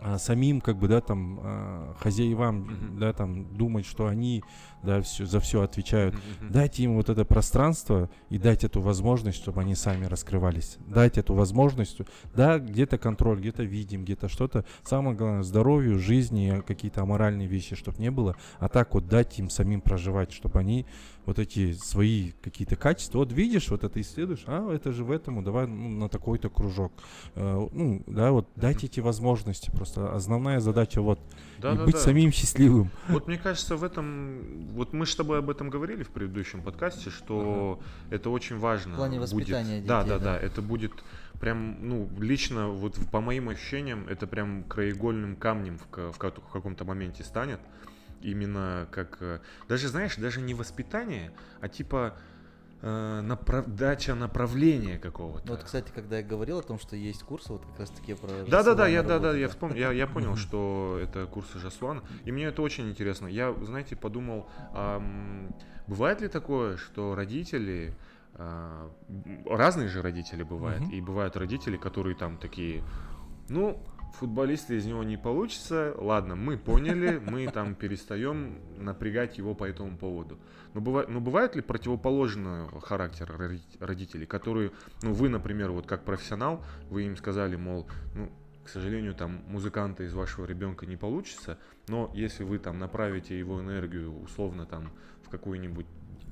а, 0.00 0.18
самим 0.18 0.60
как 0.60 0.76
бы 0.78 0.88
да 0.88 1.00
там 1.00 1.40
а, 1.42 1.94
хозяевам 1.98 2.60
Мгм. 2.60 2.98
да 2.98 3.12
там 3.12 3.56
думать, 3.56 3.84
что 3.84 4.06
они 4.06 4.42
да 4.82 5.00
все 5.02 5.26
за 5.26 5.40
все 5.40 5.62
отвечают. 5.62 6.14
Мгм. 6.14 6.52
Дайте 6.52 6.82
им 6.84 6.96
вот 6.96 7.08
это 7.08 7.24
пространство 7.24 8.08
и 8.30 8.38
дать 8.38 8.64
эту 8.64 8.80
возможность, 8.80 9.38
чтобы 9.38 9.60
они 9.60 9.74
сами 9.74 10.06
раскрывались. 10.06 10.76
Дать 10.86 11.18
эту 11.18 11.34
возможность. 11.34 11.98
Да, 12.34 12.58
где-то 12.58 12.98
контроль, 12.98 13.40
где-то 13.40 13.64
видим, 13.64 14.04
где-то 14.04 14.28
что-то. 14.28 14.64
Самое 14.84 15.16
главное, 15.16 15.42
здоровью, 15.42 15.98
жизни, 15.98 16.62
какие-то 16.66 17.02
аморальные 17.02 17.48
вещи, 17.48 17.74
чтобы 17.76 17.98
не 17.98 18.10
было. 18.10 18.36
А 18.58 18.68
так 18.68 18.94
вот 18.94 19.08
дать 19.08 19.38
им 19.38 19.50
самим 19.50 19.80
проживать, 19.80 20.32
чтобы 20.32 20.58
они 20.58 20.86
вот 21.28 21.38
эти 21.38 21.72
свои 21.72 22.32
какие-то 22.40 22.76
качества. 22.76 23.18
Вот 23.18 23.32
видишь, 23.32 23.68
вот 23.68 23.84
это 23.84 24.00
исследуешь, 24.00 24.44
а 24.46 24.72
это 24.72 24.92
же 24.92 25.04
в 25.04 25.10
этом, 25.10 25.44
давай 25.44 25.66
ну, 25.66 25.88
на 25.90 26.08
такой-то 26.08 26.48
кружок. 26.48 26.92
Э, 27.34 27.68
ну, 27.70 28.02
да, 28.06 28.32
вот 28.32 28.48
дайте 28.56 28.86
эти 28.86 29.00
возможности. 29.00 29.70
Просто 29.70 30.14
основная 30.14 30.60
задача 30.60 31.02
вот 31.02 31.20
Да, 31.60 31.72
и 31.72 31.76
да, 31.76 31.84
быть 31.84 31.94
да. 31.94 32.00
самим 32.00 32.30
счастливым. 32.32 32.90
Вот 33.08 33.26
мне 33.26 33.38
кажется, 33.38 33.76
в 33.76 33.84
этом, 33.84 34.40
вот 34.74 34.92
мы 34.92 35.06
с 35.06 35.14
тобой 35.14 35.38
об 35.40 35.50
этом 35.50 35.70
говорили 35.70 36.02
в 36.02 36.10
предыдущем 36.10 36.62
подкасте, 36.62 37.10
что 37.10 37.80
это 38.10 38.30
очень 38.30 38.58
важно. 38.58 38.94
В 38.94 38.96
плане 38.96 39.18
будет. 39.18 39.32
воспитания 39.32 39.82
Да, 39.82 40.02
детей, 40.02 40.10
да, 40.10 40.18
да. 40.18 40.24
да, 40.34 40.38
это 40.38 40.62
будет 40.62 40.92
прям, 41.40 41.76
ну, 41.88 42.08
лично, 42.18 42.68
вот 42.68 42.98
по 43.10 43.20
моим 43.20 43.48
ощущениям, 43.48 44.06
это 44.08 44.26
прям 44.26 44.64
краеугольным 44.64 45.36
камнем 45.36 45.78
в, 45.78 46.12
в 46.12 46.18
каком-то 46.18 46.84
моменте 46.84 47.24
станет. 47.24 47.60
именно 48.22 48.88
как... 48.90 49.18
э, 49.20 49.40
Даже, 49.68 49.88
знаешь, 49.88 50.16
даже 50.16 50.40
не 50.40 50.54
воспитание, 50.54 51.32
а 51.60 51.68
типа 51.68 52.16
э, 52.82 53.20
направ- 53.22 53.66
дача 53.66 54.14
направления 54.14 54.98
какого-то. 54.98 55.48
Вот, 55.48 55.62
кстати, 55.62 55.90
когда 55.94 56.18
я 56.18 56.22
говорил 56.22 56.58
о 56.58 56.62
том, 56.62 56.78
что 56.78 56.96
есть 56.96 57.22
курсы, 57.22 57.52
вот 57.52 57.62
как 57.64 57.80
раз 57.80 57.90
таки 57.90 58.14
про 58.14 58.28
Да, 58.48 58.62
да, 58.62 58.74
да, 58.74 58.86
я, 58.86 59.02
да, 59.02 59.18
да, 59.18 59.36
я 59.36 59.48
вспомнил, 59.48 59.76
я, 59.76 59.92
я 59.92 60.06
понял, 60.06 60.36
что 60.36 60.98
это 61.02 61.26
курсы 61.26 61.58
Жаслана, 61.58 62.02
и 62.24 62.32
мне 62.32 62.44
это 62.46 62.62
очень 62.62 62.88
интересно. 62.88 63.26
Я, 63.26 63.52
знаете, 63.62 63.96
подумал, 63.96 64.48
ам, 64.72 65.54
бывает 65.86 66.20
ли 66.20 66.28
такое, 66.28 66.76
что 66.76 67.14
родители, 67.14 67.94
а, 68.34 68.90
разные 69.46 69.88
же 69.88 70.02
родители 70.02 70.42
бывают, 70.42 70.82
и 70.92 71.00
бывают 71.00 71.36
родители, 71.36 71.76
которые 71.76 72.14
там 72.14 72.36
такие, 72.38 72.84
ну, 73.48 73.82
футболиста 74.14 74.74
из 74.74 74.86
него 74.86 75.02
не 75.04 75.16
получится, 75.16 75.94
ладно, 75.96 76.36
мы 76.36 76.58
поняли, 76.58 77.18
мы 77.18 77.48
там 77.48 77.74
перестаем 77.74 78.58
напрягать 78.78 79.38
его 79.38 79.54
по 79.54 79.64
этому 79.64 79.96
поводу. 79.96 80.38
Но, 80.74 80.80
бывает, 80.80 81.08
но 81.08 81.20
бывают 81.20 81.56
ли 81.56 81.62
противоположного 81.62 82.80
характера 82.80 83.34
роди- 83.36 83.62
родителей, 83.80 84.26
которые, 84.26 84.72
ну, 85.02 85.12
вы, 85.12 85.28
например, 85.28 85.70
вот 85.70 85.86
как 85.86 86.04
профессионал, 86.04 86.64
вы 86.90 87.04
им 87.04 87.16
сказали, 87.16 87.56
мол, 87.56 87.88
ну, 88.14 88.30
к 88.64 88.68
сожалению, 88.68 89.14
там 89.14 89.42
музыканта 89.46 90.04
из 90.04 90.12
вашего 90.12 90.44
ребенка 90.44 90.84
не 90.84 90.96
получится, 90.96 91.58
но 91.88 92.10
если 92.14 92.44
вы 92.44 92.58
там 92.58 92.78
направите 92.78 93.38
его 93.38 93.62
энергию 93.62 94.14
условно 94.20 94.66
там 94.66 94.92
в 95.24 95.30
какую-нибудь 95.30 95.86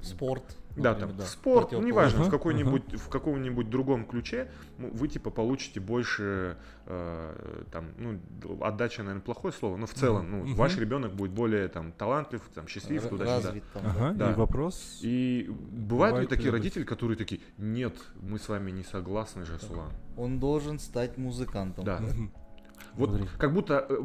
Спорт. 0.07 0.45
да, 0.77 0.91
например, 0.91 1.17
там 1.17 1.27
в 1.27 1.29
спорт, 1.29 1.73
ну, 1.73 1.83
неважно, 1.83 2.25
в 2.25 2.31
какой-нибудь 2.31 2.95
в 2.95 3.09
каком-нибудь 3.09 3.71
другом 3.71 4.05
ключе, 4.07 4.51
вы 4.79 5.09
типа 5.09 5.31
получите 5.31 5.81
больше 5.81 6.57
э, 6.87 7.63
там, 7.73 7.87
ну, 7.99 8.19
отдача, 8.61 9.03
наверное, 9.03 9.23
плохое 9.23 9.53
слово, 9.53 9.77
но 9.77 9.87
в 9.87 9.95
целом, 9.95 10.31
ну, 10.31 10.55
ваш 10.55 10.77
ребенок 10.79 11.13
будет 11.15 11.33
более 11.33 11.69
там 11.69 11.93
талантлив, 11.93 12.43
там 12.55 12.67
счастлив 12.69 13.05
Р- 13.05 13.09
туда-сюда. 13.11 13.47
развит 13.49 13.65
там, 13.73 13.83
Ага, 13.87 14.13
Да. 14.13 14.31
и 14.33 14.35
вопрос. 14.35 14.99
И 15.03 15.47
бывают 15.73 16.21
ли 16.21 16.27
такие 16.27 16.51
родители, 16.51 16.85
которые 16.85 17.17
такие, 17.17 17.41
нет, 17.59 17.95
мы 18.21 18.39
с 18.39 18.49
вами 18.49 18.71
не 18.71 18.83
согласны, 18.85 19.45
Жасулан. 19.45 19.89
да. 19.91 20.23
Он 20.23 20.39
должен 20.39 20.79
стать 20.79 21.17
музыкантом. 21.19 21.85
Да. 21.85 22.01
Вот 22.95 23.11
Смотри. 23.11 23.29
как 23.39 23.53
будто 23.53 23.87
э, 23.89 23.97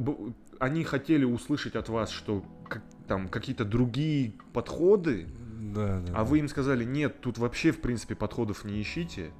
они 0.59 0.83
хотели 0.83 1.25
услышать 1.25 1.75
от 1.75 1.89
вас, 1.89 2.09
что 2.09 2.43
как- 2.67 2.83
там 3.07 3.27
какие-то 3.29 3.65
другие 3.65 4.33
подходы, 4.53 5.27
Да, 5.61 5.99
да. 5.99 6.11
а 6.13 6.17
да. 6.17 6.23
вы 6.23 6.39
им 6.39 6.47
сказали, 6.47 6.83
нет, 6.83 7.21
тут 7.21 7.37
вообще, 7.37 7.71
в 7.71 7.81
принципе, 7.81 8.15
подходов 8.15 8.65
не 8.65 8.81
ищите, 8.81 9.31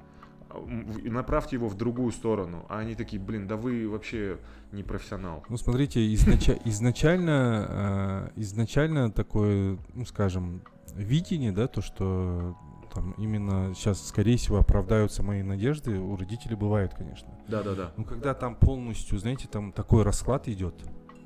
а, 0.48 0.64
направьте 1.04 1.56
его 1.56 1.68
в 1.68 1.76
другую 1.76 2.12
сторону. 2.12 2.64
А 2.68 2.78
они 2.78 2.94
такие, 2.94 3.20
блин, 3.20 3.48
да 3.48 3.56
вы 3.56 3.88
вообще 3.88 4.38
не 4.70 4.84
профессионал. 4.84 5.44
Ну, 5.48 5.56
смотрите, 5.56 6.14
изнача- 6.14 6.58
изначально, 6.64 8.30
э, 8.36 8.40
изначально 8.40 9.10
такое, 9.10 9.78
ну, 9.94 10.04
скажем, 10.04 10.62
видение, 10.94 11.50
да, 11.50 11.66
то, 11.66 11.82
что 11.82 12.56
там 12.94 13.12
именно 13.12 13.74
сейчас, 13.74 14.06
скорее 14.06 14.36
всего, 14.36 14.58
оправдаются 14.58 15.22
мои 15.22 15.42
надежды, 15.42 15.98
у 15.98 16.14
родителей 16.16 16.54
бывает, 16.54 16.94
конечно. 16.94 17.36
Да-да-да. 17.48 17.92
Ну, 17.96 18.04
когда 18.04 18.34
там 18.34 18.54
полностью, 18.54 19.18
знаете, 19.18 19.48
там 19.48 19.72
такой 19.72 20.02
расклад 20.02 20.46
идет, 20.48 20.74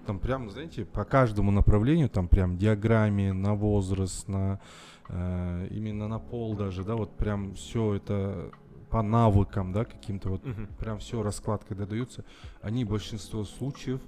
там 0.06 0.18
прям, 0.18 0.50
знаете, 0.50 0.84
по 0.84 1.04
каждому 1.04 1.50
направлению, 1.50 2.08
там 2.08 2.28
прям 2.28 2.56
диаграмме 2.56 3.32
на 3.32 3.54
возраст, 3.54 4.28
на 4.28 4.60
э, 5.08 5.68
именно 5.70 6.08
на 6.08 6.18
пол 6.18 6.54
даже, 6.54 6.84
да, 6.84 6.94
вот 6.94 7.16
прям 7.16 7.54
все 7.54 7.94
это 7.94 8.50
по 8.90 9.02
навыкам, 9.02 9.72
да, 9.72 9.84
каким-то 9.84 10.30
вот 10.30 10.44
Мгм. 10.44 10.68
прям 10.78 10.98
все 10.98 11.22
раскладка 11.22 11.74
даются, 11.74 12.24
они 12.62 12.84
большинство 12.84 13.44
случаев 13.44 14.00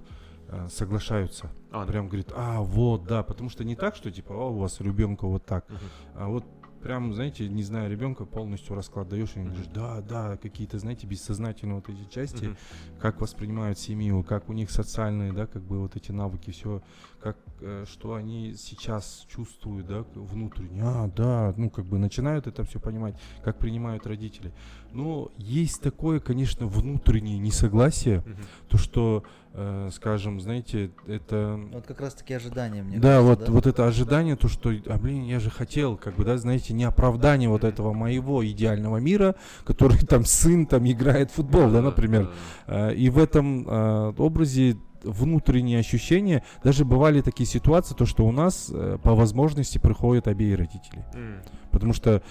э, 0.47 0.67
соглашаются. 0.69 1.51
А, 1.71 1.85
да. 1.85 1.91
Прям 1.91 2.07
говорит, 2.07 2.31
а, 2.35 2.61
вот, 2.61 3.03
да, 3.03 3.21
потому 3.21 3.49
что 3.49 3.63
не 3.63 3.75
так, 3.75 3.95
что 3.95 4.09
типа, 4.09 4.33
а, 4.33 4.47
у 4.47 4.57
вас 4.57 4.79
ребенка 4.79 5.27
вот 5.27 5.45
так, 5.45 5.69
Мгм. 5.69 5.79
а 6.15 6.27
вот 6.29 6.43
прям, 6.81 7.13
знаете, 7.13 7.47
не 7.47 7.63
зная 7.63 7.87
ребенка, 7.89 8.25
полностью 8.25 8.75
расклад 8.75 9.09
даешь, 9.09 9.35
и 9.35 9.39
говоришь, 9.39 9.67
да, 9.73 10.01
да, 10.01 10.37
какие-то, 10.37 10.79
знаете, 10.79 11.07
бессознательные 11.07 11.75
вот 11.75 11.89
эти 11.89 12.09
части, 12.09 12.55
как 12.99 13.21
воспринимают 13.21 13.77
семью, 13.79 14.23
как 14.23 14.49
у 14.49 14.53
них 14.53 14.71
социальные, 14.71 15.33
да, 15.33 15.47
как 15.47 15.61
бы 15.63 15.79
вот 15.79 15.95
эти 15.95 16.11
навыки, 16.11 16.51
все, 16.51 16.81
как, 17.21 17.37
э, 17.61 17.85
что 17.89 18.15
они 18.15 18.53
сейчас 18.55 19.25
чувствуют, 19.29 19.87
да, 19.87 20.05
внутренне, 20.15 20.81
а, 20.83 21.11
да, 21.15 21.53
ну, 21.57 21.69
как 21.69 21.85
бы 21.85 21.97
начинают 21.97 22.47
это 22.47 22.63
все 22.63 22.79
понимать, 22.79 23.15
как 23.43 23.57
принимают 23.57 24.07
родители. 24.07 24.53
Но 24.91 25.31
есть 25.37 25.81
такое, 25.81 26.19
конечно, 26.19 26.65
внутреннее 26.65 27.37
несогласие, 27.37 28.23
то, 28.69 28.77
что, 28.77 29.23
э, 29.53 29.89
скажем, 29.93 30.39
знаете, 30.39 30.91
это... 31.05 31.59
Вот 31.71 31.85
как 31.85 32.01
раз 32.01 32.13
таки 32.13 32.33
ожидания, 32.33 32.81
мне 32.81 32.97
да, 32.97 33.17
кажется, 33.17 33.29
вот, 33.29 33.39
да? 33.45 33.51
вот 33.51 33.67
это 33.67 33.87
ожидание, 33.87 34.35
то, 34.35 34.47
что, 34.47 34.71
а 34.87 34.97
блин, 34.97 35.25
я 35.25 35.39
же 35.39 35.49
хотел, 35.49 35.97
как 35.97 36.15
бы, 36.15 36.23
да, 36.23 36.37
знаете, 36.37 36.73
не 36.73 36.85
оправдание 36.85 37.49
вот 37.49 37.63
этого 37.63 37.93
моего 37.93 38.45
идеального 38.45 38.97
мира, 38.97 39.35
который 39.65 39.99
там 39.99 40.25
сын 40.25 40.65
там 40.65 40.89
играет 40.89 41.31
в 41.31 41.35
футбол, 41.35 41.69
да, 41.69 41.81
например. 41.81 42.31
Э, 42.67 42.93
И 42.95 43.09
в 43.09 43.17
этом 43.17 43.67
э, 43.67 44.13
образе 44.17 44.77
внутренние 45.03 45.79
ощущения, 45.79 46.43
даже 46.63 46.85
бывали 46.85 47.21
такие 47.21 47.47
ситуации, 47.47 47.95
то, 47.95 48.05
что 48.05 48.25
у 48.25 48.31
нас 48.31 48.69
э, 48.73 48.97
по 49.01 49.15
возможности 49.15 49.77
приходят 49.77 50.27
обеи 50.27 50.53
родители. 50.53 51.05
М. 51.13 51.41
Потому 51.71 51.93
что 51.93 52.21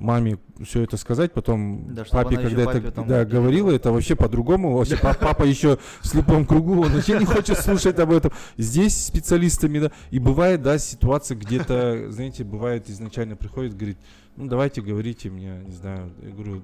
маме 0.00 0.38
все 0.62 0.82
это 0.82 0.96
сказать, 0.96 1.32
потом 1.32 1.94
Да, 1.94 2.04
папе, 2.10 2.36
когда 2.36 2.64
папе 2.64 2.78
это 2.78 3.02
да, 3.02 3.24
говорила, 3.24 3.70
это 3.70 3.92
вообще 3.92 4.14
по-другому. 4.16 4.76
Вообще 4.76 4.96
па- 4.96 5.14
папа 5.14 5.44
еще 5.44 5.78
в 6.00 6.06
слепом 6.06 6.46
кругу, 6.46 6.82
он 6.82 6.92
вообще 6.92 7.18
не 7.18 7.24
хочет 7.24 7.58
слушать 7.58 7.98
об 7.98 8.12
этом. 8.12 8.32
Здесь 8.56 9.06
специалистами, 9.06 9.78
да. 9.80 9.90
И 10.10 10.18
бывает, 10.18 10.62
да, 10.62 10.78
ситуация 10.78 11.36
где-то, 11.36 12.10
знаете, 12.10 12.44
бывает 12.44 12.88
изначально 12.88 13.36
приходит, 13.36 13.76
говорит, 13.76 13.98
ну 14.36 14.46
давайте 14.46 14.80
говорите 14.82 15.30
мне, 15.30 15.62
не 15.66 15.72
знаю, 15.72 16.12
я 16.22 16.30
говорю, 16.30 16.62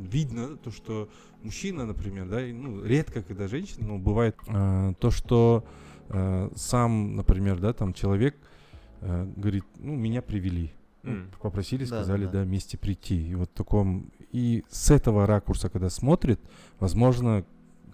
видно 0.00 0.56
то, 0.56 0.70
что 0.70 1.08
мужчина, 1.42 1.86
например, 1.86 2.28
да, 2.28 2.44
и, 2.44 2.52
ну, 2.52 2.84
редко, 2.84 3.22
когда 3.22 3.48
женщина, 3.48 3.86
но 3.88 3.98
бывает 3.98 4.36
э, 4.48 4.94
то, 4.98 5.10
что 5.10 5.64
э, 6.08 6.50
сам, 6.54 7.16
например, 7.16 7.58
да, 7.58 7.72
там 7.72 7.92
человек 7.92 8.36
э, 9.00 9.26
говорит, 9.36 9.64
ну, 9.78 9.94
меня 9.94 10.22
привели. 10.22 10.72
Ну, 11.02 11.12
М. 11.12 11.30
попросили, 11.40 11.84
Да, 11.84 11.96
сказали, 11.96 12.26
да. 12.26 12.32
да, 12.32 12.42
вместе 12.42 12.78
прийти. 12.78 13.30
И 13.30 13.34
вот 13.34 13.50
в 13.50 13.52
таком... 13.54 14.10
И 14.30 14.64
с 14.70 14.90
этого 14.90 15.26
ракурса, 15.26 15.68
когда 15.68 15.90
смотрит, 15.90 16.40
возможно, 16.78 17.44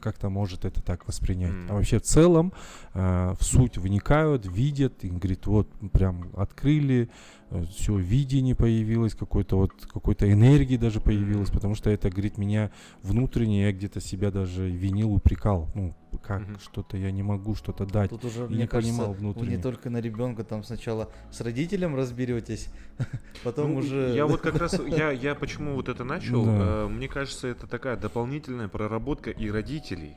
как-то 0.01 0.28
может 0.28 0.64
это 0.64 0.82
так 0.82 1.07
воспринять. 1.07 1.53
М. 1.53 1.66
А 1.70 1.74
вообще 1.74 1.99
в 1.99 2.03
целом 2.03 2.53
э, 2.94 3.34
в 3.38 3.42
суть 3.42 3.78
вникают, 3.78 4.46
видят, 4.46 5.05
и 5.05 5.09
говорит, 5.09 5.46
вот 5.46 5.68
прям 5.92 6.28
открыли, 6.36 7.09
все 7.70 7.96
видение 7.96 8.55
появилось, 8.55 9.14
какой-то 9.14 9.57
вот 9.57 9.72
какой-то 9.86 10.30
энергии 10.30 10.76
даже 10.76 11.01
появилось, 11.01 11.51
потому 11.51 11.74
что 11.74 11.88
это, 11.90 12.11
говорит, 12.11 12.36
меня 12.38 12.70
внутренне, 13.03 13.62
я 13.62 13.72
где-то 13.72 14.01
себя 14.01 14.30
даже 14.30 14.68
винил, 14.70 15.12
упрекал. 15.12 15.68
Ну, 15.74 15.94
как 16.22 16.40
Мгм. 16.42 16.59
что-то 16.61 16.96
я 16.96 17.11
не 17.11 17.22
могу 17.22 17.55
что-то 17.55 17.86
дать. 17.86 18.11
Тут 18.11 18.24
уже, 18.24 18.44
и 18.44 18.49
мне 18.49 18.59
не 18.61 18.66
кажется, 18.66 18.92
понимал 18.94 19.12
вы 19.14 19.18
внутренне. 19.18 19.57
не 19.57 19.62
только 19.62 19.88
на 19.90 20.01
ребенка 20.01 20.44
там 20.44 20.62
сначала 20.64 21.11
с 21.30 21.40
родителем 21.40 21.94
разберетесь, 21.96 22.68
потом 23.44 23.72
Ну, 23.72 23.78
уже... 23.78 24.12
Я 24.14 24.26
вот 24.26 24.40
как 24.40 24.57
раз, 24.57 24.78
я, 24.86 25.11
я 25.11 25.34
почему 25.34 25.74
вот 25.74 25.88
это 25.88 26.05
начал, 26.05 26.44
Да. 26.44 26.59
э, 26.84 26.88
мне 26.88 27.09
кажется, 27.09 27.49
это 27.49 27.66
такая 27.66 27.96
дополнительная 27.96 28.68
проработка 28.68 29.30
и 29.30 29.51
родителей. 29.51 30.16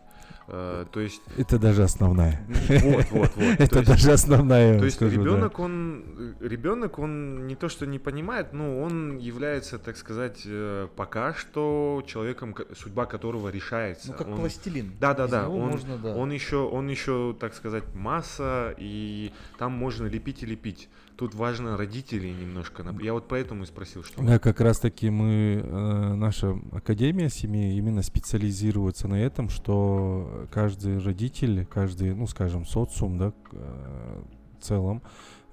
Э, 0.54 0.86
то 0.91 0.99
есть, 0.99 1.22
Это 1.38 1.58
даже 1.58 1.84
основная. 1.84 2.45
вот, 2.68 3.06
вот, 3.12 3.32
вот. 3.36 3.58
То 3.58 3.64
Это 3.64 3.80
есть- 3.80 3.88
даже 3.89 4.12
основная. 4.12 4.78
То 4.80 4.84
есть 4.86 4.97
скажу, 4.97 5.16
да. 5.18 5.30
ребенок, 5.30 5.60
он, 5.60 6.04
ребенок, 6.41 6.99
он 6.99 7.47
не 7.47 7.56
то 7.56 7.70
что 7.70 7.86
не 7.86 7.99
понимает, 7.99 8.52
но 8.52 8.82
он 8.82 9.18
является, 9.18 9.80
так 9.80 9.95
сказать, 9.95 10.41
э, 10.45 10.88
пока 10.95 11.34
что 11.34 12.04
человеком, 12.06 12.54
ко- 12.54 12.66
судьба 12.76 13.06
которого 13.06 13.47
решается. 13.49 14.10
Ну, 14.12 14.14
как 14.18 14.28
Он- 14.28 14.39
пластилин. 14.39 14.91
Да, 14.99 15.14
да, 15.14 15.26
Из 15.26 15.32
да. 15.32 15.47
Он, 15.49 15.70
можно, 15.72 15.97
да. 15.97 16.16
он 16.16 16.32
еще, 16.32 16.58
он 16.58 16.89
еще, 16.89 17.34
так 17.39 17.54
сказать, 17.54 17.84
масса, 17.95 18.76
и 18.78 19.32
там 19.58 19.72
можно 19.72 20.06
лепить 20.08 20.43
и 20.43 20.45
лепить. 20.45 20.89
Тут 21.22 21.36
важно 21.36 21.78
родителей 21.78 22.34
немножко. 22.34 22.84
Я 22.99 23.13
вот 23.13 23.28
поэтому 23.28 23.61
и 23.61 23.67
спросил, 23.67 24.03
что. 24.03 24.24
Да, 24.24 24.39
как 24.39 24.59
раз 24.59 24.80
таки 24.80 25.11
мы, 25.11 25.61
э, 25.63 26.13
наша 26.15 26.59
академия 26.72 27.30
семьи 27.30 27.78
именно 27.78 28.01
специализируется 28.01 29.07
на 29.07 29.22
этом, 29.22 29.47
что 29.49 30.47
каждый 30.51 30.97
родитель, 30.97 31.63
каждый, 31.67 32.15
ну, 32.15 32.26
скажем, 32.26 32.65
социум, 32.65 33.19
да, 33.19 33.34
э, 33.51 34.24
в 34.57 34.63
целом, 34.63 35.03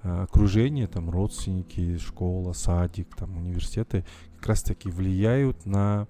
э, 0.01 0.23
окружение, 0.23 0.87
там, 0.87 1.11
родственники, 1.11 1.99
школа, 1.99 2.53
садик, 2.53 3.15
там, 3.15 3.37
университеты, 3.37 4.05
как 4.37 4.47
раз 4.47 4.63
таки 4.63 4.89
влияют 4.89 5.67
на 5.67 6.07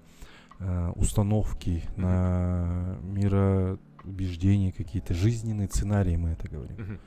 установки, 0.96 1.82
на 1.96 2.98
мироубеждения, 3.02 4.72
какие-то 4.72 5.12
жизненные 5.12 5.68
сценарии, 5.68 6.16
мы 6.16 6.30
это 6.30 6.48
говорим 6.48 6.76
Мгм. 6.78 6.98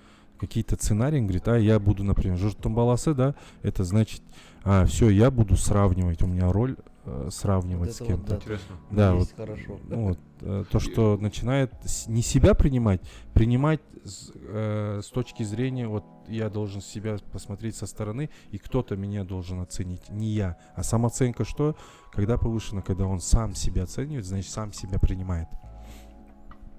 Какие-то 0.48 0.76
сценарии, 0.76 1.18
он 1.20 1.24
говорит, 1.26 1.48
а 1.48 1.58
я 1.58 1.80
буду, 1.80 2.04
например, 2.04 2.38
журтумбаласы, 2.38 3.14
да, 3.14 3.36
это 3.62 3.84
значит, 3.84 4.22
а, 4.64 4.86
все, 4.86 5.10
я 5.10 5.32
буду 5.32 5.56
сравнивать, 5.56 6.22
у 6.22 6.28
меня 6.28 6.52
роль 6.52 6.76
э, 7.06 7.30
сравнивать 7.32 7.90
Вот 7.90 7.96
с 7.96 8.02
это 8.02 8.04
вот, 8.04 8.10
кем-то. 8.10 8.30
да, 8.30 8.36
Интересно. 8.38 8.76
Да, 8.92 9.14
есть 9.14 9.34
вот, 9.38 9.46
хорошо. 9.48 9.80
ну 9.88 10.08
вот, 10.10 10.20
э, 10.42 10.64
то, 10.72 10.80
что 10.80 11.18
начинает 11.18 11.74
с- 11.86 12.08
не 12.08 12.22
себя 12.22 12.54
принимать, 12.54 13.02
принимать 13.34 13.82
с, 14.06 14.32
э, 14.36 15.02
с 15.04 15.08
точки 15.08 15.44
зрения, 15.44 15.88
вот 15.88 16.04
я 16.28 16.50
должен 16.50 16.82
себя 16.82 17.18
посмотреть 17.32 17.76
со 17.76 17.88
стороны, 17.88 18.30
и 18.52 18.58
кто-то 18.58 18.96
меня 18.96 19.24
должен 19.24 19.60
оценить, 19.62 20.10
не 20.10 20.28
я. 20.28 20.58
А 20.76 20.84
самооценка 20.84 21.44
что? 21.46 21.76
Когда 22.12 22.38
повышена, 22.38 22.82
когда 22.82 23.06
он 23.06 23.20
сам 23.20 23.56
себя 23.56 23.84
оценивает, 23.84 24.26
значит 24.26 24.52
сам 24.52 24.72
себя 24.74 25.00
принимает. 25.00 25.48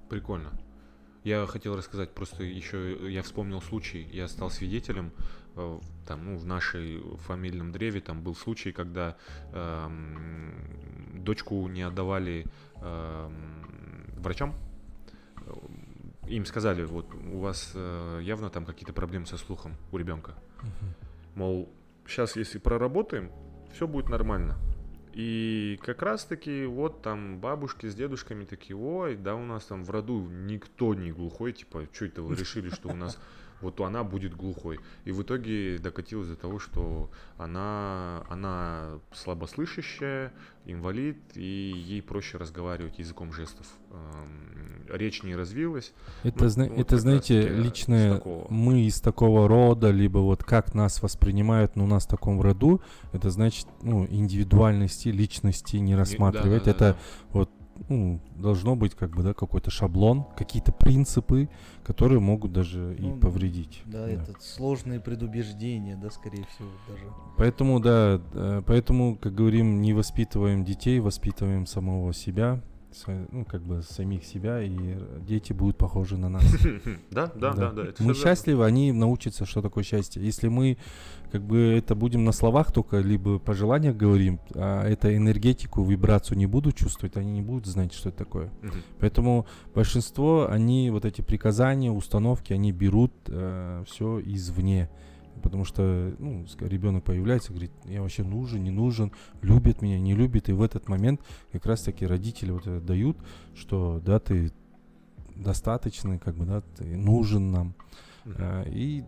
Прикольно. 0.08 0.50
Я 1.24 1.46
хотел 1.46 1.74
рассказать, 1.74 2.10
просто 2.10 2.44
еще 2.44 3.10
я 3.10 3.22
вспомнил 3.22 3.62
случай, 3.62 4.06
я 4.12 4.28
стал 4.28 4.50
свидетелем, 4.50 5.10
э, 5.56 5.78
там, 6.06 6.22
ну, 6.22 6.36
в 6.36 6.44
нашей 6.44 7.00
фамильном 7.26 7.72
древе 7.72 8.02
там 8.02 8.22
был 8.22 8.34
случай, 8.34 8.72
когда 8.72 9.16
эм, 9.52 10.52
дочку 11.14 11.66
не 11.68 11.80
отдавали 11.80 12.44
эм, 12.76 13.64
врачам. 14.18 14.54
Им 16.28 16.44
сказали, 16.44 16.84
вот 16.84 17.14
у 17.14 17.38
вас 17.38 17.72
э, 17.74 18.20
явно 18.22 18.50
там 18.50 18.66
какие-то 18.66 18.92
проблемы 18.92 19.24
со 19.24 19.38
слухом 19.38 19.76
у 19.92 19.96
ребенка. 19.96 20.34
Мол, 21.34 21.72
сейчас 22.06 22.36
если 22.36 22.58
проработаем, 22.58 23.32
все 23.72 23.88
будет 23.88 24.10
нормально. 24.10 24.58
И 25.14 25.78
как 25.80 26.02
раз 26.02 26.24
таки 26.24 26.66
вот 26.66 27.02
там 27.02 27.38
бабушки 27.38 27.86
с 27.86 27.94
дедушками 27.94 28.44
такие, 28.44 28.76
ой, 28.76 29.14
да 29.14 29.36
у 29.36 29.44
нас 29.44 29.64
там 29.64 29.84
в 29.84 29.90
роду 29.90 30.28
никто 30.28 30.92
не 30.92 31.12
глухой, 31.12 31.52
типа, 31.52 31.86
что 31.92 32.06
это 32.06 32.22
вы 32.22 32.34
решили, 32.34 32.68
что 32.68 32.88
у 32.88 32.96
нас 32.96 33.16
вот 33.64 33.80
она 33.80 34.04
будет 34.04 34.36
глухой. 34.36 34.78
И 35.04 35.10
в 35.12 35.22
итоге 35.22 35.78
докатилось 35.78 36.28
до 36.28 36.36
того, 36.36 36.58
что 36.58 37.10
она, 37.38 38.22
она 38.28 39.00
слабослышащая, 39.12 40.32
инвалид, 40.66 41.18
и 41.34 41.72
ей 41.74 42.00
проще 42.02 42.38
разговаривать 42.38 42.98
языком 42.98 43.32
жестов. 43.32 43.66
Эм, 43.90 44.86
Речь 44.88 45.22
не 45.22 45.34
развилась. 45.34 45.92
Это, 46.22 46.44
Ну, 46.44 46.48
зна- 46.50 46.66
вот 46.68 46.78
это 46.78 46.98
знаете, 46.98 47.40
э, 47.40 47.60
личное, 47.60 48.22
мы 48.50 48.82
из 48.82 49.00
такого 49.00 49.48
рода, 49.48 49.90
либо 49.90 50.18
вот 50.18 50.44
как 50.44 50.74
нас 50.74 51.02
воспринимают, 51.02 51.74
ну, 51.76 51.84
у 51.84 51.86
нас 51.86 52.04
в 52.04 52.08
таком 52.08 52.40
роду, 52.40 52.80
это 53.12 53.30
значит, 53.30 53.66
ну, 53.82 54.06
индивидуальности, 54.08 55.08
личности 55.08 55.76
не 55.76 55.96
рассматривать. 55.96 56.64
Да-да-да-да. 56.64 56.90
это 56.90 56.98
вот, 57.32 57.50
ну, 57.88 58.20
должно 58.36 58.76
быть 58.76 58.94
как 58.94 59.10
бы, 59.14 59.22
да, 59.22 59.34
какой-то 59.34 59.70
шаблон, 59.70 60.24
какие-то 60.36 60.72
принципы, 60.72 61.48
которые 61.84 62.20
могут 62.20 62.52
даже 62.52 62.94
и 62.98 63.02
Ну, 63.02 63.16
повредить. 63.18 63.82
Да, 63.86 64.06
Да. 64.06 64.10
это 64.12 64.34
сложные 64.40 65.00
предубеждения, 65.00 65.96
да, 65.96 66.10
скорее 66.10 66.44
всего, 66.54 66.68
даже. 66.88 67.04
Поэтому, 67.36 67.80
да, 67.80 68.20
э, 68.32 68.62
поэтому, 68.66 69.16
как 69.16 69.34
говорим, 69.34 69.80
не 69.82 69.92
воспитываем 69.92 70.64
детей, 70.64 71.00
воспитываем 71.00 71.66
самого 71.66 72.12
себя, 72.14 72.60
ну, 73.30 73.44
как 73.44 73.62
бы 73.62 73.82
самих 73.82 74.24
себя, 74.24 74.62
и 74.62 74.98
дети 75.20 75.52
будут 75.52 75.76
похожи 75.76 76.16
на 76.16 76.28
нас. 76.28 76.44
Да, 77.10 77.30
да, 77.34 77.52
да, 77.52 77.70
да. 77.70 77.84
Мы 77.98 78.14
счастливы, 78.14 78.64
они 78.64 78.92
научатся, 78.92 79.46
что 79.46 79.62
такое 79.62 79.84
счастье. 79.84 80.24
Если 80.24 80.48
мы 80.48 80.78
как 81.30 81.42
бы 81.42 81.58
это 81.58 81.94
будем 81.94 82.24
на 82.24 82.32
словах 82.32 82.72
только, 82.72 82.98
либо 82.98 83.38
по 83.38 83.54
желаниях 83.54 83.96
говорим, 83.96 84.40
а 84.54 84.86
это 84.86 85.16
энергетику, 85.16 85.84
вибрацию 85.84 86.38
не 86.38 86.46
будут 86.46 86.76
чувствовать, 86.76 87.16
они 87.16 87.32
не 87.32 87.42
будут 87.42 87.66
знать, 87.66 87.92
что 87.92 88.08
это 88.08 88.18
такое. 88.18 88.50
Поэтому 89.00 89.46
большинство, 89.74 90.48
они 90.50 90.90
вот 90.90 91.04
эти 91.04 91.20
приказания, 91.20 91.90
установки, 91.90 92.52
они 92.52 92.72
берут 92.72 93.12
все 93.24 94.20
извне. 94.24 94.88
Потому 95.42 95.64
что 95.64 96.14
ну, 96.18 96.46
ребенок 96.60 97.04
появляется, 97.04 97.50
говорит, 97.52 97.72
я 97.84 98.00
вообще 98.02 98.22
нужен, 98.22 98.62
не 98.62 98.70
нужен, 98.70 99.12
любит 99.42 99.82
меня, 99.82 99.98
не 99.98 100.14
любит. 100.14 100.48
И 100.48 100.52
в 100.52 100.62
этот 100.62 100.88
момент 100.88 101.20
как 101.52 101.66
раз 101.66 101.82
таки 101.82 102.06
родители 102.06 102.50
вот 102.50 102.66
это 102.66 102.80
дают, 102.80 103.18
что 103.54 104.00
да, 104.04 104.18
ты 104.18 104.52
достаточный, 105.36 106.18
как 106.18 106.36
бы, 106.36 106.46
да, 106.46 106.60
ты 106.76 106.84
нужен 106.96 107.50
нам. 107.50 107.74
Э, 108.24 108.64
И 108.68 109.04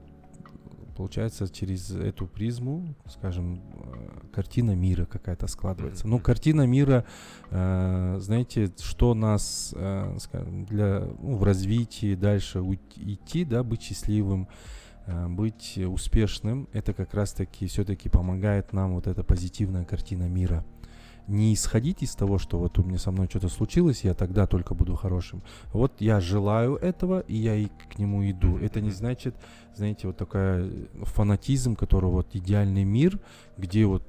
получается 0.96 1.46
через 1.48 1.90
эту 1.90 2.26
призму, 2.26 2.94
скажем, 3.08 3.60
э, 3.74 4.28
картина 4.32 4.74
мира 4.74 5.04
какая-то 5.04 5.46
складывается. 5.46 6.06
Мгм, 6.06 6.16
Ну, 6.16 6.22
картина 6.22 6.66
мира, 6.66 7.04
э, 7.50 8.16
знаете, 8.20 8.72
что 8.78 9.14
нас, 9.14 9.74
э, 9.76 10.16
скажем, 10.20 10.64
для 10.64 11.00
ну, 11.20 11.36
в 11.36 11.44
развитии 11.44 12.14
дальше 12.14 12.60
уйти- 12.60 13.14
идти, 13.14 13.44
да, 13.44 13.62
быть 13.62 13.82
счастливым, 13.82 14.42
э, 14.44 14.46
быть 15.06 15.78
успешным, 15.78 16.68
это 16.72 16.92
как 16.92 17.14
раз-таки 17.14 17.66
все-таки 17.66 18.08
помогает 18.08 18.72
нам 18.72 18.94
вот 18.94 19.06
эта 19.06 19.22
позитивная 19.22 19.84
картина 19.84 20.24
мира. 20.24 20.64
Не 21.28 21.54
исходить 21.54 22.02
из 22.02 22.14
того, 22.14 22.38
что 22.38 22.58
вот 22.58 22.78
у 22.78 22.84
меня 22.84 22.98
со 22.98 23.10
мной 23.10 23.26
что-то 23.28 23.48
случилось, 23.48 24.04
я 24.04 24.14
тогда 24.14 24.46
только 24.46 24.74
буду 24.74 24.94
хорошим. 24.94 25.42
Вот 25.72 25.92
я 26.00 26.20
желаю 26.20 26.76
этого, 26.76 27.20
и 27.20 27.34
я 27.34 27.56
и 27.56 27.66
к 27.66 27.98
нему 27.98 28.28
иду. 28.30 28.58
Это 28.58 28.80
не 28.80 28.90
значит, 28.92 29.34
знаете, 29.74 30.06
вот 30.06 30.16
такая 30.16 30.64
э, 30.64 30.86
фанатизм, 31.02 31.74
который 31.74 32.10
вот 32.10 32.28
идеальный 32.34 32.84
мир, 32.84 33.18
где 33.58 33.86
вот 33.86 34.04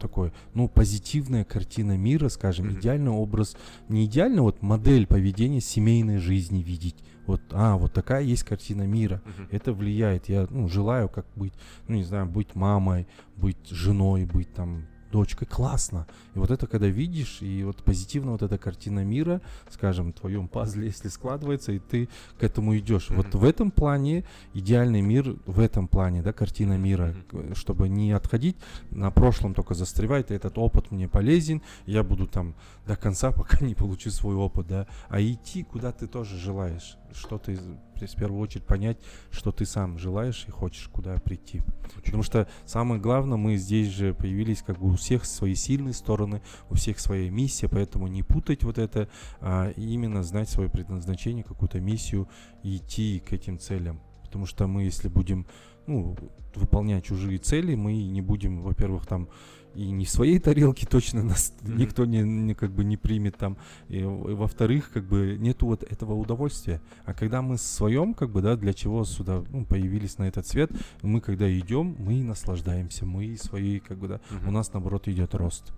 такой, 0.00 0.32
ну, 0.54 0.68
позитивная 0.68 1.44
картина 1.44 1.96
мира, 1.96 2.28
скажем, 2.28 2.72
идеальный 2.72 3.10
образ, 3.10 3.56
не 3.88 4.04
идеально 4.06 4.42
вот 4.42 4.62
модель 4.62 5.06
поведения 5.06 5.60
семейной 5.60 6.18
жизни 6.18 6.62
видеть. 6.62 6.96
Вот, 7.26 7.40
а, 7.52 7.76
вот 7.76 7.92
такая 7.92 8.22
есть 8.22 8.42
картина 8.44 8.82
мира. 8.82 9.22
Мгм. 9.24 9.48
Это 9.50 9.72
влияет. 9.72 10.28
Я 10.28 10.46
ну, 10.50 10.68
желаю 10.68 11.08
как 11.08 11.26
быть, 11.36 11.52
ну 11.88 11.96
не 11.96 12.04
знаю, 12.04 12.26
быть 12.26 12.54
мамой, 12.54 13.06
быть 13.36 13.68
женой, 13.68 14.24
быть 14.24 14.52
там 14.52 14.86
дочкой. 15.12 15.46
Классно. 15.46 16.06
И 16.34 16.38
вот 16.38 16.50
это 16.50 16.66
когда 16.66 16.86
видишь, 16.86 17.42
и 17.42 17.62
вот 17.64 17.82
позитивно 17.82 18.32
вот 18.32 18.42
эта 18.42 18.56
картина 18.58 19.04
мира, 19.04 19.40
скажем, 19.70 20.12
в 20.12 20.20
твоем 20.20 20.48
пазле, 20.48 20.86
если 20.86 21.08
складывается, 21.08 21.72
и 21.72 21.78
ты 21.78 22.08
к 22.38 22.42
этому 22.42 22.76
идешь. 22.78 23.10
Вот 23.10 23.26
Мгм. 23.28 23.38
в 23.40 23.44
этом 23.44 23.70
плане 23.70 24.24
идеальный 24.54 25.02
мир, 25.02 25.36
в 25.46 25.60
этом 25.60 25.88
плане, 25.88 26.22
да, 26.22 26.32
картина 26.32 26.78
мира, 26.78 27.14
к- 27.30 27.54
чтобы 27.54 27.88
не 27.88 28.12
отходить, 28.12 28.56
на 28.90 29.10
прошлом 29.10 29.52
только 29.54 29.74
застревать, 29.74 30.30
и 30.30 30.34
этот 30.34 30.56
опыт 30.58 30.90
мне 30.90 31.06
полезен, 31.08 31.60
я 31.86 32.02
буду 32.02 32.26
там 32.26 32.54
до 32.86 32.96
конца, 32.96 33.30
пока 33.32 33.64
не 33.64 33.74
получу 33.74 34.10
свой 34.10 34.34
опыт, 34.34 34.66
да, 34.68 34.86
а 35.08 35.20
идти, 35.20 35.62
куда 35.64 35.92
ты 35.92 36.06
тоже 36.06 36.38
желаешь, 36.38 36.96
что 37.14 37.38
ты, 37.38 37.56
в 37.56 38.16
первую 38.16 38.40
очередь, 38.40 38.64
понять, 38.66 38.96
что 39.30 39.52
ты 39.52 39.66
сам 39.66 39.98
желаешь 39.98 40.44
и 40.48 40.50
хочешь, 40.50 40.88
куда 40.88 41.14
прийти. 41.18 41.60
Потому 42.04 42.22
что 42.22 42.48
самое 42.64 43.00
главное, 43.00 43.36
мы 43.36 43.56
здесь 43.56 43.88
же 43.88 44.14
появились 44.14 44.62
как 44.62 44.78
бы 44.78 44.92
у 44.92 44.96
всех 44.96 45.24
свои 45.26 45.54
сильные 45.54 45.92
стороны, 45.92 46.21
у 46.70 46.74
всех 46.74 46.98
своя 46.98 47.30
миссия, 47.30 47.68
поэтому 47.68 48.06
не 48.06 48.22
путать 48.22 48.64
вот 48.64 48.78
это, 48.78 49.08
а 49.40 49.70
именно 49.76 50.22
знать 50.22 50.48
свое 50.48 50.68
предназначение, 50.68 51.44
какую-то 51.44 51.80
миссию 51.80 52.28
и 52.62 52.76
идти 52.76 53.22
к 53.26 53.32
этим 53.32 53.58
целям. 53.58 54.00
Потому 54.22 54.46
что 54.46 54.66
мы, 54.66 54.84
если 54.84 55.08
будем 55.08 55.46
ну, 55.86 56.16
выполнять 56.54 57.04
чужие 57.04 57.38
цели, 57.38 57.74
мы 57.74 58.02
не 58.04 58.22
будем, 58.22 58.62
во-первых, 58.62 59.06
там 59.06 59.28
и 59.74 59.90
не 59.90 60.04
в 60.04 60.10
своей 60.10 60.38
тарелке 60.38 60.86
точно 60.86 61.22
нас 61.22 61.54
Мгм. 61.62 61.78
никто 61.78 62.04
не, 62.04 62.22
не 62.22 62.54
как 62.54 62.72
бы 62.72 62.84
не 62.84 62.96
примет 62.96 63.36
там, 63.36 63.56
и, 63.88 63.98
и 63.98 64.04
во-вторых, 64.04 64.90
как 64.92 65.04
бы 65.04 65.36
нету 65.38 65.66
вот 65.66 65.82
этого 65.82 66.14
удовольствия. 66.14 66.80
А 67.04 67.14
когда 67.14 67.42
мы 67.42 67.56
в 67.56 67.60
своем, 67.60 68.14
как 68.14 68.30
бы, 68.30 68.42
да, 68.42 68.56
для 68.56 68.74
чего 68.74 69.04
сюда 69.04 69.42
ну, 69.50 69.64
появились 69.64 70.18
на 70.18 70.24
этот 70.24 70.46
свет, 70.46 70.70
мы 71.02 71.20
когда 71.20 71.50
идем, 71.58 71.96
мы 71.98 72.22
наслаждаемся, 72.22 73.06
мы 73.06 73.36
своей, 73.36 73.80
как 73.80 73.98
бы, 73.98 74.08
да, 74.08 74.20
Мгм. 74.30 74.48
у 74.48 74.50
нас 74.52 74.72
наоборот 74.72 75.08
идет 75.08 75.34
рост. 75.34 75.72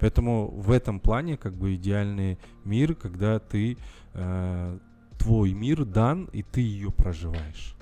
Поэтому 0.00 0.48
в 0.48 0.70
этом 0.70 1.00
плане 1.00 1.36
как 1.36 1.54
бы 1.54 1.74
идеальный 1.74 2.38
мир, 2.64 2.94
когда 2.94 3.38
ты 3.38 3.76
э, 4.14 4.78
твой 5.18 5.52
мир 5.52 5.84
дан 5.84 6.24
и 6.32 6.42
ты 6.42 6.60
ее 6.60 6.90
проживаешь, 6.90 7.74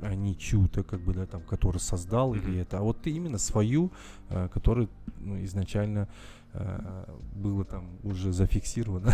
а 0.00 0.14
не 0.14 0.36
чью-то 0.36 0.82
как 0.82 1.00
бы 1.00 1.14
да 1.14 1.26
там, 1.26 1.42
который 1.42 1.78
создал 1.78 2.34
Мгм. 2.34 2.42
или 2.42 2.60
это, 2.60 2.78
а 2.78 2.82
вот 2.82 3.02
ты 3.02 3.10
именно 3.10 3.38
свою, 3.38 3.92
э, 4.28 4.48
которая 4.52 4.88
ну, 5.20 5.42
изначально 5.44 6.08
э, 6.52 7.04
было 7.34 7.64
там 7.64 7.98
уже 8.02 8.32
зафиксировано. 8.32 9.12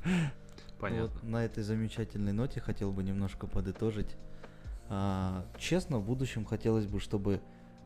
Понятно. 0.80 1.10
Вот 1.12 1.22
на 1.22 1.44
этой 1.44 1.62
замечательной 1.62 2.32
ноте 2.32 2.60
хотел 2.60 2.90
бы 2.90 3.02
немножко 3.02 3.46
подытожить. 3.46 4.16
А, 4.88 5.44
честно, 5.58 5.98
в 5.98 6.06
будущем 6.06 6.46
хотелось 6.46 6.86
бы, 6.86 7.00
чтобы 7.00 7.40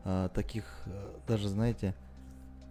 а, 0.05 0.29
таких, 0.29 0.63
э, 0.85 1.17
даже 1.27 1.49
знаете, 1.49 1.93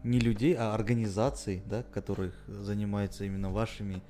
не 0.05 0.21
людей, 0.21 0.55
а 0.57 0.75
организаций, 0.75 1.63
да, 1.67 1.83
которых 1.83 2.35
занимаются 2.47 3.25
именно 3.25 3.51
вашими, 3.51 4.03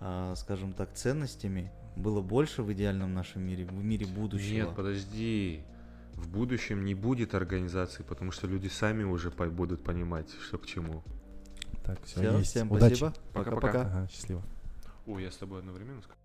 а, 0.00 0.34
скажем 0.34 0.72
так, 0.72 0.92
ценностями, 0.94 1.70
было 1.94 2.20
больше 2.22 2.62
в 2.62 2.72
идеальном 2.72 3.12
нашем 3.14 3.42
мире, 3.42 3.64
в 3.66 3.84
мире 3.84 4.06
будущего. 4.06 4.66
Нет, 4.66 4.74
подожди. 4.74 5.62
В 6.14 6.28
будущем 6.28 6.84
не 6.84 6.94
будет 6.94 7.34
организации, 7.34 8.02
потому 8.02 8.32
что 8.32 8.46
люди 8.46 8.68
сами 8.68 9.02
уже 9.04 9.30
по- 9.30 9.46
будут 9.46 9.82
понимать, 9.84 10.28
что 10.46 10.58
к 10.58 10.66
чему. 10.66 11.02
Так, 11.84 12.02
все, 12.04 12.20
Всё, 12.20 12.38
есть. 12.38 12.50
всем 12.50 12.70
Удачи. 12.70 12.94
спасибо. 12.94 13.14
Пока-пока. 13.32 13.80
Ага, 13.82 14.08
счастливо. 14.10 14.42
Ой, 15.06 15.22
я 15.24 15.30
с 15.30 15.36
тобой 15.36 15.58
одновременно 15.60 16.00
сказал. 16.00 16.16